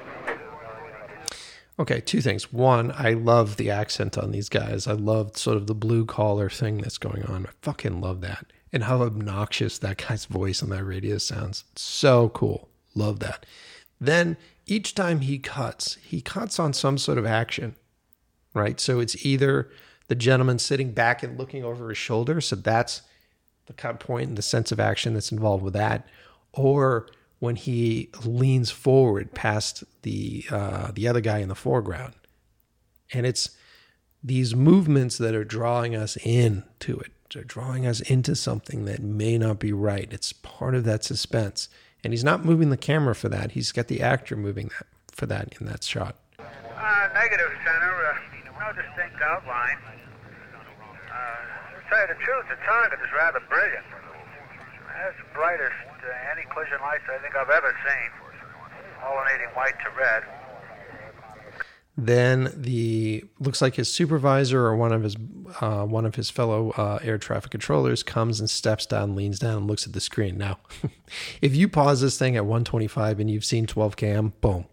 Okay, 1.80 2.01
two 2.01 2.22
things. 2.22 2.53
One, 2.53 2.91
I 2.95 3.14
love 3.14 3.57
the 3.57 3.72
accent 3.72 4.18
on 4.18 4.32
these 4.32 4.49
guys. 4.49 4.86
I 4.86 4.93
love 4.93 5.36
sort 5.38 5.57
of 5.57 5.66
the 5.66 5.74
blue 5.74 6.05
collar 6.05 6.49
thing 6.49 6.78
that's 6.78 6.99
going 6.99 7.24
on. 7.24 7.47
I 7.47 7.49
fucking 7.64 7.99
love 7.99 8.22
that. 8.22 8.45
And 8.72 8.84
how 8.84 9.01
obnoxious 9.01 9.80
that 9.80 9.97
guy's 10.07 10.26
voice 10.26 10.61
on 10.61 10.70
that 10.70 10.84
radio 10.84 11.18
sounds. 11.18 11.64
So 11.76 12.30
cool. 12.30 12.70
Love 12.93 13.20
that. 13.20 13.45
Then 13.99 14.38
each 14.68 14.93
time 14.93 15.22
he 15.22 15.39
cuts, 15.39 15.95
he 15.95 16.22
cuts 16.22 16.59
on 16.59 16.74
some 16.74 16.99
sort 16.99 17.18
of 17.18 17.26
action, 17.26 17.76
right? 18.53 18.80
So 18.80 18.99
it's 18.99 19.26
either 19.26 19.70
the 20.07 20.16
gentleman 20.16 20.59
sitting 20.59 20.91
back 20.91 21.24
and 21.24 21.39
looking 21.39 21.64
over 21.64 21.89
his 21.89 21.97
shoulder. 21.97 22.39
So 22.39 22.55
that's 22.55 23.01
the 23.66 23.74
cut 23.74 23.99
point 23.99 24.30
and 24.30 24.38
the 24.38 24.43
sense 24.43 24.72
of 24.72 24.80
action 24.80 25.16
that's 25.16 25.32
involved 25.32 25.64
with 25.64 25.74
that. 25.74 26.07
Or 26.53 27.07
when 27.44 27.58
he 27.58 28.08
leans 28.24 28.72
forward 28.72 29.34
past 29.34 29.84
the 30.04 30.46
uh, 30.50 30.91
the 30.94 31.10
other 31.10 31.20
guy 31.20 31.39
in 31.39 31.50
the 31.50 31.56
foreground, 31.56 32.14
and 33.12 33.26
it's 33.26 33.50
these 34.24 34.56
movements 34.56 35.18
that 35.18 35.36
are 35.36 35.44
drawing 35.44 35.94
us 35.94 36.16
into 36.24 36.98
it. 37.00 37.12
They're 37.34 37.44
drawing 37.44 37.86
us 37.86 38.00
into 38.00 38.34
something 38.38 38.86
that 38.86 39.02
may 39.02 39.38
not 39.38 39.60
be 39.60 39.74
right. 39.74 40.08
It's 40.10 40.32
part 40.32 40.74
of 40.74 40.86
that 40.86 41.04
suspense, 41.04 41.68
and 42.02 42.14
he's 42.14 42.24
not 42.24 42.46
moving 42.46 42.70
the 42.70 42.78
camera 42.78 43.14
for 43.14 43.28
that. 43.28 43.52
He's 43.52 43.74
got 43.74 43.89
the 43.89 44.00
actor 44.00 44.38
moving 44.38 44.70
that 44.80 44.88
for 45.12 45.26
that 45.26 45.54
in 45.60 45.68
that 45.68 45.84
shot. 45.84 46.16
Uh, 46.39 47.10
negative, 47.14 47.52
Center. 47.66 47.91
Uh, 47.91 48.64
no 48.64 48.72
distinct 48.72 49.22
outline. 49.22 49.80
Uh, 51.12 51.76
to 51.76 51.89
tell 51.89 52.00
you 52.00 52.08
the 52.08 52.20
truth, 52.24 52.46
the 52.48 52.56
target 52.64 53.00
is 53.04 53.12
rather 53.12 53.41
brilliant. 53.50 53.84
That's 54.88 55.18
brightest 55.36 55.93
uh, 56.04 56.30
anti-collision 56.32 56.80
lights 56.82 57.04
I 57.10 57.18
think 57.22 57.36
I've 57.36 57.49
ever 57.49 57.74
seen. 57.86 58.10
Alternating 59.04 59.49
white 59.56 59.76
to 59.84 59.89
red. 59.97 60.24
Then 61.95 62.51
the 62.56 63.24
looks 63.39 63.62
like 63.62 63.76
his 63.76 63.91
supervisor 63.91 64.66
or 64.66 64.76
one 64.76 64.91
of 64.91 65.04
his 65.04 65.16
uh, 65.62 65.86
one 65.86 66.06
of 66.06 66.16
his 66.16 66.30
fellow 66.32 66.72
uh, 66.72 66.99
air 67.04 67.20
traffic 67.20 67.51
controllers 67.51 68.01
comes 68.01 68.39
and 68.39 68.49
steps 68.49 68.88
down, 68.88 69.16
leans 69.16 69.38
down, 69.38 69.58
and 69.58 69.68
looks 69.68 69.86
at 69.86 69.93
the 69.93 70.01
screen. 70.01 70.38
Now, 70.38 70.58
if 71.41 71.56
you 71.56 71.70
pause 71.70 72.01
this 72.01 72.18
thing 72.18 72.36
at 72.36 72.45
125 72.45 73.20
and 73.20 73.30
you've 73.30 73.45
seen 73.45 73.68
12 73.68 73.95
cam, 73.95 74.34
boom, 74.41 74.66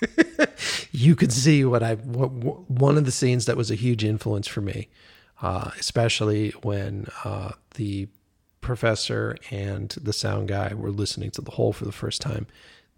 you 0.90 1.14
could 1.14 1.32
see 1.32 1.64
what 1.64 1.84
I 1.84 1.94
what, 1.94 2.32
what, 2.32 2.68
one 2.68 2.98
of 2.98 3.04
the 3.04 3.12
scenes 3.12 3.46
that 3.46 3.56
was 3.56 3.70
a 3.70 3.76
huge 3.76 4.02
influence 4.02 4.48
for 4.48 4.62
me, 4.62 4.88
uh, 5.40 5.70
especially 5.78 6.50
when 6.62 7.06
uh, 7.24 7.52
the 7.74 8.08
professor 8.60 9.36
and 9.50 9.90
the 9.90 10.12
sound 10.12 10.48
guy 10.48 10.72
were 10.74 10.90
listening 10.90 11.30
to 11.32 11.42
the 11.42 11.52
whole 11.52 11.72
for 11.72 11.84
the 11.84 11.92
first 11.92 12.20
time. 12.20 12.46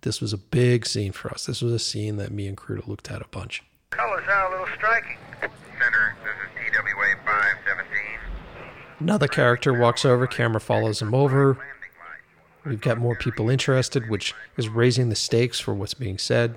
This 0.03 0.21
was 0.21 0.33
a 0.33 0.39
big 0.39 0.85
scene 0.87 1.13
for 1.13 1.31
us. 1.31 1.47
This 1.47 1.63
was 1.63 1.73
a 1.73 1.79
scene 1.79 2.17
that 2.17 2.33
me 2.33 2.49
and 2.49 2.57
Cruda 2.57 2.87
looked 2.87 3.11
at 3.11 3.23
a 3.23 3.29
bunch. 3.31 3.63
Colors 3.91 4.25
are 4.29 4.49
a 4.49 4.51
little 4.51 4.75
striking. 4.77 5.17
Center, 5.41 6.17
this 6.23 6.69
is 6.69 6.73
TWA 6.73 7.17
517. 7.25 8.01
Another 9.01 9.29
character 9.29 9.73
walks 9.73 10.05
over, 10.05 10.27
camera 10.27 10.61
follows 10.61 11.03
him 11.03 11.15
over. 11.15 11.59
We've 12.65 12.81
got 12.81 12.99
more 12.99 13.17
people 13.17 13.51
interested, 13.51 14.09
which 14.09 14.35
is 14.57 14.69
raising 14.69 15.09
the 15.09 15.17
stakes 15.17 15.59
for 15.59 15.75
what's 15.75 15.95
being 15.95 16.19
said. 16.19 16.55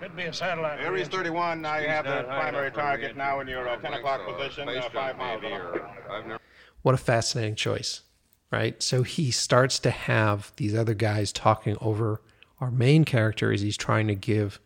Could 0.00 0.14
be 0.16 0.24
a 0.24 0.32
satellite. 0.32 0.80
Air 0.80 0.96
East 0.96 1.10
31, 1.10 1.64
I 1.64 1.82
have 1.82 2.04
the 2.04 2.24
primary 2.24 2.70
target 2.70 3.16
now 3.16 3.40
in 3.40 3.48
your 3.48 3.68
uh, 3.68 3.76
10 3.76 3.94
o'clock 3.94 4.26
position, 4.26 4.68
uh, 4.68 4.88
five 4.92 5.16
miles 5.16 5.42
off. 5.44 5.80
I've 6.10 6.26
never. 6.26 6.40
What 6.82 6.94
a 6.94 6.98
fascinating 6.98 7.54
choice, 7.54 8.02
right? 8.50 8.82
So 8.82 9.02
he 9.02 9.30
starts 9.30 9.78
to 9.80 9.90
have 9.90 10.52
these 10.56 10.74
other 10.74 10.94
guys 10.94 11.32
talking 11.32 11.76
over 11.80 12.20
our 12.60 12.70
main 12.70 13.04
character 13.04 13.52
as 13.52 13.60
he's 13.60 13.76
trying 13.76 14.08
to 14.08 14.14
give 14.14 14.60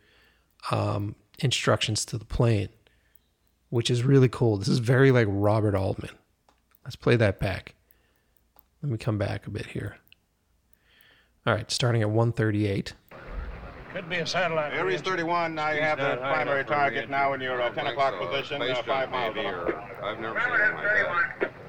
um, 0.70 1.14
instructions 1.39 2.05
to 2.07 2.18
the 2.18 2.24
plane, 2.24 2.70
which 3.70 3.91
is 3.91 4.03
really 4.03 4.28
cool. 4.28 4.57
This 4.57 4.68
is 4.68 4.78
very 4.78 5.11
like 5.11 5.28
Robert 5.30 5.74
Altman. 5.74 6.11
Let's 6.85 6.97
play 6.97 7.16
that 7.16 7.39
back. 7.39 7.74
Let 8.82 8.91
me 8.91 8.99
come 8.99 9.16
back 9.18 9.47
a 9.47 9.51
bit 9.51 9.66
here. 9.66 9.97
All 11.47 11.55
right, 11.55 11.70
starting 11.70 12.03
at 12.03 12.09
138. 12.09 12.95
Could 13.93 14.09
be 14.09 14.16
a 14.16 14.26
satellite. 14.26 14.72
Air 14.72 14.91
East 14.91 15.05
31, 15.05 15.59
I 15.59 15.74
have 15.74 15.99
the 15.99 16.16
primary 16.16 16.64
target 16.64 17.09
now 17.09 17.32
in 17.35 17.41
your 17.41 17.62
uh, 17.62 17.70
10 17.70 17.87
o'clock 17.87 18.14
So, 18.18 18.26
position, 18.26 18.61
space 18.61 18.70
uh, 18.70 18.74
junk 18.74 18.87
five 18.87 19.11
miles 19.11 19.35
maybe, 19.37 19.49
I've 19.49 20.18
never 20.18 20.41
seen 20.41 20.51
Remember 20.51 20.89
anything 20.89 21.12
like 21.12 21.41
that. 21.41 21.63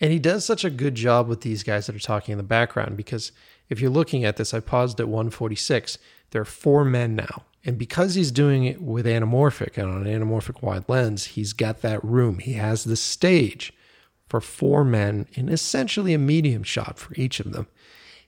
31. 0.00 0.06
And 0.06 0.12
he 0.12 0.18
does 0.18 0.44
such 0.44 0.64
a 0.64 0.70
good 0.70 0.94
job 0.94 1.28
with 1.28 1.42
these 1.42 1.62
guys 1.62 1.86
that 1.86 1.96
are 1.96 2.00
talking 2.00 2.32
in 2.32 2.38
the 2.38 2.44
background 2.44 2.96
because 2.96 3.32
if 3.68 3.80
you're 3.80 3.90
looking 3.90 4.24
at 4.24 4.36
this, 4.36 4.52
I 4.52 4.60
paused 4.60 5.00
at 5.00 5.08
146. 5.08 5.98
There 6.30 6.42
are 6.42 6.46
four 6.46 6.84
men 6.84 7.16
now. 7.16 7.44
And 7.64 7.78
because 7.78 8.14
he's 8.14 8.30
doing 8.30 8.64
it 8.64 8.82
with 8.82 9.06
anamorphic 9.06 9.78
and 9.78 9.90
on 9.90 10.06
an 10.06 10.20
anamorphic 10.20 10.62
wide 10.62 10.84
lens, 10.86 11.24
he's 11.28 11.54
got 11.54 11.80
that 11.80 12.04
room. 12.04 12.38
He 12.38 12.54
has 12.54 12.84
the 12.84 12.96
stage 12.96 13.72
for 14.28 14.40
four 14.40 14.84
men 14.84 15.26
in 15.32 15.48
essentially 15.48 16.12
a 16.12 16.18
medium 16.18 16.62
shot 16.62 16.98
for 16.98 17.14
each 17.14 17.40
of 17.40 17.52
them. 17.52 17.66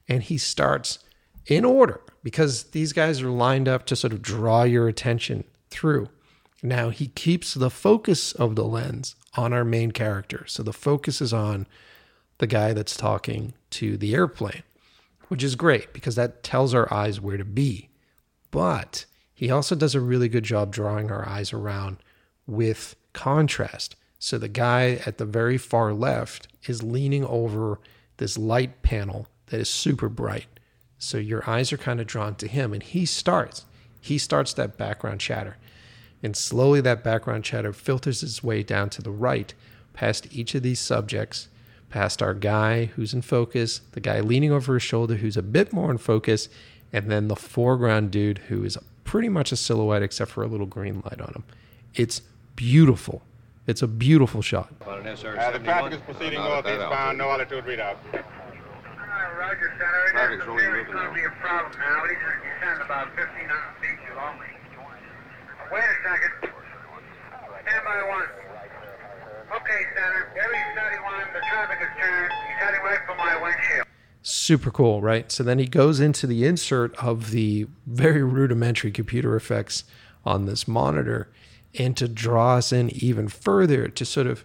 And 0.08 0.22
he 0.22 0.38
starts 0.38 1.00
in 1.46 1.64
order 1.64 2.00
because 2.22 2.64
these 2.64 2.92
guys 2.92 3.20
are 3.20 3.28
lined 3.28 3.68
up 3.68 3.84
to 3.86 3.96
sort 3.96 4.12
of 4.12 4.22
draw 4.22 4.62
your 4.62 4.88
attention 4.88 5.44
through. 5.70 6.08
Now 6.62 6.88
he 6.88 7.08
keeps 7.08 7.54
the 7.54 7.70
focus 7.70 8.32
of 8.32 8.56
the 8.56 8.64
lens 8.64 9.16
on 9.36 9.52
our 9.52 9.64
main 9.64 9.92
character. 9.92 10.44
So 10.46 10.62
the 10.62 10.72
focus 10.72 11.20
is 11.20 11.32
on 11.32 11.66
the 12.38 12.46
guy 12.46 12.72
that's 12.72 12.96
talking 12.96 13.54
to 13.70 13.96
the 13.96 14.14
airplane, 14.14 14.62
which 15.28 15.42
is 15.42 15.54
great 15.54 15.92
because 15.92 16.14
that 16.16 16.42
tells 16.42 16.74
our 16.74 16.92
eyes 16.92 17.20
where 17.20 17.36
to 17.36 17.44
be. 17.44 17.88
But 18.50 19.04
he 19.34 19.50
also 19.50 19.74
does 19.74 19.94
a 19.94 20.00
really 20.00 20.28
good 20.28 20.44
job 20.44 20.72
drawing 20.72 21.10
our 21.10 21.28
eyes 21.28 21.52
around 21.52 21.98
with 22.46 22.96
contrast. 23.12 23.96
So 24.18 24.38
the 24.38 24.48
guy 24.48 25.00
at 25.06 25.18
the 25.18 25.24
very 25.24 25.58
far 25.58 25.92
left 25.92 26.48
is 26.66 26.82
leaning 26.82 27.24
over 27.24 27.80
this 28.16 28.38
light 28.38 28.82
panel 28.82 29.26
that 29.46 29.60
is 29.60 29.68
super 29.68 30.08
bright. 30.08 30.46
So 30.98 31.18
your 31.18 31.48
eyes 31.48 31.72
are 31.72 31.78
kind 31.78 32.00
of 32.00 32.06
drawn 32.06 32.34
to 32.36 32.48
him 32.48 32.72
and 32.72 32.82
he 32.82 33.04
starts. 33.04 33.66
He 34.00 34.18
starts 34.18 34.54
that 34.54 34.78
background 34.78 35.20
chatter. 35.20 35.56
And 36.22 36.36
slowly 36.36 36.80
that 36.80 37.04
background 37.04 37.44
chatter 37.44 37.72
filters 37.72 38.22
its 38.22 38.42
way 38.42 38.62
down 38.62 38.90
to 38.90 39.02
the 39.02 39.10
right, 39.10 39.52
past 39.92 40.26
each 40.32 40.54
of 40.54 40.62
these 40.62 40.80
subjects, 40.80 41.48
past 41.90 42.22
our 42.22 42.34
guy 42.34 42.86
who's 42.86 43.14
in 43.14 43.22
focus, 43.22 43.80
the 43.92 44.00
guy 44.00 44.20
leaning 44.20 44.50
over 44.52 44.74
his 44.74 44.82
shoulder 44.82 45.16
who's 45.16 45.36
a 45.36 45.42
bit 45.42 45.72
more 45.72 45.90
in 45.90 45.98
focus, 45.98 46.48
and 46.92 47.10
then 47.10 47.28
the 47.28 47.36
foreground 47.36 48.10
dude 48.10 48.38
who 48.48 48.64
is 48.64 48.76
pretty 49.04 49.28
much 49.28 49.52
a 49.52 49.56
silhouette 49.56 50.02
except 50.02 50.30
for 50.30 50.42
a 50.42 50.46
little 50.48 50.66
green 50.66 51.02
light 51.04 51.20
on 51.20 51.32
him. 51.34 51.44
It's 51.94 52.22
beautiful. 52.56 53.22
It's 53.66 53.82
a 53.82 53.88
beautiful 53.88 54.42
shot. 54.42 54.72
Uh, 54.86 55.00
the 55.02 55.58
traffic 55.58 55.92
is 55.92 56.00
proceeding 56.02 56.38
Not 56.38 56.46
at 56.46 56.50
north 56.50 56.64
that 56.64 56.80
eastbound, 56.80 56.94
altitude. 56.94 57.18
no 57.18 57.30
altitude 57.30 57.64
readout. 57.64 57.96
Uh, 58.14 58.22
Roger, 59.38 59.72
Center. 59.78 60.06
It 60.06 60.38
doesn't 60.38 60.40
appear 60.54 60.80
it's 60.80 60.92
going 60.92 61.08
to 61.08 61.14
be 61.14 61.24
a 61.24 61.30
problem 61.42 61.72
now. 61.78 62.02
He's 62.06 62.18
going 62.18 62.38
to 62.40 62.60
descend 62.60 62.82
about 62.82 63.06
1,500 63.16 63.80
feet 63.82 63.98
you 64.06 64.14
only. 64.18 64.46
Wait 65.72 65.82
a 65.82 65.96
second. 66.08 66.32
Stand 67.62 67.84
by 67.84 68.02
one. 68.08 68.28
Okay, 69.56 69.82
Center. 69.94 70.32
Air 70.36 70.52
East 70.54 70.78
31, 70.78 71.32
the 71.32 71.40
traffic 71.48 71.78
is 71.80 71.88
turned. 72.00 72.32
He's 72.46 72.56
heading 72.58 72.80
right 72.82 73.00
for 73.06 73.14
my 73.16 73.40
windshield. 73.40 73.86
super 74.22 74.70
cool, 74.70 75.00
right? 75.00 75.30
So 75.30 75.42
then 75.42 75.58
he 75.58 75.66
goes 75.66 76.00
into 76.00 76.26
the 76.26 76.44
insert 76.44 76.96
of 76.96 77.30
the 77.30 77.66
very 77.86 78.22
rudimentary 78.22 78.90
computer 78.90 79.36
effects 79.36 79.84
on 80.24 80.46
this 80.46 80.66
monitor, 80.66 81.30
and 81.78 81.96
to 81.96 82.08
draw 82.08 82.56
us 82.56 82.72
in 82.72 82.90
even 82.90 83.28
further 83.28 83.88
to 83.88 84.04
sort 84.04 84.26
of 84.26 84.44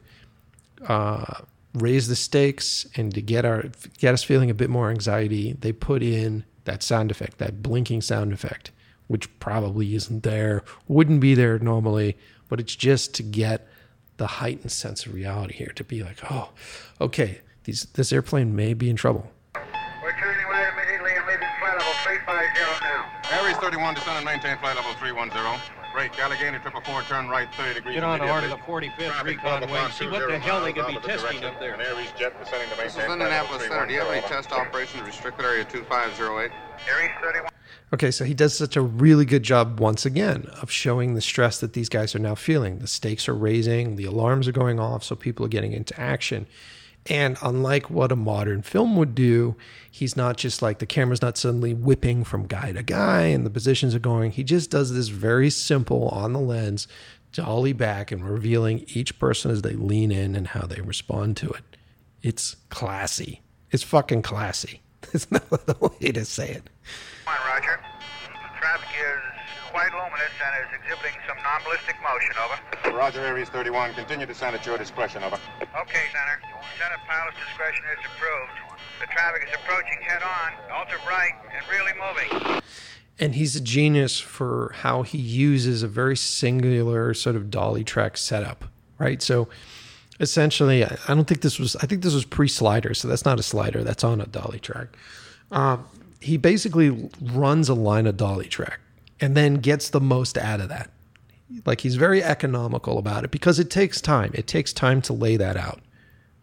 uh, 0.87 1.41
raise 1.73 2.07
the 2.07 2.15
stakes 2.15 2.85
and 2.95 3.13
to 3.13 3.21
get 3.21 3.45
our 3.45 3.65
get 3.97 4.13
us 4.13 4.23
feeling 4.23 4.49
a 4.49 4.53
bit 4.53 4.69
more 4.69 4.89
anxiety, 4.89 5.53
they 5.53 5.71
put 5.71 6.03
in 6.03 6.45
that 6.65 6.83
sound 6.83 7.09
effect, 7.11 7.37
that 7.39 7.63
blinking 7.63 8.01
sound 8.01 8.33
effect, 8.33 8.71
which 9.11 9.27
probably 9.39 9.93
isn't 9.93 10.23
there, 10.23 10.63
wouldn't 10.87 11.19
be 11.19 11.35
there 11.35 11.59
normally, 11.59 12.17
but 12.47 12.61
it's 12.61 12.77
just 12.77 13.13
to 13.13 13.21
get 13.21 13.67
the 14.15 14.39
heightened 14.39 14.71
sense 14.71 15.05
of 15.05 15.13
reality 15.13 15.53
here, 15.53 15.73
to 15.75 15.83
be 15.83 16.01
like, 16.01 16.19
oh, 16.31 16.51
okay, 17.01 17.41
these 17.65 17.87
this 17.93 18.13
airplane 18.13 18.55
may 18.55 18.73
be 18.73 18.89
in 18.89 18.95
trouble. 18.95 19.29
We're 20.01 20.15
turning 20.17 20.45
right 20.47 20.71
immediately 20.71 21.11
and 21.11 21.27
leaving 21.27 21.49
flight 21.59 21.77
level 21.77 21.93
350 22.07 22.85
now. 22.85 23.03
Air 23.35 23.51
East 23.51 23.59
31, 23.59 23.95
descend 23.95 24.15
and 24.15 24.25
maintain 24.25 24.57
flight 24.59 24.77
level 24.77 24.93
310. 24.93 25.59
Break, 25.91 26.17
Allegheny, 26.17 26.57
triple 26.59 26.79
four, 26.79 27.01
turn 27.01 27.27
right 27.27 27.53
30 27.55 27.73
degrees 27.73 27.95
Get 27.95 28.03
on 28.05 28.19
the 28.19 28.27
heart 28.27 28.45
of 28.45 28.49
the 28.49 28.55
45th 28.63 28.95
Traffic 28.95 29.25
recon 29.25 29.67
12 29.67 29.71
wing. 29.71 29.91
See 29.91 30.07
what 30.07 30.29
the 30.29 30.39
hell 30.39 30.63
they 30.63 30.71
could 30.71 30.87
be 30.87 30.95
testing 31.03 31.43
up 31.43 31.59
there. 31.59 31.73
An 31.73 31.81
Air 31.81 31.99
East 31.99 32.15
jet 32.15 32.31
descending 32.39 32.69
to 32.69 32.77
maintain 32.77 32.85
This 32.85 32.95
is 32.95 33.09
maintain 33.09 33.17
flight 33.17 33.19
level 33.19 33.59
Indianapolis 33.59 33.67
Center. 33.67 33.85
Do 33.87 33.93
you 33.93 33.99
have 33.99 34.11
any 34.11 34.21
test 34.21 34.53
operations 34.53 35.03
restricted 35.03 35.43
area 35.43 35.65
2508? 35.65 36.51
Air 36.87 37.03
East 37.03 37.19
31. 37.19 37.51
Okay, 37.93 38.09
so 38.09 38.23
he 38.23 38.33
does 38.33 38.57
such 38.57 38.77
a 38.77 38.81
really 38.81 39.25
good 39.25 39.43
job 39.43 39.81
once 39.81 40.05
again 40.05 40.45
of 40.61 40.71
showing 40.71 41.13
the 41.13 41.21
stress 41.21 41.59
that 41.59 41.73
these 41.73 41.89
guys 41.89 42.15
are 42.15 42.19
now 42.19 42.35
feeling. 42.35 42.79
The 42.79 42.87
stakes 42.87 43.27
are 43.27 43.35
raising, 43.35 43.97
the 43.97 44.05
alarms 44.05 44.47
are 44.47 44.53
going 44.53 44.79
off, 44.79 45.03
so 45.03 45.15
people 45.15 45.45
are 45.45 45.49
getting 45.49 45.73
into 45.73 45.99
action. 45.99 46.47
And 47.07 47.37
unlike 47.41 47.89
what 47.89 48.11
a 48.11 48.15
modern 48.15 48.61
film 48.61 48.95
would 48.95 49.13
do, 49.13 49.55
he's 49.89 50.15
not 50.15 50.37
just 50.37 50.61
like 50.61 50.79
the 50.79 50.85
camera's 50.85 51.21
not 51.21 51.37
suddenly 51.37 51.73
whipping 51.73 52.23
from 52.23 52.45
guy 52.45 52.71
to 52.71 52.83
guy 52.83 53.23
and 53.23 53.45
the 53.45 53.49
positions 53.49 53.93
are 53.95 53.99
going. 53.99 54.31
He 54.31 54.43
just 54.43 54.69
does 54.69 54.93
this 54.93 55.07
very 55.09 55.49
simple 55.49 56.09
on 56.09 56.31
the 56.31 56.39
lens, 56.39 56.87
dolly 57.33 57.73
back 57.73 58.11
and 58.11 58.23
revealing 58.23 58.85
each 58.89 59.19
person 59.19 59.51
as 59.51 59.63
they 59.63 59.73
lean 59.73 60.11
in 60.11 60.35
and 60.35 60.47
how 60.47 60.65
they 60.65 60.79
respond 60.79 61.37
to 61.37 61.49
it. 61.49 61.63
It's 62.21 62.55
classy. 62.69 63.41
It's 63.71 63.83
fucking 63.83 64.21
classy. 64.21 64.81
There's 65.01 65.29
no 65.31 65.41
other 65.51 65.75
way 65.79 66.11
to 66.11 66.23
say 66.23 66.51
it. 66.51 66.69
Come 67.31 67.47
Roger. 67.47 67.79
Traffic 68.59 68.89
is 68.91 69.21
quite 69.71 69.91
luminous. 69.93 70.19
luminous 70.19 70.35
and 70.43 70.67
is 70.67 70.71
exhibiting 70.83 71.15
some 71.27 71.37
non-ballistic 71.39 71.95
motion, 72.03 72.35
over. 72.43 72.97
Roger, 72.97 73.21
Air 73.21 73.37
East 73.39 73.53
31. 73.53 73.93
Continue 73.93 74.25
to 74.25 74.35
send 74.35 74.55
at 74.55 74.65
your 74.65 74.77
discretion, 74.77 75.23
over. 75.23 75.39
Okay, 75.81 76.05
Center. 76.11 76.41
Center 76.77 76.99
pilot's 77.07 77.37
discretion 77.47 77.83
is 77.97 78.05
approved. 78.05 78.51
The 78.99 79.07
traffic 79.07 79.47
is 79.47 79.55
approaching 79.55 79.97
head-on, 80.01 80.77
ultra 80.77 80.99
bright, 81.05 81.31
and 81.55 81.63
really 81.71 81.93
moving. 81.95 82.61
and 83.17 83.35
he's 83.35 83.55
a 83.55 83.61
genius 83.61 84.19
for 84.19 84.73
how 84.75 85.03
he 85.03 85.17
uses 85.17 85.83
a 85.83 85.87
very 85.87 86.17
singular 86.17 87.13
sort 87.13 87.37
of 87.37 87.49
dolly 87.49 87.85
track 87.85 88.17
setup, 88.17 88.65
right? 88.99 89.21
So 89.21 89.47
essentially, 90.19 90.83
I 90.83 90.97
I 91.07 91.13
don't 91.15 91.25
think 91.27 91.41
this 91.41 91.59
was. 91.59 91.77
I 91.77 91.85
think 91.87 92.03
this 92.03 92.13
was 92.13 92.25
pre-slider, 92.25 92.93
so 92.93 93.07
that's 93.07 93.23
not 93.23 93.39
a 93.39 93.43
slider. 93.43 93.83
That's 93.83 94.03
on 94.03 94.19
a 94.19 94.25
dolly 94.27 94.59
track. 94.59 94.89
Um, 95.51 95.85
he 96.21 96.37
basically 96.37 97.09
runs 97.21 97.67
a 97.67 97.73
line 97.73 98.07
of 98.07 98.15
dolly 98.15 98.47
track 98.47 98.79
and 99.19 99.35
then 99.35 99.55
gets 99.55 99.89
the 99.89 99.99
most 99.99 100.37
out 100.37 100.61
of 100.61 100.69
that. 100.69 100.89
Like 101.65 101.81
he's 101.81 101.95
very 101.95 102.23
economical 102.23 102.97
about 102.97 103.25
it 103.25 103.31
because 103.31 103.59
it 103.59 103.69
takes 103.69 103.99
time. 103.99 104.31
It 104.33 104.47
takes 104.47 104.71
time 104.71 105.01
to 105.03 105.13
lay 105.13 105.35
that 105.37 105.57
out. 105.57 105.81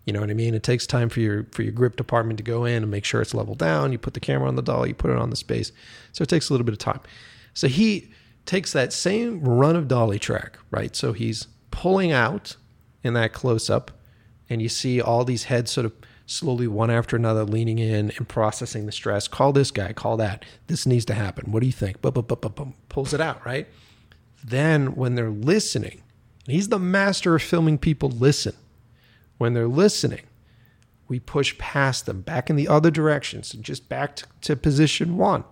You 0.05 0.12
know 0.12 0.20
what 0.20 0.31
I 0.31 0.35
mean? 0.35 0.55
It 0.55 0.62
takes 0.62 0.87
time 0.87 1.09
for 1.09 1.20
your 1.20 1.47
for 1.53 1.62
your 1.62 1.72
grip 1.72 1.97
department 1.97 2.39
to 2.39 2.43
go 2.43 2.64
in 2.64 2.83
and 2.83 2.91
make 2.91 3.05
sure 3.05 3.20
it's 3.20 3.35
leveled 3.35 3.59
down. 3.59 3.93
You 3.93 3.99
put 3.99 4.14
the 4.14 4.20
camera 4.20 4.49
on 4.49 4.57
the 4.57 4.62
dolly, 4.62 4.91
you 4.91 4.95
put 4.95 5.11
it 5.11 5.18
on 5.18 5.31
the 5.31 5.37
space. 5.37 5.70
So 6.12 6.22
it 6.22 6.29
takes 6.29 6.51
a 6.51 6.53
little 6.53 6.64
bit 6.64 6.72
of 6.72 6.79
time. 6.79 7.01
So 7.55 7.68
he 7.68 8.11
takes 8.47 8.72
that 8.72 8.93
same 8.93 9.43
run 9.43 9.76
of 9.76 9.87
dolly 9.87 10.18
track, 10.18 10.59
right? 10.70 10.97
So 10.97 11.12
he's 11.12 11.47
pulling 11.70 12.11
out 12.11 12.57
in 13.03 13.12
that 13.14 13.33
close 13.33 13.68
up, 13.68 13.91
and 14.49 14.62
you 14.62 14.68
see 14.68 15.01
all 15.01 15.24
these 15.24 15.45
heads 15.45 15.70
sort 15.70 15.85
of 15.85 15.93
slowly 16.29 16.68
one 16.68 16.91
after 16.91 17.16
another 17.16 17.43
leaning 17.43 17.79
in 17.79 18.12
and 18.16 18.29
processing 18.29 18.85
the 18.85 18.93
stress. 18.93 19.26
Call 19.26 19.53
this 19.53 19.70
guy, 19.70 19.95
call 19.95 20.18
that. 20.18 20.45
This 20.66 20.87
needs 20.87 21.07
to 21.07 21.14
happen. 21.14 21.51
What 21.51 21.61
do 21.61 21.66
you 21.66 21.72
think? 21.72 22.03
Boom, 22.03 22.12
boom, 22.12 22.26
boom, 22.26 22.39
boom, 22.41 22.53
boom. 22.53 22.74
Pulls 22.91 23.14
it 23.14 23.20
out, 23.20 23.45
right? 23.47 23.66
Then 24.45 24.95
when 24.95 25.14
they're 25.14 25.31
listening, 25.31 26.03
he's 26.47 26.68
the 26.68 26.79
master 26.79 27.35
of 27.35 27.43
filming 27.43 27.79
people 27.79 28.11
listen. 28.11 28.55
When 29.39 29.55
they're 29.55 29.66
listening, 29.66 30.26
we 31.09 31.18
push 31.18 31.57
past 31.57 32.05
them 32.05 32.20
back 32.20 32.51
in 32.51 32.57
the 32.57 32.68
other 32.68 32.91
direction. 32.91 33.43
So 33.43 33.59
just 33.59 33.89
back 33.89 34.16
to, 34.16 34.26
to 34.43 34.57
position 34.57 35.16
one, 35.16 35.45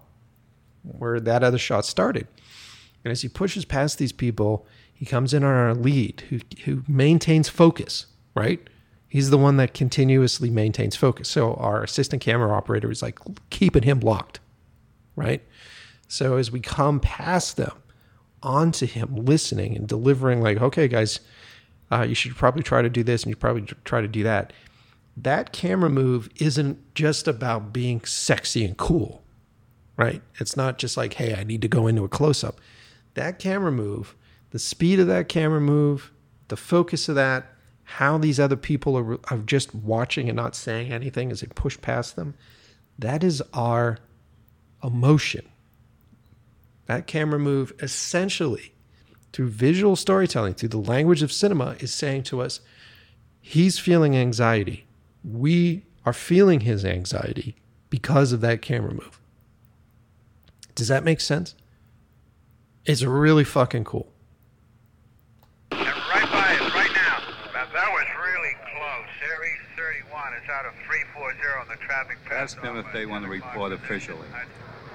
where 0.83 1.21
that 1.21 1.43
other 1.43 1.59
shot 1.59 1.87
started. 1.87 2.29
And 3.03 3.13
as 3.13 3.23
he 3.23 3.29
pushes 3.29 3.65
past 3.65 3.97
these 3.97 4.13
people, 4.13 4.67
he 4.93 5.07
comes 5.07 5.33
in 5.33 5.43
on 5.43 5.55
our 5.55 5.75
lead 5.75 6.25
who, 6.29 6.41
who 6.65 6.83
maintains 6.87 7.49
focus, 7.49 8.07
right? 8.35 8.69
He's 9.09 9.31
the 9.31 9.39
one 9.39 9.57
that 9.57 9.75
continuously 9.75 10.51
maintains 10.51 10.97
focus. 10.97 11.29
So 11.29 11.55
our 11.55 11.83
assistant 11.83 12.23
camera 12.23 12.53
operator 12.53 12.91
is 12.91 13.03
like 13.03 13.19
keeping 13.51 13.85
him 13.85 14.01
locked, 14.01 14.41
right? 15.15 15.43
So 16.09 16.37
as 16.37 16.51
we 16.51 16.61
come 16.61 17.01
past 17.01 17.57
them 17.57 17.73
onto 18.43 18.87
him, 18.87 19.17
listening 19.17 19.77
and 19.77 19.89
delivering, 19.89 20.41
like, 20.43 20.61
okay, 20.61 20.89
guys, 20.89 21.21
uh, 21.91 22.05
you 22.09 22.15
should 22.15 22.37
probably 22.37 22.63
try 22.63 22.83
to 22.83 22.89
do 22.89 23.03
this 23.03 23.23
and 23.23 23.31
you 23.31 23.37
probably 23.37 23.63
try 23.85 24.01
to 24.01 24.09
do 24.09 24.23
that. 24.25 24.53
That 25.17 25.53
camera 25.53 25.89
move 25.89 26.29
isn't 26.37 26.95
just 26.95 27.27
about 27.27 27.73
being 27.73 28.05
sexy 28.05 28.65
and 28.65 28.77
cool, 28.77 29.23
right? 29.97 30.21
It's 30.39 30.57
not 30.57 30.79
just 30.79 30.97
like, 30.97 31.15
hey, 31.15 31.35
I 31.35 31.45
need 31.45 31.63
to 31.63 31.69
go 31.69 31.87
into 31.87 32.05
a 32.05 32.09
close 32.09 32.45
up. 32.45 32.61
That 33.15 33.39
camera 33.39 33.73
move, 33.73 34.15
the 34.51 34.59
speed 34.59 35.01
of 35.01 35.07
that 35.07 35.29
camera 35.29 35.61
move, 35.61 36.13
the 36.49 36.57
focus 36.57 37.09
of 37.09 37.15
that, 37.15 37.56
how 37.87 38.19
these 38.19 38.41
other 38.41 38.57
people 38.57 38.97
are, 38.99 39.19
are 39.31 39.39
just 39.39 39.75
watching 39.75 40.29
and 40.29 40.37
not 40.37 40.57
saying 40.57 40.93
anything 40.93 41.31
as 41.31 41.41
they 41.41 41.47
push 41.49 41.81
past 41.81 42.17
them, 42.17 42.35
that 42.99 43.23
is 43.23 43.43
our 43.55 43.99
emotion. 44.83 45.49
That 46.87 47.07
camera 47.07 47.39
move 47.39 47.73
essentially 47.81 48.73
through 49.33 49.49
visual 49.49 49.97
storytelling, 49.97 50.55
through 50.55 50.71
the 50.71 50.79
language 50.79 51.23
of 51.23 51.33
cinema, 51.33 51.77
is 51.79 51.93
saying 51.93 52.25
to 52.25 52.41
us, 52.41 52.61
he's 53.41 53.79
feeling 53.79 54.17
anxiety. 54.17 54.87
We 55.23 55.85
are 56.05 56.13
feeling 56.13 56.61
his 56.61 56.85
anxiety 56.85 57.57
because 57.91 58.33
of 58.33 58.41
that 58.41 58.63
camera 58.63 58.93
move. 58.93 59.21
Does 60.75 60.89
that 60.89 61.05
make 61.05 61.21
sense? 61.21 61.55
It's 62.85 63.03
really 63.03 63.45
fucking 63.45 63.85
cool. 63.85 64.13
And 65.73 65.81
right 65.81 66.31
by 66.31 66.55
us, 66.55 66.75
right 66.75 66.93
now. 66.95 67.23
That, 67.87 67.93
that 67.93 67.99
was 67.99 68.31
really 68.33 68.55
close. 68.73 69.07
Air 69.31 69.45
East 69.47 69.63
31 69.77 70.35
is 70.43 70.51
out 70.51 70.67
of 70.67 70.73
340 70.87 71.39
on 71.61 71.69
the 71.69 71.77
traffic 71.85 72.17
path. 72.25 72.33
Ask 72.33 72.63
them 72.63 72.77
if 72.77 72.87
they 72.93 73.07
want 73.07 73.25
to 73.25 73.31
report 73.31 73.73
officially. 73.73 74.27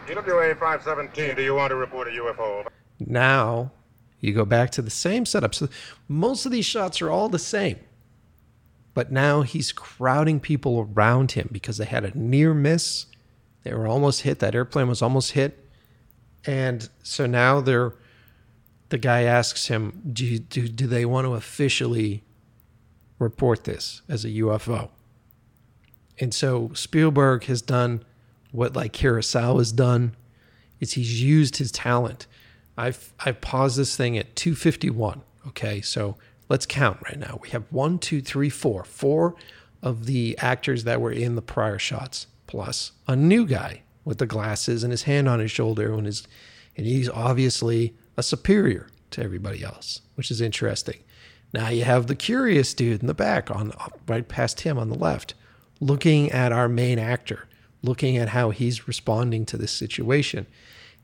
TWA 0.07 0.55
517, 0.55 1.35
do 1.35 1.41
you 1.41 1.55
want 1.55 1.71
to 1.71 1.75
report 1.75 2.07
a 2.07 2.11
UFO? 2.11 2.67
Now 2.99 3.71
you 4.19 4.33
go 4.33 4.45
back 4.45 4.71
to 4.71 4.81
the 4.81 4.89
same 4.89 5.25
setup. 5.25 5.55
So 5.55 5.69
most 6.07 6.45
of 6.45 6.51
these 6.51 6.65
shots 6.65 7.01
are 7.01 7.09
all 7.09 7.29
the 7.29 7.39
same. 7.39 7.79
But 8.93 9.11
now 9.11 9.43
he's 9.43 9.71
crowding 9.71 10.41
people 10.41 10.89
around 10.93 11.31
him 11.31 11.47
because 11.51 11.77
they 11.77 11.85
had 11.85 12.03
a 12.03 12.17
near 12.17 12.53
miss. 12.53 13.05
They 13.63 13.73
were 13.73 13.87
almost 13.87 14.23
hit. 14.23 14.39
That 14.39 14.53
airplane 14.53 14.89
was 14.89 15.01
almost 15.01 15.31
hit. 15.31 15.65
And 16.45 16.89
so 17.03 17.25
now 17.25 17.61
they're 17.61 17.93
the 18.89 18.97
guy 18.97 19.21
asks 19.23 19.67
him, 19.67 20.01
do, 20.11 20.25
you, 20.25 20.39
do, 20.39 20.67
do 20.67 20.85
they 20.85 21.05
want 21.05 21.25
to 21.25 21.35
officially 21.35 22.23
report 23.21 23.63
this 23.63 24.01
as 24.09 24.25
a 24.25 24.29
UFO? 24.29 24.89
And 26.19 26.33
so 26.33 26.71
Spielberg 26.73 27.45
has 27.45 27.61
done 27.61 28.03
what 28.51 28.75
like 28.75 28.93
Kurosawa's 28.93 29.71
done 29.71 30.15
is 30.79 30.93
he's 30.93 31.21
used 31.21 31.57
his 31.57 31.71
talent. 31.71 32.27
I've 32.77 33.13
I've 33.19 33.41
paused 33.41 33.77
this 33.77 33.95
thing 33.95 34.17
at 34.17 34.35
251. 34.35 35.21
Okay, 35.47 35.81
so 35.81 36.17
let's 36.49 36.65
count 36.65 36.99
right 37.03 37.17
now. 37.17 37.39
We 37.41 37.49
have 37.49 37.63
one, 37.71 37.97
two, 37.97 38.21
three, 38.21 38.49
four. 38.49 38.83
Four 38.83 39.35
of 39.81 40.05
the 40.05 40.37
actors 40.37 40.83
that 40.83 41.01
were 41.01 41.11
in 41.11 41.35
the 41.35 41.41
prior 41.41 41.79
shots, 41.79 42.27
plus 42.45 42.91
a 43.07 43.15
new 43.15 43.45
guy 43.45 43.81
with 44.03 44.17
the 44.17 44.27
glasses 44.27 44.83
and 44.83 44.91
his 44.91 45.03
hand 45.03 45.27
on 45.27 45.39
his 45.39 45.51
shoulder 45.51 45.93
and 45.93 46.05
his 46.05 46.27
and 46.77 46.85
he's 46.85 47.09
obviously 47.09 47.95
a 48.17 48.23
superior 48.23 48.87
to 49.11 49.23
everybody 49.23 49.63
else, 49.63 50.01
which 50.15 50.31
is 50.31 50.41
interesting. 50.41 50.99
Now 51.53 51.69
you 51.69 51.83
have 51.83 52.07
the 52.07 52.15
curious 52.15 52.73
dude 52.73 53.01
in 53.01 53.07
the 53.07 53.13
back 53.13 53.51
on 53.51 53.73
right 54.07 54.27
past 54.27 54.61
him 54.61 54.77
on 54.77 54.89
the 54.89 54.97
left, 54.97 55.33
looking 55.79 56.31
at 56.31 56.51
our 56.51 56.69
main 56.69 56.97
actor, 56.97 57.47
looking 57.81 58.17
at 58.17 58.29
how 58.29 58.51
he's 58.51 58.87
responding 58.87 59.45
to 59.47 59.57
this 59.57 59.71
situation. 59.71 60.47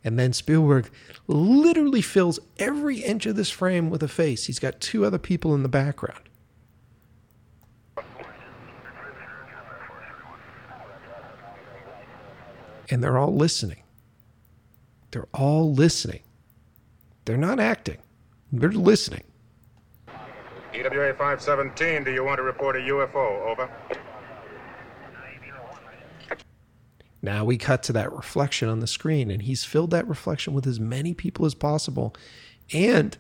And 0.04 0.18
then 0.18 0.32
Spielberg 0.32 0.90
literally 1.28 2.02
fills 2.02 2.40
every 2.58 3.00
inch 3.00 3.26
of 3.26 3.36
this 3.36 3.50
frame 3.50 3.90
with 3.90 4.02
a 4.04 4.08
face. 4.08 4.46
He's 4.46 4.60
got 4.60 4.80
two 4.80 5.04
other 5.04 5.18
people 5.18 5.54
in 5.54 5.64
the 5.64 5.70
background. 5.70 6.22
And 12.90 13.04
they're 13.04 13.18
all 13.18 13.36
listening. 13.36 13.84
They're 15.12 15.28
all 15.34 15.74
listening. 15.74 16.22
They're 17.26 17.36
not 17.36 17.60
acting, 17.60 17.98
they're 18.54 18.72
listening. 18.72 19.24
TWA 20.74 21.14
517, 21.14 22.04
do 22.04 22.12
you 22.12 22.24
want 22.24 22.38
to 22.38 22.44
report 22.44 22.76
a 22.76 22.80
UFO? 22.80 23.46
Over. 23.48 23.70
Now 27.22 27.44
we 27.44 27.58
cut 27.58 27.84
to 27.84 27.94
that 27.94 28.14
reflection 28.14 28.70
on 28.70 28.80
the 28.80 28.88
screen, 28.88 29.32
and 29.32 29.42
he's 29.42 29.64
filled 29.64 29.92
that 29.92 30.08
reflection 30.08 30.54
with 30.54 30.68
as 30.68 30.80
many 30.80 31.14
people 31.14 31.46
as 31.46 31.56
possible. 31.56 32.16
And 32.74 33.18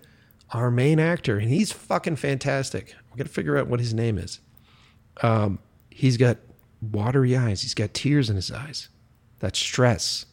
our 0.51 0.71
main 0.71 0.99
actor, 0.99 1.37
and 1.37 1.49
he's 1.49 1.71
fucking 1.71 2.17
fantastic. 2.17 2.95
We 3.11 3.17
got 3.17 3.27
to 3.27 3.33
figure 3.33 3.57
out 3.57 3.67
what 3.67 3.79
his 3.79 3.93
name 3.93 4.17
is. 4.17 4.39
Um, 5.21 5.59
he's 5.89 6.17
got 6.17 6.37
watery 6.81 7.35
eyes, 7.35 7.63
he's 7.63 7.73
got 7.73 7.93
tears 7.93 8.29
in 8.29 8.35
his 8.35 8.51
eyes. 8.51 8.89
That's 9.39 9.59
stress. 9.59 10.25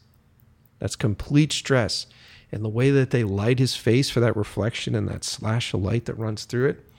That's 0.79 0.95
complete 0.95 1.51
stress. 1.51 2.07
And 2.51 2.63
the 2.63 2.69
way 2.69 2.91
that 2.91 3.09
they 3.09 3.23
light 3.23 3.59
his 3.59 3.75
face 3.75 4.09
for 4.09 4.19
that 4.19 4.37
reflection 4.37 4.95
and 4.95 5.07
that 5.09 5.23
slash 5.23 5.73
of 5.73 5.81
light 5.81 6.05
that 6.05 6.13
runs 6.15 6.45
through 6.45 6.69
it, 6.69 6.89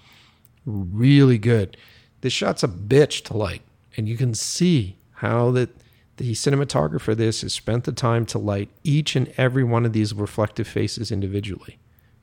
really 0.66 1.38
good. 1.38 1.76
This 2.20 2.32
shot's 2.32 2.62
a 2.62 2.68
bitch 2.68 3.22
to 3.24 3.36
light, 3.36 3.62
and 3.96 4.08
you 4.08 4.16
can 4.16 4.34
see 4.34 4.96
how 5.14 5.50
that 5.52 5.70
the 6.16 6.32
cinematographer 6.32 7.14
this 7.14 7.42
has 7.42 7.52
spent 7.52 7.84
the 7.84 7.92
time 7.92 8.24
to 8.26 8.38
light 8.38 8.70
each 8.82 9.16
and 9.16 9.32
every 9.36 9.64
one 9.64 9.84
of 9.84 9.92
these 9.92 10.14
reflective 10.14 10.66
faces 10.66 11.12
individually. 11.12 11.78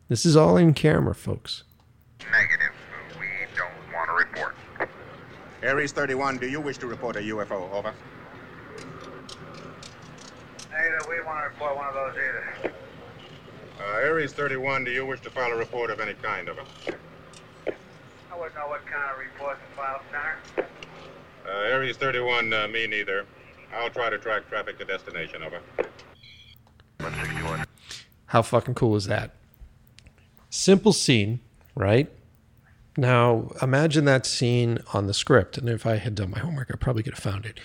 This 0.09 0.25
is 0.25 0.35
all 0.35 0.57
in 0.57 0.73
camera, 0.73 1.15
folks. 1.15 1.63
Negative. 2.31 2.73
We 3.19 3.27
don't 3.55 3.93
want 3.93 4.09
to 4.09 4.13
report. 4.13 4.55
Air 5.61 5.79
East 5.79 5.95
31, 5.95 6.39
do 6.39 6.47
you 6.47 6.59
wish 6.59 6.77
to 6.79 6.87
report 6.87 7.15
a 7.15 7.19
UFO? 7.19 7.71
Over. 7.71 7.93
Negative, 10.71 11.07
we 11.07 11.21
want 11.21 11.39
to 11.39 11.49
report 11.49 11.75
one 11.75 11.87
of 11.87 11.93
those 11.93 12.15
either. 12.15 12.73
Uh, 13.79 13.97
Air 13.99 14.19
East 14.19 14.35
31, 14.35 14.83
do 14.83 14.91
you 14.91 15.05
wish 15.05 15.21
to 15.21 15.29
file 15.29 15.51
a 15.51 15.55
report 15.55 15.89
of 15.89 15.99
any 15.99 16.15
kind? 16.15 16.49
Over. 16.49 16.63
I 18.33 18.35
wouldn't 18.35 18.55
know 18.55 18.67
what 18.67 18.83
kind 18.87 19.11
of 19.11 19.19
report 19.19 19.57
to 19.59 19.75
file, 19.75 20.01
Center. 20.09 20.67
Uh, 21.45 21.69
Air 21.69 21.83
East 21.83 21.99
31, 21.99 22.51
uh, 22.51 22.67
me 22.67 22.87
neither. 22.87 23.27
I'll 23.71 23.91
try 23.91 24.09
to 24.09 24.17
track 24.17 24.49
traffic 24.49 24.79
to 24.79 24.85
destination. 24.85 25.43
Over. 25.43 25.59
161. 26.97 27.65
How 28.25 28.41
fucking 28.41 28.73
cool 28.73 28.95
is 28.95 29.05
that? 29.05 29.35
Simple 30.49 30.93
scene, 30.93 31.41
right? 31.75 32.09
Now, 32.97 33.51
imagine 33.61 34.05
that 34.05 34.25
scene 34.25 34.79
on 34.93 35.05
the 35.05 35.13
script. 35.13 35.59
And 35.59 35.69
if 35.69 35.85
I 35.85 35.97
had 35.97 36.15
done 36.15 36.31
my 36.31 36.39
homework, 36.39 36.71
I 36.73 36.77
probably 36.77 37.03
could 37.03 37.13
have 37.13 37.23
found 37.23 37.45
it. 37.45 37.59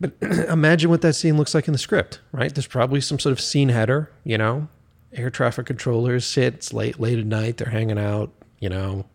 But 0.00 0.14
imagine 0.20 0.90
what 0.90 1.02
that 1.02 1.14
scene 1.14 1.36
looks 1.36 1.54
like 1.54 1.68
in 1.68 1.72
the 1.72 1.78
script, 1.78 2.20
right? 2.32 2.52
There's 2.52 2.66
probably 2.66 3.00
some 3.00 3.20
sort 3.20 3.32
of 3.32 3.40
scene 3.40 3.68
header, 3.68 4.10
you 4.24 4.38
know, 4.38 4.66
air 5.12 5.30
traffic 5.30 5.66
controllers 5.66 6.26
sit, 6.26 6.54
it's 6.54 6.72
late, 6.72 6.98
late 6.98 7.18
at 7.20 7.26
night, 7.26 7.58
they're 7.58 7.70
hanging 7.70 7.98
out, 7.98 8.32
you 8.58 8.68
know, 8.68 9.06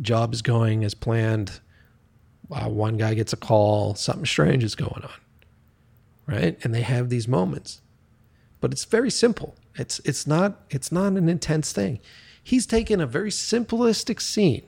job 0.00 0.32
is 0.34 0.42
going 0.42 0.84
as 0.84 0.94
planned. 0.94 1.60
Uh, 2.50 2.68
one 2.68 2.96
guy 2.96 3.14
gets 3.14 3.32
a 3.32 3.36
call, 3.36 3.94
something 3.94 4.26
strange 4.26 4.62
is 4.62 4.74
going 4.74 5.02
on, 5.02 5.10
right? 6.26 6.58
And 6.62 6.74
they 6.74 6.82
have 6.82 7.08
these 7.08 7.26
moments, 7.26 7.80
but 8.60 8.72
it's 8.72 8.84
very 8.84 9.10
simple. 9.10 9.56
It's 9.76 9.98
it's 10.00 10.26
not 10.26 10.62
it's 10.70 10.92
not 10.92 11.14
an 11.14 11.28
intense 11.28 11.72
thing. 11.72 12.00
He's 12.42 12.66
taken 12.66 13.00
a 13.00 13.06
very 13.06 13.30
simplistic 13.30 14.20
scene 14.20 14.66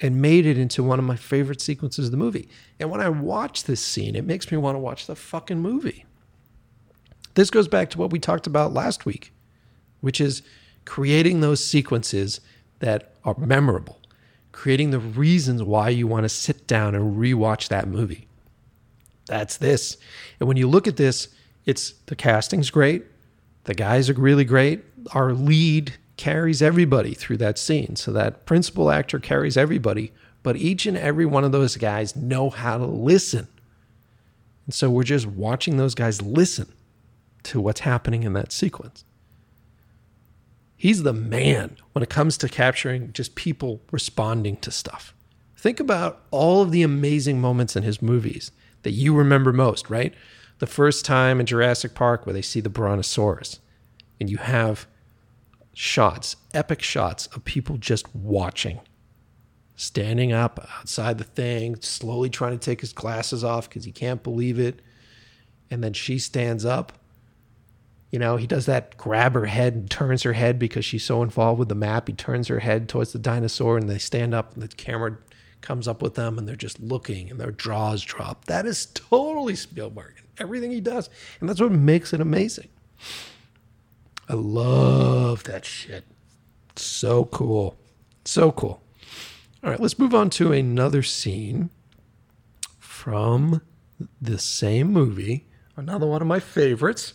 and 0.00 0.20
made 0.20 0.46
it 0.46 0.58
into 0.58 0.82
one 0.82 0.98
of 0.98 1.04
my 1.04 1.16
favorite 1.16 1.60
sequences 1.60 2.06
of 2.06 2.10
the 2.10 2.16
movie. 2.16 2.48
And 2.80 2.90
when 2.90 3.00
I 3.00 3.08
watch 3.10 3.64
this 3.64 3.80
scene, 3.80 4.16
it 4.16 4.24
makes 4.24 4.50
me 4.50 4.58
want 4.58 4.74
to 4.74 4.80
watch 4.80 5.06
the 5.06 5.14
fucking 5.14 5.60
movie. 5.60 6.04
This 7.34 7.50
goes 7.50 7.68
back 7.68 7.90
to 7.90 7.98
what 7.98 8.10
we 8.10 8.18
talked 8.18 8.46
about 8.46 8.72
last 8.72 9.06
week, 9.06 9.32
which 10.00 10.20
is 10.20 10.42
creating 10.84 11.40
those 11.40 11.64
sequences 11.64 12.40
that 12.80 13.14
are 13.24 13.36
memorable, 13.38 14.00
creating 14.54 14.92
the 14.92 15.00
reasons 15.00 15.62
why 15.64 15.88
you 15.88 16.06
want 16.06 16.22
to 16.22 16.28
sit 16.28 16.66
down 16.68 16.94
and 16.94 17.18
rewatch 17.18 17.68
that 17.68 17.88
movie. 17.88 18.28
That's 19.26 19.56
this. 19.56 19.96
And 20.38 20.46
when 20.46 20.56
you 20.56 20.68
look 20.68 20.86
at 20.86 20.96
this, 20.96 21.28
it's 21.66 21.90
the 22.06 22.14
casting's 22.14 22.70
great, 22.70 23.04
the 23.64 23.74
guys 23.74 24.08
are 24.08 24.14
really 24.14 24.44
great. 24.44 24.84
Our 25.12 25.32
lead 25.32 25.94
carries 26.16 26.62
everybody 26.62 27.14
through 27.14 27.38
that 27.38 27.58
scene. 27.58 27.96
So 27.96 28.12
that 28.12 28.46
principal 28.46 28.90
actor 28.90 29.18
carries 29.18 29.56
everybody, 29.56 30.12
but 30.44 30.56
each 30.56 30.86
and 30.86 30.96
every 30.96 31.26
one 31.26 31.42
of 31.42 31.50
those 31.50 31.76
guys 31.76 32.14
know 32.14 32.48
how 32.48 32.78
to 32.78 32.86
listen. 32.86 33.48
And 34.66 34.74
so 34.74 34.88
we're 34.88 35.02
just 35.02 35.26
watching 35.26 35.78
those 35.78 35.96
guys 35.96 36.22
listen 36.22 36.72
to 37.42 37.60
what's 37.60 37.80
happening 37.80 38.22
in 38.22 38.34
that 38.34 38.52
sequence. 38.52 39.04
He's 40.76 41.02
the 41.02 41.12
man 41.12 41.76
when 41.92 42.02
it 42.02 42.10
comes 42.10 42.36
to 42.38 42.48
capturing 42.48 43.12
just 43.12 43.34
people 43.34 43.80
responding 43.90 44.56
to 44.58 44.70
stuff. 44.70 45.14
Think 45.56 45.80
about 45.80 46.22
all 46.30 46.62
of 46.62 46.72
the 46.72 46.82
amazing 46.82 47.40
moments 47.40 47.76
in 47.76 47.82
his 47.82 48.02
movies 48.02 48.50
that 48.82 48.90
you 48.90 49.14
remember 49.14 49.52
most, 49.52 49.88
right? 49.88 50.14
The 50.58 50.66
first 50.66 51.04
time 51.04 51.40
in 51.40 51.46
Jurassic 51.46 51.94
Park 51.94 52.26
where 52.26 52.32
they 52.32 52.42
see 52.42 52.60
the 52.60 52.68
Brontosaurus, 52.68 53.60
and 54.20 54.28
you 54.30 54.36
have 54.36 54.86
shots, 55.72 56.36
epic 56.52 56.82
shots 56.82 57.26
of 57.28 57.44
people 57.44 57.76
just 57.76 58.14
watching, 58.14 58.80
standing 59.76 60.32
up 60.32 60.68
outside 60.78 61.18
the 61.18 61.24
thing, 61.24 61.80
slowly 61.80 62.30
trying 62.30 62.52
to 62.52 62.58
take 62.58 62.80
his 62.80 62.92
glasses 62.92 63.42
off 63.42 63.68
because 63.68 63.84
he 63.84 63.92
can't 63.92 64.22
believe 64.22 64.58
it. 64.58 64.80
And 65.70 65.82
then 65.82 65.92
she 65.92 66.18
stands 66.18 66.64
up. 66.64 66.92
You 68.14 68.20
know, 68.20 68.36
he 68.36 68.46
does 68.46 68.66
that 68.66 68.96
grab 68.96 69.34
her 69.34 69.46
head 69.46 69.74
and 69.74 69.90
turns 69.90 70.22
her 70.22 70.34
head 70.34 70.56
because 70.56 70.84
she's 70.84 71.02
so 71.02 71.20
involved 71.24 71.58
with 71.58 71.68
the 71.68 71.74
map. 71.74 72.06
He 72.06 72.14
turns 72.14 72.46
her 72.46 72.60
head 72.60 72.88
towards 72.88 73.12
the 73.12 73.18
dinosaur 73.18 73.76
and 73.76 73.88
they 73.88 73.98
stand 73.98 74.32
up 74.32 74.54
and 74.54 74.62
the 74.62 74.68
camera 74.68 75.18
comes 75.62 75.88
up 75.88 76.00
with 76.00 76.14
them 76.14 76.38
and 76.38 76.46
they're 76.46 76.54
just 76.54 76.78
looking 76.78 77.28
and 77.28 77.40
their 77.40 77.50
jaws 77.50 78.04
drop. 78.04 78.44
That 78.44 78.66
is 78.66 78.86
totally 78.94 79.56
Spielberg. 79.56 80.12
and 80.18 80.28
Everything 80.38 80.70
he 80.70 80.80
does. 80.80 81.10
And 81.40 81.48
that's 81.48 81.60
what 81.60 81.72
makes 81.72 82.12
it 82.12 82.20
amazing. 82.20 82.68
I 84.28 84.34
love 84.34 85.42
that 85.42 85.64
shit. 85.64 86.04
So 86.76 87.24
cool. 87.24 87.76
So 88.24 88.52
cool. 88.52 88.80
All 89.64 89.70
right, 89.70 89.80
let's 89.80 89.98
move 89.98 90.14
on 90.14 90.30
to 90.30 90.52
another 90.52 91.02
scene 91.02 91.70
from 92.78 93.60
the 94.22 94.38
same 94.38 94.92
movie. 94.92 95.48
Another 95.76 96.06
one 96.06 96.22
of 96.22 96.28
my 96.28 96.38
favorites. 96.38 97.14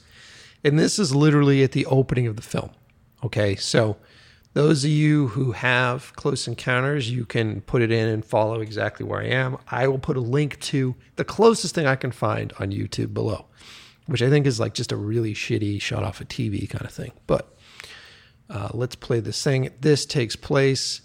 And 0.64 0.78
this 0.78 1.00
is 1.00 1.16
literally 1.16 1.64
at 1.64 1.72
the 1.72 1.86
opening 1.86 2.28
of 2.28 2.36
the 2.36 2.42
film. 2.42 2.72
Okay, 3.24 3.56
so 3.56 3.98
those 4.54 4.84
of 4.84 4.90
you 4.90 5.28
who 5.28 5.52
have 5.52 6.14
Close 6.16 6.48
Encounters, 6.48 7.10
you 7.10 7.26
can 7.26 7.62
put 7.62 7.82
it 7.82 7.92
in 7.92 8.08
and 8.08 8.26
follow 8.26 8.60
exactly 8.60 9.06
where 9.06 9.22
I 9.22 9.28
am. 9.28 9.58
I 9.70 9.88
will 9.88 10.00
put 10.00 10.18
a 10.18 10.22
link 10.22 10.60
to 10.62 10.96
the 11.16 11.24
closest 11.24 11.76
thing 11.76 11.86
I 11.86 11.96
can 11.96 12.12
find 12.12 12.54
on 12.60 12.72
YouTube 12.72 13.14
below 13.14 13.46
which 14.10 14.24
I 14.24 14.30
think 14.30 14.48
is 14.48 14.60
like 14.60 14.74
just 14.74 14.92
a 14.92 14.96
really 14.96 15.36
shitty 15.36 15.80
shot 15.80 16.04
off 16.04 16.20
a 16.20 16.26
TV 16.26 16.68
kind 16.68 16.84
of 16.84 16.92
thing. 16.92 17.12
But 17.28 17.56
uh, 18.50 18.70
let's 18.74 18.96
play 18.96 19.20
this 19.20 19.44
thing. 19.44 19.70
This 19.82 20.04
takes 20.04 20.36
place 20.36 21.02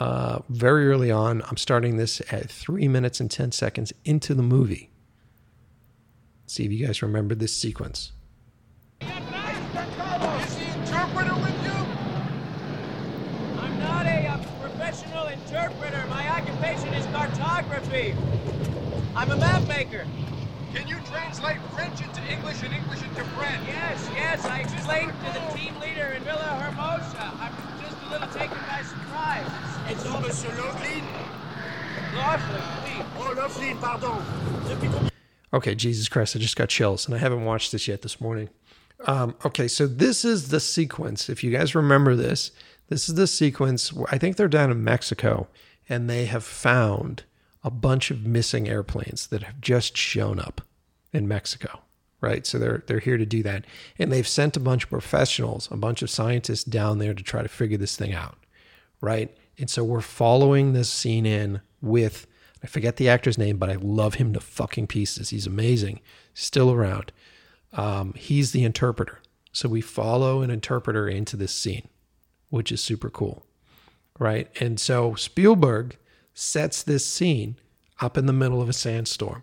uh, 0.00 0.40
very 0.48 0.88
early 0.88 1.12
on. 1.12 1.42
I'm 1.42 1.56
starting 1.56 1.96
this 1.96 2.20
at 2.32 2.50
three 2.50 2.88
minutes 2.88 3.20
and 3.20 3.30
10 3.30 3.52
seconds 3.52 3.92
into 4.04 4.34
the 4.34 4.42
movie. 4.42 4.90
See 6.46 6.64
if 6.64 6.72
you 6.72 6.84
guys 6.84 7.00
remember 7.00 7.36
this 7.36 7.56
sequence. 7.56 8.10
Is 9.00 10.56
the 10.56 10.64
interpreter 10.80 11.34
with 11.34 11.64
you? 11.64 11.76
I'm 13.60 13.78
not 13.80 14.06
a, 14.06 14.26
uh, 14.26 14.38
professional 14.60 15.26
interpreter. 15.26 16.04
My 16.08 16.28
occupation 16.28 16.88
is 16.94 17.04
cartography. 17.06 18.14
I'm 19.14 19.30
a 19.30 19.36
map 19.36 19.66
maker. 19.68 20.06
Can 20.74 20.88
you 20.88 20.96
translate 21.10 21.58
French 21.74 22.00
into 22.00 22.22
English 22.30 22.62
and 22.62 22.74
English 22.74 23.02
into 23.02 23.24
French? 23.36 23.66
Yes, 23.66 24.10
yes, 24.14 24.44
I 24.44 24.60
explained 24.60 25.12
to 25.24 25.32
the 25.32 25.56
team 25.56 25.78
leader 25.80 26.08
in 26.16 26.22
Villa 26.22 26.42
Hermosa. 26.60 27.32
I'm 27.40 27.54
just 27.82 27.96
a 28.06 28.10
little 28.10 28.28
taken 28.28 28.58
by 28.68 28.82
surprise. 28.82 29.50
It's, 29.88 30.06
all 30.06 30.20
Monsieur 30.20 30.50
Loughlin? 30.50 31.04
Laughlin. 32.14 33.06
Oh, 33.18 33.34
Loughlin, 33.36 33.78
pardon. 33.78 35.10
Okay, 35.52 35.74
Jesus 35.74 36.08
Christ, 36.08 36.36
I 36.36 36.38
just 36.40 36.56
got 36.56 36.68
chills, 36.68 37.06
and 37.06 37.14
I 37.14 37.18
haven't 37.18 37.44
watched 37.44 37.72
this 37.72 37.88
yet 37.88 38.02
this 38.02 38.20
morning. 38.20 38.50
Um, 39.04 39.36
okay, 39.44 39.68
so 39.68 39.86
this 39.86 40.24
is 40.24 40.48
the 40.48 40.60
sequence. 40.60 41.28
If 41.28 41.44
you 41.44 41.50
guys 41.50 41.74
remember 41.74 42.16
this, 42.16 42.50
this 42.88 43.08
is 43.08 43.14
the 43.14 43.26
sequence. 43.26 43.92
I 44.10 44.18
think 44.18 44.36
they're 44.36 44.48
down 44.48 44.70
in 44.70 44.82
Mexico, 44.82 45.48
and 45.88 46.08
they 46.08 46.26
have 46.26 46.44
found 46.44 47.24
a 47.62 47.70
bunch 47.70 48.10
of 48.10 48.24
missing 48.24 48.68
airplanes 48.68 49.26
that 49.28 49.42
have 49.42 49.60
just 49.60 49.96
shown 49.96 50.38
up 50.38 50.62
in 51.12 51.28
Mexico. 51.28 51.80
Right, 52.22 52.46
so 52.46 52.58
they're 52.58 52.82
they're 52.86 52.98
here 52.98 53.18
to 53.18 53.26
do 53.26 53.42
that, 53.42 53.66
and 53.98 54.10
they've 54.10 54.26
sent 54.26 54.56
a 54.56 54.60
bunch 54.60 54.84
of 54.84 54.90
professionals, 54.90 55.68
a 55.70 55.76
bunch 55.76 56.00
of 56.00 56.08
scientists 56.08 56.64
down 56.64 56.98
there 56.98 57.12
to 57.12 57.22
try 57.22 57.42
to 57.42 57.48
figure 57.48 57.76
this 57.76 57.94
thing 57.94 58.14
out. 58.14 58.38
Right, 59.02 59.36
and 59.58 59.68
so 59.68 59.84
we're 59.84 60.00
following 60.00 60.72
this 60.72 60.88
scene 60.88 61.26
in 61.26 61.60
with 61.82 62.26
I 62.64 62.68
forget 62.68 62.96
the 62.96 63.08
actor's 63.08 63.38
name, 63.38 63.58
but 63.58 63.70
I 63.70 63.76
love 63.76 64.14
him 64.14 64.32
to 64.32 64.40
fucking 64.40 64.86
pieces. 64.86 65.30
He's 65.30 65.46
amazing, 65.46 66.00
still 66.34 66.72
around. 66.72 67.12
Um, 67.76 68.14
he's 68.14 68.52
the 68.52 68.64
interpreter, 68.64 69.20
so 69.52 69.68
we 69.68 69.80
follow 69.80 70.42
an 70.42 70.50
interpreter 70.50 71.06
into 71.06 71.36
this 71.36 71.52
scene, 71.52 71.88
which 72.50 72.72
is 72.72 72.82
super 72.82 73.10
cool, 73.10 73.44
right? 74.18 74.48
And 74.60 74.80
so 74.80 75.14
Spielberg 75.14 75.96
sets 76.34 76.82
this 76.82 77.06
scene 77.06 77.56
up 78.00 78.16
in 78.16 78.26
the 78.26 78.32
middle 78.32 78.60
of 78.60 78.68
a 78.68 78.74
sandstorm. 78.74 79.42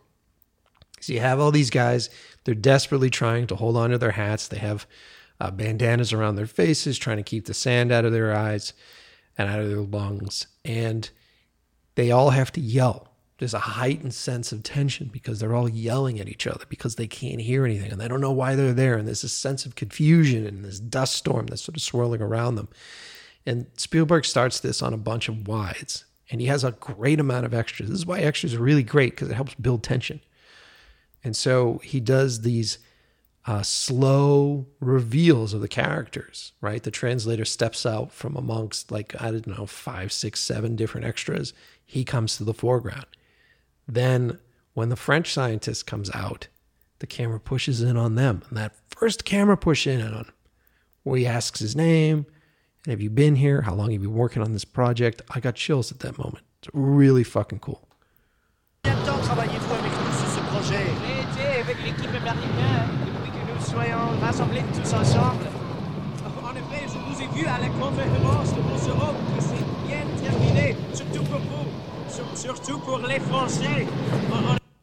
So 0.99 1.13
you 1.13 1.19
have 1.19 1.39
all 1.39 1.51
these 1.51 1.69
guys, 1.69 2.09
they're 2.43 2.55
desperately 2.55 3.09
trying 3.09 3.47
to 3.47 3.55
hold 3.55 3.75
on 3.77 3.89
to 3.89 3.97
their 3.97 4.11
hats. 4.11 4.47
They 4.47 4.57
have 4.57 4.87
uh, 5.39 5.51
bandanas 5.51 6.13
around 6.13 6.35
their 6.35 6.47
faces, 6.47 6.97
trying 6.97 7.17
to 7.17 7.23
keep 7.23 7.45
the 7.45 7.53
sand 7.53 7.91
out 7.91 8.05
of 8.05 8.13
their 8.13 8.33
eyes 8.33 8.73
and 9.37 9.49
out 9.49 9.59
of 9.59 9.69
their 9.69 9.81
lungs. 9.81 10.47
And 10.63 11.09
they 11.95 12.11
all 12.11 12.29
have 12.29 12.51
to 12.53 12.61
yell. 12.61 13.12
There's 13.43 13.53
a 13.53 13.59
heightened 13.59 14.13
sense 14.13 14.53
of 14.53 14.63
tension 14.63 15.09
because 15.11 15.41
they're 15.41 15.53
all 15.53 15.67
yelling 15.67 16.17
at 16.17 16.29
each 16.29 16.47
other 16.47 16.63
because 16.69 16.95
they 16.95 17.07
can't 17.07 17.41
hear 17.41 17.65
anything 17.65 17.91
and 17.91 17.99
they 17.99 18.07
don't 18.07 18.21
know 18.21 18.31
why 18.31 18.55
they're 18.55 18.71
there. 18.71 18.95
And 18.95 19.05
there's 19.05 19.25
a 19.25 19.27
sense 19.27 19.65
of 19.65 19.75
confusion 19.75 20.47
and 20.47 20.63
this 20.63 20.79
dust 20.79 21.13
storm 21.13 21.47
that's 21.47 21.61
sort 21.61 21.75
of 21.75 21.81
swirling 21.81 22.21
around 22.21 22.55
them. 22.55 22.69
And 23.45 23.65
Spielberg 23.75 24.23
starts 24.23 24.61
this 24.61 24.81
on 24.81 24.93
a 24.93 24.97
bunch 24.97 25.27
of 25.27 25.45
wides 25.45 26.05
and 26.31 26.39
he 26.39 26.47
has 26.47 26.63
a 26.63 26.71
great 26.71 27.19
amount 27.19 27.45
of 27.45 27.53
extras. 27.53 27.89
This 27.89 27.99
is 27.99 28.05
why 28.05 28.21
extras 28.21 28.53
are 28.53 28.61
really 28.61 28.81
great 28.81 29.11
because 29.11 29.29
it 29.29 29.35
helps 29.35 29.55
build 29.55 29.83
tension. 29.83 30.21
And 31.21 31.35
so 31.35 31.81
he 31.83 31.99
does 31.99 32.43
these 32.43 32.77
uh, 33.45 33.61
slow 33.61 34.67
reveals 34.79 35.53
of 35.53 35.59
the 35.59 35.67
characters, 35.67 36.53
right? 36.61 36.81
The 36.81 36.91
translator 36.91 37.43
steps 37.43 37.85
out 37.85 38.13
from 38.13 38.37
amongst, 38.37 38.89
like, 38.89 39.21
I 39.21 39.31
don't 39.31 39.47
know, 39.47 39.65
five, 39.65 40.13
six, 40.13 40.39
seven 40.39 40.77
different 40.77 41.05
extras. 41.05 41.51
He 41.85 42.05
comes 42.05 42.37
to 42.37 42.45
the 42.45 42.53
foreground. 42.53 43.07
Then, 43.87 44.39
when 44.73 44.89
the 44.89 44.95
French 44.95 45.33
scientist 45.33 45.85
comes 45.85 46.09
out, 46.13 46.47
the 46.99 47.07
camera 47.07 47.39
pushes 47.39 47.81
in 47.81 47.97
on 47.97 48.15
them. 48.15 48.43
And 48.49 48.57
that 48.57 48.75
first 48.89 49.25
camera 49.25 49.57
push 49.57 49.85
in 49.85 50.01
on 50.01 50.13
him, 50.13 50.31
where 51.03 51.19
he 51.19 51.27
asks 51.27 51.59
his 51.59 51.75
name, 51.75 52.25
and 52.85 52.91
have 52.91 53.01
you 53.01 53.09
been 53.09 53.35
here? 53.35 53.61
How 53.61 53.73
long 53.73 53.91
have 53.91 54.01
you 54.01 54.09
been 54.09 54.17
working 54.17 54.41
on 54.41 54.51
this 54.51 54.65
project? 54.65 55.21
I 55.29 55.39
got 55.39 55.55
chills 55.55 55.91
at 55.91 55.99
that 55.99 56.17
moment. 56.17 56.43
It's 56.59 56.69
really 56.73 57.23
fucking 57.23 57.59
cool. 57.59 57.87
En 66.43 66.55
effet, 66.55 66.85
je 66.87 66.99
vous 66.99 67.21
ai 67.21 67.25
vécu 67.25 67.47
à 67.47 67.57
la 67.57 67.69
conférence 67.69 68.53
de 68.53 68.61
que 68.61 69.41
c'est 69.41 69.65
bien 69.87 70.05
terminé, 70.21 70.75
surtout 70.93 71.23
pour 71.23 71.39
vous, 71.39 71.62
surtout 72.35 72.79
pour 72.79 72.99
les 72.99 73.19
Français. 73.19 73.87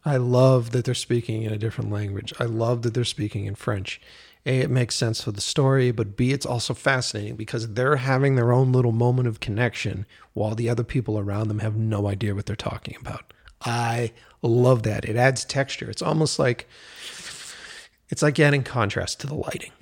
I 0.04 0.16
love 0.16 0.70
that 0.70 0.84
they're 0.84 0.94
speaking 0.94 1.42
in 1.42 1.52
a 1.52 1.58
different 1.58 1.90
language. 1.90 2.32
I 2.38 2.44
love 2.44 2.82
that 2.82 2.94
they're 2.94 3.04
speaking 3.04 3.44
in 3.44 3.54
French. 3.54 4.00
A, 4.46 4.60
it 4.60 4.70
makes 4.70 4.94
sense 4.94 5.22
for 5.22 5.32
the 5.32 5.40
story, 5.40 5.90
but 5.90 6.16
B, 6.16 6.32
it's 6.32 6.46
also 6.46 6.72
fascinating 6.72 7.36
because 7.36 7.74
they're 7.74 7.96
having 7.96 8.36
their 8.36 8.52
own 8.52 8.72
little 8.72 8.92
moment 8.92 9.28
of 9.28 9.40
connection 9.40 10.06
while 10.32 10.54
the 10.54 10.70
other 10.70 10.84
people 10.84 11.18
around 11.18 11.48
them 11.48 11.58
have 11.58 11.76
no 11.76 12.06
idea 12.06 12.34
what 12.34 12.46
they're 12.46 12.56
talking 12.56 12.96
about. 13.00 13.32
I 13.62 14.12
love 14.40 14.84
that. 14.84 15.04
It 15.04 15.16
adds 15.16 15.44
texture. 15.44 15.90
It's 15.90 16.00
almost 16.00 16.38
like 16.38 16.66
it's 18.08 18.22
like 18.22 18.40
adding 18.40 18.62
contrast 18.62 19.20
to 19.20 19.26
the 19.26 19.34
lighting. 19.34 19.72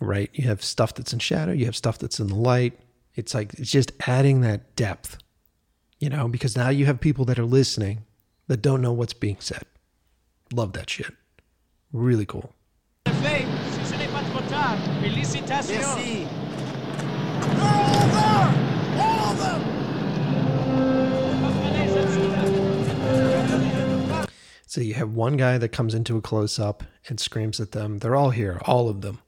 Right? 0.00 0.30
You 0.32 0.44
have 0.44 0.62
stuff 0.62 0.94
that's 0.94 1.12
in 1.12 1.18
shadow, 1.18 1.52
you 1.52 1.66
have 1.66 1.76
stuff 1.76 1.98
that's 1.98 2.18
in 2.18 2.28
the 2.28 2.34
light. 2.34 2.78
It's 3.14 3.34
like 3.34 3.54
it's 3.54 3.70
just 3.70 3.92
adding 4.06 4.40
that 4.40 4.74
depth. 4.76 5.18
You 5.98 6.10
know, 6.10 6.28
because 6.28 6.56
now 6.56 6.68
you 6.68 6.84
have 6.86 7.00
people 7.00 7.24
that 7.24 7.38
are 7.38 7.46
listening 7.46 8.04
that 8.48 8.60
don't 8.62 8.82
know 8.82 8.92
what's 8.92 9.14
being 9.14 9.38
said. 9.40 9.62
Love 10.52 10.74
that 10.74 10.90
shit. 10.90 11.14
Really 11.92 12.26
cool. 12.26 12.52
So 24.66 24.82
you 24.82 24.92
have 24.94 25.14
one 25.14 25.38
guy 25.38 25.56
that 25.56 25.70
comes 25.70 25.94
into 25.94 26.18
a 26.18 26.20
close 26.20 26.58
up 26.58 26.84
and 27.08 27.18
screams 27.18 27.60
at 27.60 27.72
them. 27.72 28.00
They're 28.00 28.14
all 28.14 28.30
here, 28.30 28.60
all 28.66 28.90
of 28.90 29.00
them, 29.00 29.20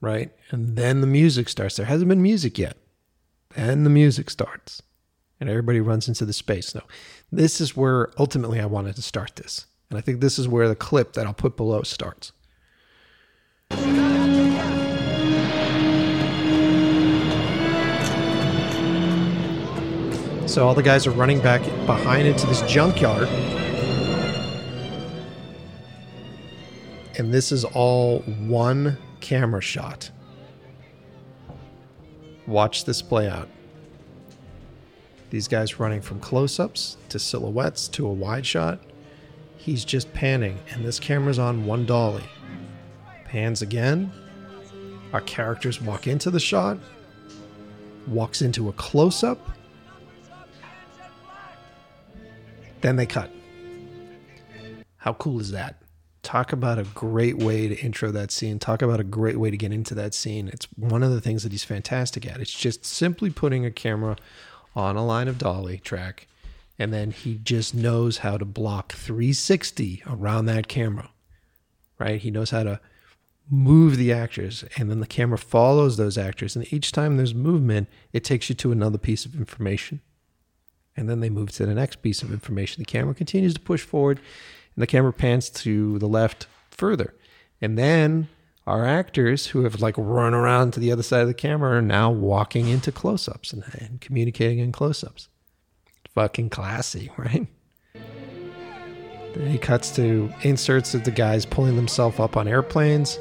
right? 0.00 0.32
And 0.50 0.76
then 0.76 1.00
the 1.00 1.06
music 1.06 1.48
starts. 1.48 1.76
There 1.76 1.86
hasn't 1.86 2.08
been 2.08 2.20
music 2.20 2.58
yet. 2.58 2.76
Then 3.54 3.84
the 3.84 3.90
music 3.90 4.28
starts. 4.30 4.82
And 5.40 5.48
everybody 5.48 5.80
runs 5.80 6.08
into 6.08 6.24
the 6.24 6.32
space. 6.32 6.74
Now, 6.74 6.82
this 7.30 7.60
is 7.60 7.76
where 7.76 8.10
ultimately 8.18 8.60
I 8.60 8.66
wanted 8.66 8.96
to 8.96 9.02
start 9.02 9.36
this. 9.36 9.66
And 9.88 9.98
I 9.98 10.00
think 10.02 10.20
this 10.20 10.38
is 10.38 10.48
where 10.48 10.68
the 10.68 10.76
clip 10.76 11.12
that 11.14 11.26
I'll 11.26 11.34
put 11.34 11.56
below 11.56 11.82
starts. 11.82 12.32
So 20.48 20.66
all 20.66 20.74
the 20.74 20.82
guys 20.82 21.06
are 21.06 21.12
running 21.12 21.40
back 21.40 21.62
behind 21.86 22.26
into 22.26 22.46
this 22.46 22.62
junkyard. 22.62 23.28
And 27.18 27.32
this 27.32 27.52
is 27.52 27.64
all 27.64 28.20
one 28.20 28.96
camera 29.20 29.60
shot. 29.60 30.10
Watch 32.46 32.86
this 32.86 33.02
play 33.02 33.28
out. 33.28 33.48
These 35.30 35.48
guys 35.48 35.78
running 35.78 36.00
from 36.00 36.20
close 36.20 36.58
ups 36.58 36.96
to 37.10 37.18
silhouettes 37.18 37.88
to 37.88 38.06
a 38.06 38.12
wide 38.12 38.46
shot. 38.46 38.80
He's 39.56 39.84
just 39.84 40.12
panning, 40.14 40.58
and 40.70 40.84
this 40.84 40.98
camera's 40.98 41.38
on 41.38 41.66
one 41.66 41.84
dolly. 41.84 42.24
Pans 43.24 43.60
again. 43.60 44.12
Our 45.12 45.20
characters 45.22 45.80
walk 45.80 46.06
into 46.06 46.30
the 46.30 46.40
shot, 46.40 46.78
walks 48.06 48.42
into 48.42 48.68
a 48.68 48.72
close 48.74 49.24
up, 49.24 49.50
then 52.82 52.96
they 52.96 53.06
cut. 53.06 53.30
How 54.98 55.14
cool 55.14 55.40
is 55.40 55.50
that? 55.52 55.82
Talk 56.22 56.52
about 56.52 56.78
a 56.78 56.84
great 56.84 57.38
way 57.38 57.68
to 57.68 57.76
intro 57.78 58.10
that 58.10 58.30
scene. 58.30 58.58
Talk 58.58 58.82
about 58.82 59.00
a 59.00 59.04
great 59.04 59.38
way 59.38 59.50
to 59.50 59.56
get 59.56 59.72
into 59.72 59.94
that 59.94 60.12
scene. 60.12 60.48
It's 60.48 60.66
one 60.76 61.02
of 61.02 61.10
the 61.10 61.22
things 61.22 61.42
that 61.42 61.52
he's 61.52 61.64
fantastic 61.64 62.26
at. 62.26 62.40
It's 62.40 62.52
just 62.52 62.84
simply 62.84 63.30
putting 63.30 63.64
a 63.64 63.70
camera 63.70 64.16
on 64.78 64.96
a 64.96 65.04
line 65.04 65.28
of 65.28 65.38
dolly 65.38 65.78
track, 65.78 66.26
and 66.78 66.92
then 66.92 67.10
he 67.10 67.38
just 67.42 67.74
knows 67.74 68.18
how 68.18 68.38
to 68.38 68.44
block 68.44 68.92
360 68.92 70.02
around 70.06 70.46
that 70.46 70.68
camera, 70.68 71.10
right? 71.98 72.20
He 72.20 72.30
knows 72.30 72.50
how 72.50 72.62
to 72.62 72.80
move 73.50 73.96
the 73.96 74.12
actors, 74.12 74.64
and 74.76 74.90
then 74.90 75.00
the 75.00 75.06
camera 75.06 75.38
follows 75.38 75.96
those 75.96 76.16
actors. 76.16 76.54
And 76.54 76.72
each 76.72 76.92
time 76.92 77.16
there's 77.16 77.34
movement, 77.34 77.88
it 78.12 78.24
takes 78.24 78.48
you 78.48 78.54
to 78.56 78.72
another 78.72 78.98
piece 78.98 79.24
of 79.24 79.34
information 79.34 80.00
and 80.98 81.08
then 81.08 81.20
they 81.20 81.30
move 81.30 81.52
to 81.52 81.64
the 81.64 81.74
next 81.74 82.02
piece 82.02 82.22
of 82.22 82.32
information. 82.32 82.82
The 82.82 82.84
camera 82.84 83.14
continues 83.14 83.54
to 83.54 83.60
push 83.60 83.82
forward, 83.82 84.18
and 84.74 84.82
the 84.82 84.86
camera 84.86 85.12
pans 85.12 85.48
to 85.50 85.96
the 86.00 86.08
left 86.08 86.48
further. 86.72 87.14
And 87.60 87.78
then 87.78 88.26
our 88.68 88.84
actors 88.84 89.46
who 89.46 89.64
have 89.64 89.80
like 89.80 89.94
run 89.96 90.34
around 90.34 90.72
to 90.74 90.80
the 90.80 90.92
other 90.92 91.02
side 91.02 91.22
of 91.22 91.26
the 91.28 91.34
camera 91.34 91.78
are 91.78 91.82
now 91.82 92.10
walking 92.10 92.68
into 92.68 92.92
close 92.92 93.26
ups 93.26 93.52
and, 93.52 93.64
and 93.78 94.00
communicating 94.00 94.58
in 94.58 94.72
close 94.72 95.02
ups. 95.02 95.28
Fucking 96.14 96.50
classy, 96.50 97.10
right? 97.16 97.46
Then 97.94 99.46
he 99.46 99.58
cuts 99.58 99.90
to 99.96 100.30
inserts 100.42 100.94
of 100.94 101.04
the 101.04 101.10
guys 101.10 101.46
pulling 101.46 101.76
themselves 101.76 102.20
up 102.20 102.36
on 102.36 102.46
airplanes, 102.46 103.18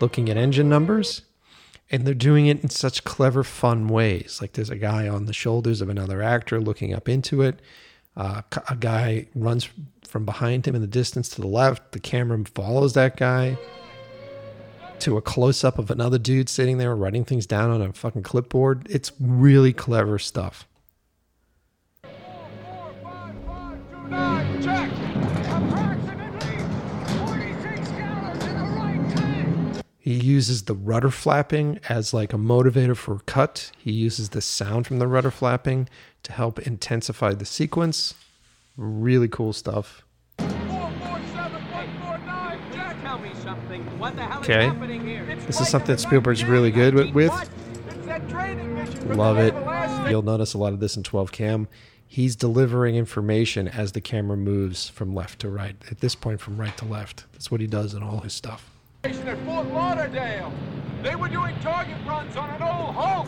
looking 0.00 0.28
at 0.28 0.36
engine 0.36 0.68
numbers 0.68 1.22
and 1.90 2.04
they're 2.04 2.14
doing 2.14 2.46
it 2.46 2.62
in 2.62 2.70
such 2.70 3.04
clever, 3.04 3.44
fun 3.44 3.86
ways. 3.86 4.38
Like 4.40 4.54
there's 4.54 4.70
a 4.70 4.76
guy 4.76 5.06
on 5.06 5.26
the 5.26 5.32
shoulders 5.32 5.80
of 5.80 5.88
another 5.88 6.22
actor 6.22 6.60
looking 6.60 6.92
up 6.92 7.08
into 7.08 7.42
it. 7.42 7.60
Uh, 8.16 8.42
a 8.68 8.76
guy 8.76 9.28
runs 9.34 9.68
from 10.02 10.24
behind 10.24 10.66
him 10.66 10.74
in 10.74 10.80
the 10.80 10.88
distance 10.88 11.28
to 11.30 11.40
the 11.40 11.46
left. 11.46 11.92
The 11.92 12.00
camera 12.00 12.42
follows 12.54 12.94
that 12.94 13.16
guy 13.16 13.56
to 15.00 15.16
a 15.16 15.22
close 15.22 15.64
up 15.64 15.78
of 15.78 15.90
another 15.90 16.18
dude 16.18 16.48
sitting 16.48 16.78
there 16.78 16.94
writing 16.96 17.24
things 17.24 17.46
down 17.46 17.70
on 17.70 17.82
a 17.82 17.92
fucking 17.92 18.22
clipboard. 18.22 18.86
It's 18.90 19.12
really 19.20 19.72
clever 19.72 20.18
stuff. 20.18 20.66
Check. 24.62 24.90
Approximately 25.50 26.58
46 27.18 27.90
gallons 27.90 28.44
in 28.44 28.56
the 28.56 28.64
right. 28.64 29.82
He 29.98 30.14
uses 30.14 30.62
the 30.64 30.74
rudder 30.74 31.10
flapping 31.10 31.80
as 31.88 32.14
like 32.14 32.32
a 32.32 32.38
motivator 32.38 32.96
for 32.96 33.16
a 33.16 33.20
cut. 33.20 33.72
He 33.76 33.92
uses 33.92 34.30
the 34.30 34.40
sound 34.40 34.86
from 34.86 35.00
the 35.00 35.06
rudder 35.06 35.30
flapping 35.30 35.88
to 36.22 36.32
help 36.32 36.58
intensify 36.60 37.34
the 37.34 37.44
sequence. 37.44 38.14
Really 38.76 39.28
cool 39.28 39.52
stuff. 39.52 40.04
447149, 40.38 42.72
check. 42.72 42.96
Tell 43.02 43.18
me 43.18 43.32
something. 43.42 43.84
What 43.84 43.92
the 43.92 43.93
hell 43.93 43.93
Okay. 44.04 44.66
is 44.66 44.72
happening 44.72 45.06
here? 45.06 45.24
This 45.46 45.60
is 45.60 45.68
something 45.68 45.94
that 45.94 46.00
Spielberg's 46.00 46.44
really 46.44 46.70
good 46.70 46.94
with. 46.94 47.14
with. 47.14 47.32
It's 47.88 48.06
that 48.06 48.28
training 48.28 48.74
mission 48.74 48.94
from 48.96 49.16
Love 49.16 49.38
it. 49.38 49.54
You'll 50.10 50.22
notice 50.22 50.54
a 50.54 50.58
lot 50.58 50.72
of 50.72 50.80
this 50.80 50.96
in 50.96 51.02
12 51.02 51.32
cam. 51.32 51.68
He's 52.06 52.36
delivering 52.36 52.94
information 52.94 53.66
as 53.66 53.92
the 53.92 54.00
camera 54.00 54.36
moves 54.36 54.88
from 54.88 55.14
left 55.14 55.40
to 55.40 55.48
right. 55.48 55.76
At 55.90 56.00
this 56.00 56.14
point, 56.14 56.40
from 56.40 56.58
right 56.58 56.76
to 56.76 56.84
left. 56.84 57.24
That's 57.32 57.50
what 57.50 57.60
he 57.60 57.66
does 57.66 57.94
in 57.94 58.02
all 58.02 58.20
his 58.20 58.32
stuff. 58.32 58.70
at 59.02 59.12
Fort 59.44 59.66
Lauderdale. 59.68 60.52
They 61.02 61.16
were 61.16 61.28
doing 61.28 61.54
target 61.60 61.96
runs 62.06 62.36
on 62.36 62.50
an 62.50 62.62
old 62.62 62.94
Hulk. 62.94 63.26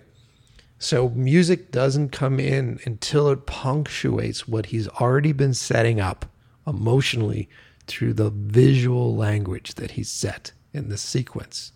So 0.81 1.09
music 1.09 1.71
doesn't 1.71 2.09
come 2.09 2.39
in 2.39 2.79
until 2.87 3.29
it 3.29 3.45
punctuates 3.45 4.47
what 4.47 4.65
he's 4.65 4.87
already 4.87 5.31
been 5.31 5.53
setting 5.53 5.99
up 6.01 6.25
emotionally 6.65 7.47
through 7.85 8.13
the 8.15 8.31
visual 8.31 9.15
language 9.15 9.75
that 9.75 9.91
he 9.91 10.03
set 10.03 10.53
in 10.73 10.89
the 10.89 10.97
sequence. 10.97 11.73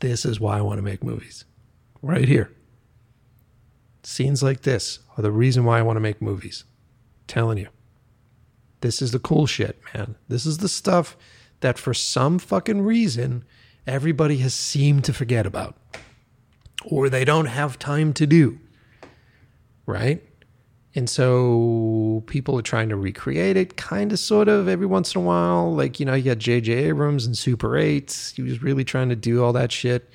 This 0.00 0.24
is 0.24 0.40
why 0.40 0.56
I 0.56 0.62
want 0.62 0.78
to 0.78 0.82
make 0.82 1.04
movies. 1.04 1.44
Right 2.00 2.26
here. 2.26 2.50
Scenes 4.02 4.42
like 4.42 4.62
this 4.62 5.00
are 5.18 5.22
the 5.22 5.30
reason 5.30 5.66
why 5.66 5.80
I 5.80 5.82
want 5.82 5.96
to 5.96 6.00
make 6.00 6.22
movies. 6.22 6.64
telling 7.26 7.58
you. 7.58 7.68
This 8.80 9.02
is 9.02 9.10
the 9.10 9.18
cool 9.18 9.44
shit, 9.46 9.78
man. 9.92 10.16
This 10.28 10.46
is 10.46 10.56
the 10.56 10.70
stuff 10.70 11.18
that 11.60 11.78
for 11.78 11.92
some 11.92 12.38
fucking 12.38 12.80
reason 12.80 13.44
everybody 13.86 14.38
has 14.38 14.54
seemed 14.54 15.04
to 15.04 15.12
forget 15.12 15.44
about 15.44 15.76
or 16.84 17.08
they 17.08 17.24
don't 17.24 17.46
have 17.46 17.78
time 17.78 18.12
to 18.14 18.26
do. 18.26 18.58
Right? 19.86 20.22
And 20.96 21.10
so 21.10 22.22
people 22.26 22.56
are 22.58 22.62
trying 22.62 22.88
to 22.90 22.96
recreate 22.96 23.56
it, 23.56 23.76
kind 23.76 24.12
of, 24.12 24.18
sort 24.18 24.48
of, 24.48 24.68
every 24.68 24.86
once 24.86 25.14
in 25.14 25.20
a 25.20 25.24
while. 25.24 25.74
Like, 25.74 25.98
you 25.98 26.06
know, 26.06 26.14
you 26.14 26.22
got 26.22 26.38
J.J. 26.38 26.72
Abrams 26.72 27.26
and 27.26 27.36
Super 27.36 27.76
8. 27.76 28.32
He 28.36 28.42
was 28.42 28.62
really 28.62 28.84
trying 28.84 29.08
to 29.08 29.16
do 29.16 29.42
all 29.42 29.52
that 29.54 29.72
shit. 29.72 30.08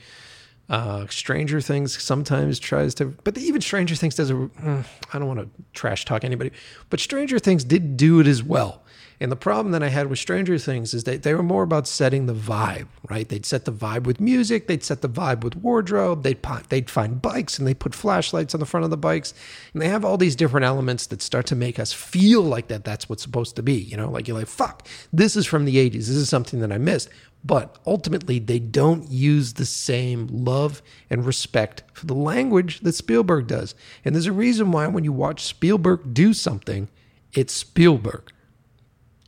Uh, 0.70 1.08
Stranger 1.08 1.60
Things 1.60 2.02
sometimes 2.02 2.60
tries 2.60 2.94
to, 2.96 3.06
but 3.24 3.38
even 3.40 3.60
Stranger 3.60 3.96
Things 3.96 4.14
does 4.16 4.30
a. 4.30 4.36
mm, 4.36 4.86
I 5.12 5.20
don't 5.20 5.28
want 5.28 5.40
to 5.40 5.50
trash 5.74 6.06
talk 6.06 6.24
anybody, 6.24 6.52
but 6.92 7.00
Stranger 7.00 7.40
Things 7.40 7.64
did 7.64 7.98
do 7.98 8.20
it 8.20 8.28
as 8.28 8.44
well. 8.44 8.84
And 9.22 9.32
the 9.32 9.36
problem 9.36 9.74
that 9.74 9.84
I 9.84 9.90
had 9.90 10.08
with 10.08 10.18
Stranger 10.18 10.58
Things 10.58 10.94
is 10.94 11.04
that 11.04 11.24
they 11.24 11.34
were 11.34 11.44
more 11.44 11.64
about 11.64 11.88
setting 11.88 12.26
the 12.26 12.34
vibe, 12.34 12.88
right? 13.10 13.28
They'd 13.28 13.46
set 13.46 13.66
the 13.66 13.72
vibe 13.72 14.04
with 14.04 14.22
music, 14.22 14.68
they'd 14.68 14.84
set 14.84 15.02
the 15.02 15.10
vibe 15.10 15.44
with 15.44 15.58
wardrobe, 15.58 16.24
they'd 16.24 16.40
they'd 16.70 16.90
find 16.90 17.22
bikes 17.22 17.60
and 17.60 17.68
they 17.68 17.74
put 17.74 17.94
flashlights 17.94 18.54
on 18.54 18.62
the 18.62 18.66
front 18.66 18.86
of 18.86 18.92
the 18.92 18.98
bikes, 18.98 19.34
and 19.74 19.82
they 19.82 19.90
have 19.90 20.06
all 20.06 20.18
these 20.18 20.38
different 20.38 20.66
elements 20.66 21.06
that 21.08 21.22
start 21.22 21.46
to 21.48 21.56
make 21.56 21.80
us 21.80 21.92
feel 21.92 22.42
like 22.42 22.70
that 22.70 22.86
that's 22.86 23.10
what's 23.10 23.24
supposed 23.24 23.58
to 23.58 23.64
be, 23.64 23.76
you 23.76 23.98
know? 23.98 24.10
Like 24.10 24.28
you're 24.28 24.38
like, 24.38 24.48
fuck, 24.48 24.88
this 25.12 25.36
is 25.36 25.46
from 25.46 25.66
the 25.66 25.76
80s. 25.76 25.94
This 25.94 26.10
is 26.10 26.30
something 26.30 26.62
that 26.62 26.72
I 26.72 26.78
missed. 26.78 27.10
But 27.44 27.78
ultimately, 27.86 28.40
they 28.40 28.60
don't 28.60 29.10
use 29.10 29.54
the 29.54 29.66
same 29.66 30.28
love 30.28 30.82
and 31.10 31.26
respect 31.26 31.84
for 31.94 32.06
the 32.06 32.14
language 32.14 32.82
that 32.82 32.96
Spielberg 32.96 33.48
does. 33.48 33.76
And 34.04 34.14
there's 34.14 34.26
a 34.26 34.34
reason 34.34 34.72
why 34.72 34.88
when 34.88 35.06
you 35.06 35.14
watch 35.14 35.46
Spielberg 35.46 36.14
do 36.14 36.34
something, 36.34 36.90
it's 37.34 37.54
Spielberg 37.54 38.34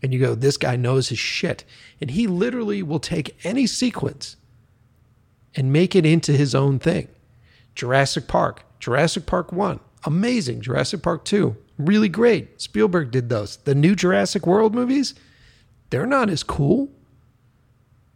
and 0.02 0.14
you 0.14 0.20
go, 0.20 0.36
this 0.36 0.58
guy 0.58 0.76
knows 0.76 1.10
his 1.10 1.20
shit. 1.20 1.64
And 2.00 2.12
he 2.12 2.28
literally 2.28 2.82
will 2.82 3.00
take 3.00 3.38
any 3.46 3.68
sequence 3.68 4.36
and 5.56 5.72
make 5.72 5.96
it 5.96 6.06
into 6.06 6.32
his 6.32 6.56
own 6.56 6.80
thing. 6.80 7.08
Jurassic 7.76 8.28
Park, 8.28 8.64
Jurassic 8.80 9.26
Park 9.26 9.52
1, 9.52 9.80
amazing. 10.04 10.62
Jurassic 10.62 11.02
Park 11.02 11.24
2, 11.26 11.56
really 11.78 12.10
great. 12.10 12.62
Spielberg 12.62 13.12
did 13.12 13.30
those. 13.30 13.58
The 13.58 13.76
new 13.76 13.96
Jurassic 13.96 14.48
World 14.48 14.74
movies, 14.74 15.14
they're 15.90 16.08
not 16.08 16.30
as 16.30 16.44
cool, 16.44 16.90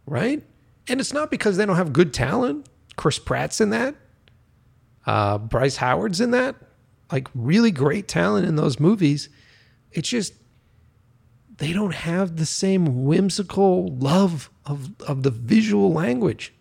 right? 0.06 0.42
And 0.88 1.00
it's 1.00 1.12
not 1.12 1.30
because 1.30 1.56
they 1.56 1.66
don't 1.66 1.76
have 1.76 1.92
good 1.92 2.12
talent. 2.12 2.68
Chris 2.96 3.18
Pratt's 3.18 3.60
in 3.60 3.70
that, 3.70 3.94
uh, 5.06 5.38
Bryce 5.38 5.76
Howard's 5.76 6.20
in 6.20 6.32
that, 6.32 6.56
like 7.12 7.28
really 7.34 7.70
great 7.70 8.08
talent 8.08 8.46
in 8.46 8.56
those 8.56 8.80
movies. 8.80 9.28
It's 9.92 10.08
just 10.08 10.32
they 11.58 11.72
don't 11.72 11.94
have 11.94 12.36
the 12.36 12.46
same 12.46 13.04
whimsical 13.04 13.88
love 13.96 14.50
of, 14.64 14.90
of 15.02 15.22
the 15.22 15.30
visual 15.30 15.92
language. 15.92 16.52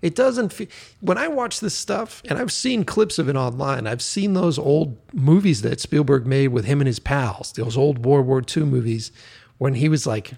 It 0.00 0.14
doesn't 0.14 0.52
feel, 0.52 0.66
when 1.00 1.16
I 1.16 1.28
watch 1.28 1.60
this 1.60 1.74
stuff, 1.74 2.22
and 2.28 2.38
I've 2.38 2.52
seen 2.52 2.84
clips 2.84 3.18
of 3.18 3.28
it 3.28 3.36
online, 3.36 3.86
I've 3.86 4.02
seen 4.02 4.34
those 4.34 4.58
old 4.58 4.98
movies 5.14 5.62
that 5.62 5.80
Spielberg 5.80 6.26
made 6.26 6.48
with 6.48 6.66
him 6.66 6.80
and 6.80 6.86
his 6.86 6.98
pals, 6.98 7.52
those 7.52 7.76
old 7.76 8.04
World 8.04 8.26
War 8.26 8.42
II 8.56 8.64
movies 8.64 9.12
when 9.58 9.74
he 9.74 9.88
was 9.88 10.06
like 10.06 10.34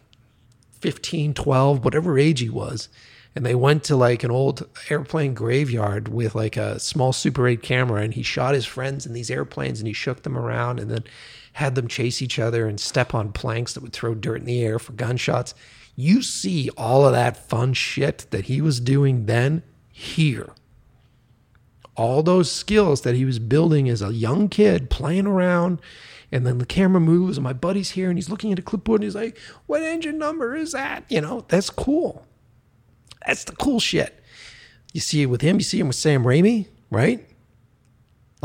15, 0.81 1.35
12, 1.35 1.85
whatever 1.85 2.19
age 2.19 2.41
he 2.41 2.49
was. 2.49 2.89
And 3.35 3.45
they 3.45 3.55
went 3.55 3.85
to 3.85 3.97
like 3.97 4.23
an 4.25 4.31
old 4.31 4.67
airplane 4.89 5.35
graveyard 5.35 6.09
with 6.09 6.35
like 6.35 6.57
a 6.57 6.79
small 6.79 7.13
Super 7.13 7.47
8 7.49 7.61
camera 7.61 8.03
and 8.03 8.15
he 8.15 8.23
shot 8.23 8.55
his 8.55 8.65
friends 8.65 9.05
in 9.05 9.13
these 9.13 9.31
airplanes 9.31 9.81
and 9.81 9.87
he 9.87 9.93
shook 9.93 10.23
them 10.23 10.39
around 10.39 10.81
and 10.81 10.91
then 10.91 11.05
had 11.57 11.75
them 11.75 11.89
chase 11.89 12.21
each 12.21 12.39
other 12.39 12.69
and 12.69 12.79
step 12.79 13.15
on 13.15 13.33
planks 13.33 13.73
that 13.73 13.83
would 13.83 13.95
throw 13.95 14.15
dirt 14.15 14.41
in 14.41 14.45
the 14.45 14.63
air 14.63 14.79
for 14.79 14.93
gunshots. 14.93 15.55
You 15.95 16.21
see 16.21 16.69
all 16.77 17.07
of 17.07 17.15
that 17.15 17.49
fun 17.49 17.73
shit 17.73 18.27
that 18.29 18.45
he 18.45 18.61
was 18.61 18.79
doing 18.79 19.25
then 19.25 19.63
here. 19.91 20.51
All 21.97 22.23
those 22.23 22.53
skills 22.53 23.01
that 23.01 23.15
he 23.15 23.25
was 23.25 23.39
building 23.39 23.89
as 23.89 24.03
a 24.03 24.13
young 24.13 24.51
kid 24.51 24.91
playing 24.91 25.27
around. 25.27 25.81
And 26.31 26.47
then 26.47 26.59
the 26.59 26.67
camera 26.67 27.01
moves, 27.01 27.39
and 27.39 27.45
my 27.45 27.55
buddy's 27.55 27.93
here, 27.93 28.11
and 28.11 28.19
he's 28.19 28.29
looking 28.29 28.53
at 28.53 28.59
a 28.59 28.63
clipboard, 28.63 29.01
and 29.01 29.05
he's 29.05 29.15
like, 29.15 29.39
What 29.65 29.81
engine 29.81 30.19
number 30.19 30.55
is 30.55 30.73
that? 30.73 31.05
You 31.09 31.23
know, 31.23 31.47
that's 31.49 31.71
cool. 31.71 32.27
That's 33.27 33.45
the 33.45 33.57
cool 33.57 33.81
shit. 33.81 34.23
You 34.93 35.01
see 35.01 35.23
it 35.23 35.27
with 35.27 35.41
him, 35.41 35.57
you 35.57 35.63
see 35.63 35.81
him 35.81 35.87
with 35.87 35.97
Sam 35.97 36.25
Raimi, 36.25 36.67
right? 36.91 37.27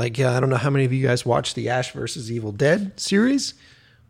Like, 0.01 0.19
I 0.19 0.39
don't 0.39 0.49
know 0.49 0.55
how 0.55 0.71
many 0.71 0.83
of 0.83 0.91
you 0.91 1.05
guys 1.05 1.27
watched 1.27 1.53
the 1.53 1.69
Ash 1.69 1.91
versus 1.91 2.31
Evil 2.31 2.51
Dead 2.51 2.99
series, 2.99 3.53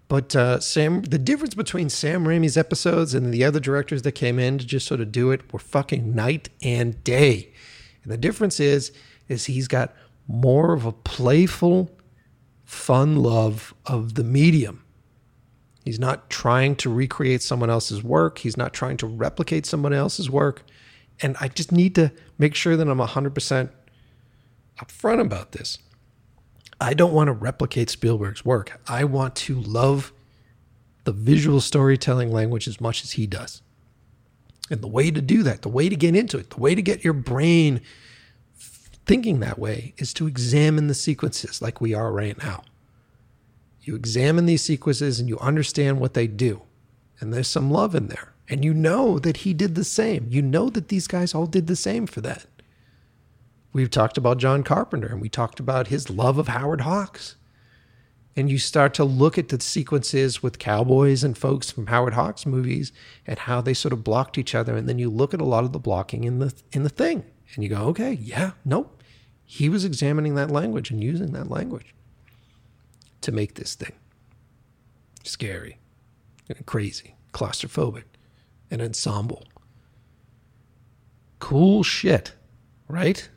but 0.08 0.34
uh, 0.38 0.62
Sam, 0.62 1.02
the 1.02 1.20
difference 1.20 1.54
between 1.54 1.90
Sam 1.90 2.24
Raimi's 2.24 2.56
episodes 2.56 3.14
and 3.14 3.34
the 3.34 3.44
other 3.44 3.60
directors 3.60 4.04
that 4.04 4.14
came 4.14 4.40
in 4.40 4.58
to 4.58 4.66
just 4.66 4.88
sort 4.88 5.02
of 5.02 5.12
do 5.12 5.32
it 5.32 5.52
were 5.52 5.60
fucking 5.60 6.16
night 6.16 6.48
and 6.64 7.04
day. 7.04 7.52
And 8.04 8.14
the 8.14 8.16
difference 8.16 8.62
is, 8.62 8.94
is 9.28 9.48
he's 9.48 9.68
got 9.68 9.94
more 10.30 10.72
of 10.72 10.86
a 10.86 10.94
playful, 10.94 11.92
fun 12.64 13.18
love 13.18 13.74
of 13.86 14.14
the 14.14 14.24
medium. 14.24 14.86
He's 15.84 16.00
not 16.00 16.30
trying 16.30 16.78
to 16.78 16.90
recreate 16.90 17.42
someone 17.42 17.70
else's 17.70 18.02
work. 18.02 18.38
He's 18.38 18.56
not 18.56 18.72
trying 18.72 18.96
to 18.96 19.08
replicate 19.08 19.66
someone 19.66 19.92
else's 19.92 20.30
work. 20.30 20.64
And 21.22 21.36
I 21.42 21.50
just 21.50 21.74
need 21.74 21.96
to 21.96 22.14
make 22.38 22.56
sure 22.56 22.78
that 22.78 22.88
I'm 22.88 23.00
100% 23.00 23.70
upfront 24.82 25.22
about 25.22 25.52
this. 25.52 25.78
I 26.80 26.94
don't 26.94 27.14
want 27.14 27.28
to 27.28 27.34
replicate 27.34 27.90
Spielberg's 27.90 28.44
work. 28.44 28.82
I 28.88 29.04
want 29.04 29.36
to 29.38 29.60
love 29.60 30.12
the 31.04 31.12
visual 31.12 31.62
storytelling 31.62 32.32
language 32.32 32.68
as 32.68 32.82
much 32.82 33.04
as 33.04 33.12
he 33.12 33.28
does. 33.28 33.62
And 34.70 34.82
the 34.82 34.88
way 34.88 35.12
to 35.12 35.22
do 35.22 35.44
that, 35.44 35.62
the 35.62 35.70
way 35.70 35.90
to 35.90 35.96
get 35.96 36.16
into 36.16 36.38
it, 36.38 36.50
the 36.52 36.60
way 36.60 36.76
to 36.76 36.82
get 36.82 37.04
your 37.04 37.14
brain 37.14 37.82
thinking 39.06 39.40
that 39.40 39.60
way 39.60 39.94
is 39.98 40.14
to 40.14 40.28
examine 40.28 40.88
the 40.88 40.94
sequences 40.94 41.62
like 41.62 41.82
we 41.82 41.94
are 41.94 42.12
right 42.12 42.38
now. 42.42 42.64
You 43.82 43.96
examine 43.96 44.46
these 44.46 44.62
sequences 44.62 45.20
and 45.20 45.28
you 45.28 45.38
understand 45.40 46.00
what 46.00 46.14
they 46.14 46.28
do. 46.28 46.62
And 47.20 47.34
there's 47.34 47.48
some 47.48 47.72
love 47.72 47.96
in 47.96 48.08
there. 48.08 48.34
And 48.48 48.64
you 48.64 48.74
know 48.74 49.20
that 49.20 49.38
he 49.38 49.54
did 49.54 49.76
the 49.76 49.84
same. 49.84 50.28
You 50.30 50.42
know 50.42 50.70
that 50.70 50.90
these 50.90 51.08
guys 51.08 51.34
all 51.34 51.46
did 51.46 51.68
the 51.68 51.76
same 51.76 52.06
for 52.06 52.22
that. 52.22 52.46
We've 53.74 53.90
talked 53.90 54.18
about 54.18 54.38
John 54.38 54.64
Carpenter 54.64 55.08
and 55.08 55.22
we 55.22 55.30
talked 55.30 55.60
about 55.60 55.88
his 55.88 56.10
love 56.10 56.38
of 56.38 56.50
Howard 56.50 56.82
Hawks. 56.82 57.36
And 58.36 58.50
you 58.50 58.60
start 58.60 58.94
to 58.94 59.04
look 59.04 59.38
at 59.38 59.50
the 59.50 59.60
sequences 59.60 60.42
with 60.42 60.58
cowboys 60.58 61.24
and 61.24 61.38
folks 61.38 61.70
from 61.70 61.88
Howard 61.88 62.14
Hawks 62.14 62.46
movies 62.46 62.94
and 63.28 63.38
how 63.38 63.60
they 63.60 63.74
sort 63.74 63.92
of 63.92 64.06
blocked 64.06 64.38
each 64.38 64.56
other. 64.56 64.78
And 64.78 64.88
then 64.88 65.00
you 65.00 65.10
look 65.10 65.34
at 65.34 65.42
a 65.42 65.46
lot 65.46 65.66
of 65.66 65.74
the 65.74 65.80
blocking 65.80 66.24
in 66.24 66.40
the 66.40 66.54
in 66.72 66.84
the 66.84 66.90
thing. 66.90 67.26
And 67.54 67.64
you 67.64 67.70
go, 67.70 67.82
okay, 67.88 68.14
yeah, 68.14 68.52
nope. 68.64 69.04
He 69.44 69.68
was 69.68 69.84
examining 69.84 70.36
that 70.36 70.50
language 70.50 70.92
and 70.92 71.04
using 71.04 71.34
that 71.34 71.50
language 71.50 71.94
to 73.20 73.34
make 73.34 73.56
this 73.56 73.76
thing 73.76 73.92
scary 75.24 75.78
crazy, 76.66 77.16
claustrophobic, 77.34 78.04
an 78.70 78.82
ensemble. 78.82 79.44
Cool 81.40 81.84
shit, 81.84 82.34
right? 82.88 83.30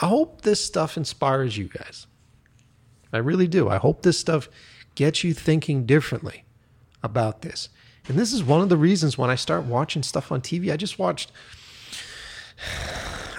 I 0.00 0.06
hope 0.06 0.42
this 0.42 0.64
stuff 0.64 0.96
inspires 0.96 1.56
you 1.58 1.68
guys. 1.68 2.06
I 3.12 3.18
really 3.18 3.48
do. 3.48 3.68
I 3.68 3.78
hope 3.78 4.02
this 4.02 4.18
stuff 4.18 4.48
gets 4.94 5.24
you 5.24 5.34
thinking 5.34 5.86
differently 5.86 6.44
about 7.02 7.42
this. 7.42 7.68
And 8.06 8.18
this 8.18 8.32
is 8.32 8.42
one 8.42 8.60
of 8.60 8.68
the 8.68 8.76
reasons 8.76 9.18
when 9.18 9.30
I 9.30 9.34
start 9.34 9.64
watching 9.64 10.02
stuff 10.02 10.32
on 10.32 10.40
TV, 10.40 10.72
I 10.72 10.76
just 10.76 10.98
watched 10.98 11.32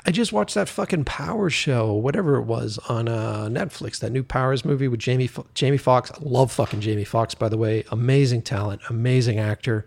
I 0.06 0.12
just 0.12 0.34
watched 0.34 0.56
that 0.56 0.70
fucking 0.70 1.04
Power 1.04 1.50
show, 1.50 1.94
whatever 1.94 2.38
it 2.38 2.44
was 2.44 2.80
on 2.90 3.08
uh, 3.08 3.48
Netflix, 3.48 4.00
that 4.00 4.12
new 4.12 4.24
Powers 4.24 4.66
movie 4.66 4.88
with 4.88 5.00
Jamie 5.00 5.30
Jamie 5.54 5.78
Foxx. 5.78 6.12
I 6.12 6.18
love 6.22 6.52
fucking 6.52 6.82
Jamie 6.82 7.04
Foxx, 7.04 7.36
by 7.36 7.48
the 7.50 7.58
way. 7.58 7.84
Amazing 7.92 8.42
talent, 8.42 8.82
amazing 8.90 9.38
actor, 9.38 9.86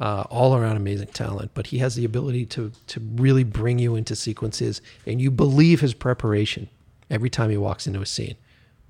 uh, 0.00 0.24
all 0.30 0.56
around 0.56 0.76
amazing 0.76 1.08
talent. 1.08 1.52
But 1.54 1.68
he 1.68 1.78
has 1.78 1.94
the 1.94 2.04
ability 2.04 2.46
to 2.46 2.72
to 2.88 3.00
really 3.00 3.44
bring 3.44 3.78
you 3.78 3.94
into 3.94 4.16
sequences, 4.16 4.80
and 5.06 5.20
you 5.20 5.30
believe 5.30 5.80
his 5.80 5.94
preparation 5.94 6.68
every 7.10 7.30
time 7.30 7.50
he 7.50 7.56
walks 7.56 7.86
into 7.86 8.00
a 8.00 8.06
scene, 8.06 8.36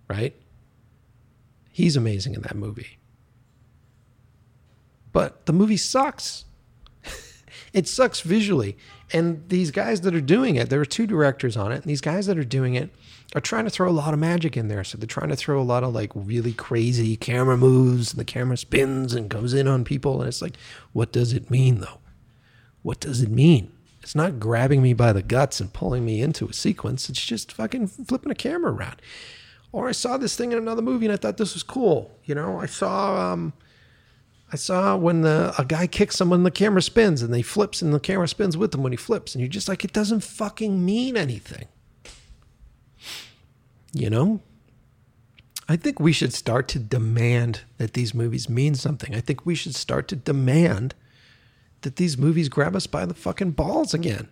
right? 0.09 0.35
He's 1.71 1.97
amazing 1.97 2.35
in 2.35 2.43
that 2.43 2.57
movie. 2.57 2.99
But 5.13 5.47
the 5.47 5.53
movie 5.53 5.77
sucks. 5.77 6.45
It 7.73 7.87
sucks 7.87 8.21
visually. 8.21 8.77
And 9.13 9.49
these 9.49 9.71
guys 9.71 10.01
that 10.03 10.15
are 10.15 10.21
doing 10.21 10.57
it, 10.57 10.71
there 10.71 10.81
are 10.81 10.87
two 10.87 11.07
directors 11.07 11.57
on 11.57 11.73
it, 11.73 11.77
and 11.77 11.85
these 11.85 12.01
guys 12.01 12.27
that 12.27 12.39
are 12.39 12.45
doing 12.45 12.75
it 12.75 12.91
are 13.37 13.41
trying 13.41 13.65
to 13.65 13.71
throw 13.71 13.89
a 13.89 13.93
lot 13.93 14.15
of 14.15 14.19
magic 14.19 14.57
in 14.57 14.69
there. 14.69 14.83
So 14.83 14.97
they're 14.97 15.07
trying 15.07 15.29
to 15.29 15.37
throw 15.37 15.61
a 15.61 15.63
lot 15.63 15.85
of 15.85 15.95
like 15.95 16.11
really 16.15 16.55
crazy 16.55 17.17
camera 17.17 17.59
moves, 17.59 18.13
and 18.13 18.19
the 18.19 18.25
camera 18.25 18.57
spins 18.57 19.15
and 19.15 19.29
goes 19.29 19.53
in 19.53 19.69
on 19.69 19.85
people. 19.85 20.21
And 20.21 20.27
it's 20.27 20.41
like, 20.41 20.57
what 20.95 21.13
does 21.13 21.35
it 21.35 21.51
mean 21.51 21.81
though? 21.81 22.01
What 22.83 22.99
does 22.99 23.21
it 23.21 23.31
mean? 23.31 23.71
It's 24.01 24.15
not 24.15 24.41
grabbing 24.41 24.81
me 24.81 24.95
by 24.95 25.13
the 25.13 25.23
guts 25.23 25.61
and 25.61 25.73
pulling 25.73 26.05
me 26.05 26.23
into 26.23 26.49
a 26.49 26.53
sequence. 26.55 27.11
It's 27.11 27.25
just 27.25 27.53
fucking 27.53 27.89
flipping 27.89 28.33
a 28.33 28.37
camera 28.37 28.73
around. 28.73 29.03
Or 29.71 29.89
I 29.89 29.93
saw 29.93 30.17
this 30.17 30.35
thing 30.35 30.53
in 30.53 30.59
another 30.59 30.81
movie 30.81 31.05
and 31.05 31.13
I 31.13 31.17
thought 31.17 31.37
this 31.37 31.53
was 31.53 31.63
cool. 31.63 32.17
You 32.25 32.35
know, 32.35 32.59
I 32.59 32.67
saw 32.67 33.33
um 33.33 33.53
I 34.51 34.57
saw 34.57 34.97
when 34.97 35.21
the 35.21 35.53
a 35.59 35.65
guy 35.65 35.87
kicks 35.87 36.17
someone, 36.17 36.43
the 36.45 36.51
camera 36.51 36.81
spins 36.81 37.21
and 37.21 37.35
they 37.35 37.43
flips 37.43 37.83
and 37.83 37.93
the 37.93 38.01
camera 38.01 38.29
spins 38.29 38.57
with 38.57 38.71
them 38.73 38.83
when 38.83 38.93
he 38.93 38.97
flips, 38.97 39.35
and 39.35 39.43
you're 39.43 39.49
just 39.49 39.69
like, 39.69 39.85
it 39.85 39.93
doesn't 39.93 40.21
fucking 40.21 40.83
mean 40.83 41.19
anything. 41.19 41.67
You 43.97 44.11
know? 44.11 44.41
I 45.69 45.77
think 45.77 45.99
we 45.99 46.13
should 46.13 46.33
start 46.33 46.69
to 46.69 46.79
demand 46.79 47.63
that 47.79 47.95
these 47.95 48.15
movies 48.15 48.49
mean 48.49 48.75
something. 48.75 49.15
I 49.15 49.21
think 49.21 49.45
we 49.45 49.55
should 49.55 49.75
start 49.75 50.07
to 50.09 50.17
demand 50.17 50.95
that 51.81 51.97
these 51.97 52.17
movies 52.17 52.49
grab 52.49 52.77
us 52.77 52.87
by 52.87 53.05
the 53.05 53.15
fucking 53.15 53.53
balls 53.53 53.93
again. 53.93 54.29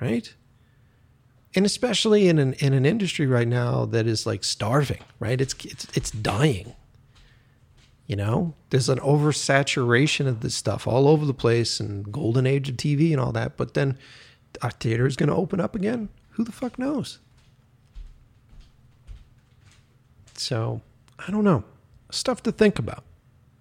Right? 0.00 0.32
And 1.54 1.66
especially 1.66 2.28
in 2.28 2.38
an 2.38 2.54
in 2.54 2.72
an 2.72 2.86
industry 2.86 3.26
right 3.26 3.48
now 3.48 3.84
that 3.86 4.06
is 4.06 4.24
like 4.24 4.44
starving, 4.44 5.02
right? 5.18 5.40
It's 5.40 5.54
it's 5.64 5.86
it's 5.94 6.10
dying. 6.10 6.74
You 8.06 8.16
know, 8.16 8.54
there's 8.70 8.88
an 8.88 8.98
oversaturation 9.00 10.26
of 10.26 10.40
this 10.40 10.54
stuff 10.54 10.86
all 10.86 11.06
over 11.06 11.26
the 11.26 11.34
place 11.34 11.80
and 11.80 12.10
golden 12.10 12.46
age 12.46 12.68
of 12.68 12.76
TV 12.76 13.12
and 13.12 13.20
all 13.20 13.32
that. 13.32 13.56
But 13.56 13.74
then 13.74 13.98
our 14.62 14.70
theater 14.70 15.06
is 15.06 15.16
going 15.16 15.28
to 15.28 15.34
open 15.34 15.60
up 15.60 15.74
again. 15.74 16.08
Who 16.30 16.44
the 16.44 16.52
fuck 16.52 16.78
knows? 16.78 17.18
So 20.40 20.80
I 21.18 21.30
don't 21.30 21.44
know. 21.44 21.64
Stuff 22.10 22.42
to 22.44 22.52
think 22.52 22.78
about. 22.78 23.04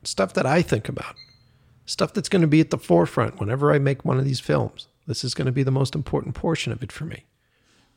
Stuff 0.03 0.33
that 0.33 0.45
I 0.45 0.61
think 0.61 0.87
about. 0.87 1.13
Stuff 1.85 2.13
that's 2.13 2.29
going 2.29 2.41
to 2.41 2.47
be 2.47 2.61
at 2.61 2.69
the 2.69 2.77
forefront 2.77 3.37
whenever 3.37 3.73
I 3.73 3.79
make 3.79 4.05
one 4.05 4.17
of 4.17 4.23
these 4.23 4.39
films. 4.39 4.87
This 5.05 5.25
is 5.25 5.33
going 5.33 5.47
to 5.47 5.51
be 5.51 5.63
the 5.63 5.71
most 5.71 5.93
important 5.93 6.35
portion 6.35 6.71
of 6.71 6.81
it 6.81 6.91
for 6.91 7.03
me. 7.03 7.25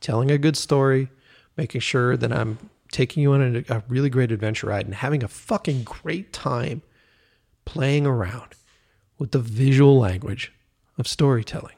Telling 0.01 0.29
a 0.31 0.37
good 0.37 0.57
story, 0.57 1.09
making 1.55 1.79
sure 1.79 2.17
that 2.17 2.33
I'm 2.33 2.57
taking 2.91 3.23
you 3.23 3.31
on 3.31 3.63
a, 3.69 3.73
a 3.73 3.83
really 3.87 4.09
great 4.09 4.33
adventure 4.33 4.67
ride 4.67 4.85
and 4.85 4.95
having 4.95 5.23
a 5.23 5.29
fucking 5.29 5.83
great 5.83 6.33
time 6.33 6.81
playing 7.63 8.05
around 8.05 8.53
with 9.17 9.31
the 9.31 9.39
visual 9.39 9.97
language 9.97 10.51
of 10.97 11.07
storytelling. 11.07 11.75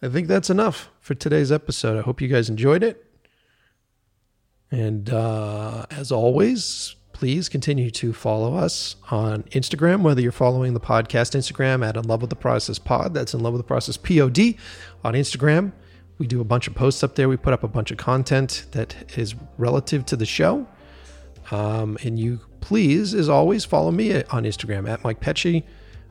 I 0.00 0.08
think 0.08 0.28
that's 0.28 0.50
enough 0.50 0.88
for 1.00 1.14
today's 1.14 1.50
episode. 1.50 1.98
I 1.98 2.02
hope 2.02 2.20
you 2.20 2.28
guys 2.28 2.48
enjoyed 2.48 2.84
it. 2.84 3.09
And 4.70 5.10
uh, 5.10 5.86
as 5.90 6.12
always, 6.12 6.94
please 7.12 7.48
continue 7.48 7.90
to 7.90 8.12
follow 8.12 8.54
us 8.54 8.96
on 9.10 9.42
Instagram, 9.50 10.02
whether 10.02 10.20
you're 10.20 10.32
following 10.32 10.74
the 10.74 10.80
podcast 10.80 11.36
Instagram 11.36 11.86
at 11.86 11.96
In 11.96 12.04
Love 12.04 12.20
with 12.22 12.30
the 12.30 12.36
Process 12.36 12.78
Pod. 12.78 13.12
That's 13.14 13.34
In 13.34 13.40
Love 13.40 13.54
with 13.54 13.60
the 13.60 13.66
Process 13.66 13.96
POD 13.96 14.54
on 15.04 15.14
Instagram. 15.14 15.72
We 16.18 16.26
do 16.26 16.40
a 16.40 16.44
bunch 16.44 16.68
of 16.68 16.74
posts 16.74 17.02
up 17.02 17.16
there. 17.16 17.28
We 17.28 17.36
put 17.36 17.52
up 17.52 17.64
a 17.64 17.68
bunch 17.68 17.90
of 17.90 17.96
content 17.98 18.66
that 18.72 18.94
is 19.18 19.34
relative 19.58 20.06
to 20.06 20.16
the 20.16 20.26
show. 20.26 20.66
Um, 21.50 21.98
and 22.02 22.18
you 22.18 22.40
please, 22.60 23.14
as 23.14 23.28
always, 23.28 23.64
follow 23.64 23.90
me 23.90 24.22
on 24.24 24.44
Instagram 24.44 24.88
at 24.88 25.02
Mike 25.02 25.20
Pecci. 25.20 25.64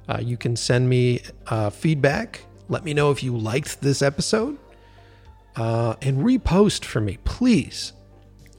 Uh, 0.07 0.19
you 0.21 0.35
can 0.35 0.55
send 0.55 0.89
me 0.89 1.21
uh, 1.47 1.69
feedback. 1.69 2.43
Let 2.67 2.83
me 2.83 2.93
know 2.93 3.11
if 3.11 3.23
you 3.23 3.37
liked 3.37 3.81
this 3.81 4.01
episode. 4.01 4.57
Uh, 5.55 5.95
and 6.01 6.19
repost 6.19 6.85
for 6.85 7.01
me, 7.01 7.17
please. 7.23 7.93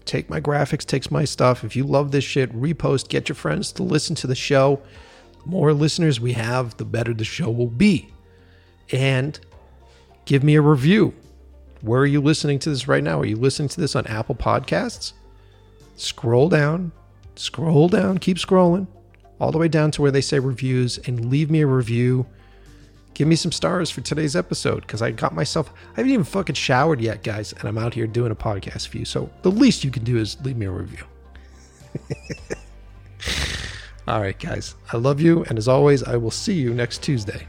Take 0.05 0.31
my 0.31 0.41
graphics, 0.41 0.85
takes 0.85 1.11
my 1.11 1.25
stuff. 1.25 1.63
If 1.65 1.77
you 1.77 1.85
love 1.85 2.11
this 2.11 2.25
shit, 2.25 2.53
repost. 2.53 3.09
Get 3.09 3.29
your 3.29 3.37
friends 3.37 3.73
to 3.73 3.83
listen 3.83 4.17
to 4.17 4.27
the 4.27 4.35
show. 4.35 4.81
The 5.43 5.51
more 5.51 5.73
listeners 5.73 6.21
we 6.21 6.33
have, 6.33 6.77
the 6.77 6.85
better 6.85 7.15
the 7.15 7.25
show 7.25 7.51
will 7.51 7.69
be. 7.69 8.13
And 8.93 9.39
give 10.25 10.43
me 10.43 10.57
a 10.57 10.63
review. 10.63 11.15
Where 11.83 12.01
are 12.01 12.07
you 12.07 12.21
listening 12.21 12.59
to 12.61 12.71
this 12.71 12.89
right 12.89 13.03
now? 13.03 13.21
Are 13.21 13.27
you 13.27 13.37
listening 13.37 13.69
to 13.71 13.81
this 13.81 13.97
on 13.97 14.07
Apple 14.07 14.35
Podcasts? 14.35 15.13
Scroll 15.97 16.49
down, 16.49 16.93
scroll 17.37 17.89
down, 17.89 18.19
keep 18.19 18.37
scrolling 18.37 18.87
all 19.39 19.51
the 19.51 19.59
way 19.59 19.69
down 19.69 19.91
to 19.93 20.03
where 20.03 20.11
they 20.11 20.21
say 20.21 20.39
reviews 20.39 20.99
and 20.99 21.31
leave 21.31 21.51
me 21.51 21.63
a 21.63 21.67
review. 21.67 22.27
Give 23.21 23.29
me 23.29 23.37
some 23.37 23.53
stars 23.53 23.91
for 23.91 24.01
today's 24.01 24.35
episode 24.35 24.81
because 24.81 25.03
I 25.03 25.11
got 25.11 25.35
myself, 25.35 25.71
I 25.93 25.97
haven't 25.97 26.11
even 26.11 26.25
fucking 26.25 26.55
showered 26.55 27.03
yet, 27.03 27.23
guys, 27.23 27.53
and 27.53 27.65
I'm 27.65 27.77
out 27.77 27.93
here 27.93 28.07
doing 28.07 28.33
a 28.33 28.35
podcast 28.35 28.89
for 28.89 28.97
you. 28.97 29.05
So 29.05 29.29
the 29.43 29.51
least 29.51 29.85
you 29.85 29.91
can 29.91 30.05
do 30.05 30.17
is 30.17 30.41
leave 30.41 30.57
me 30.57 30.65
a 30.65 30.71
review. 30.71 31.05
all 34.09 34.23
right, 34.23 34.39
guys, 34.39 34.75
I 34.91 34.97
love 34.97 35.21
you. 35.21 35.45
And 35.51 35.59
as 35.59 35.69
always, 35.69 36.03
I 36.03 36.17
will 36.17 36.31
see 36.31 36.55
you 36.55 36.73
next 36.73 37.03
Tuesday. 37.03 37.47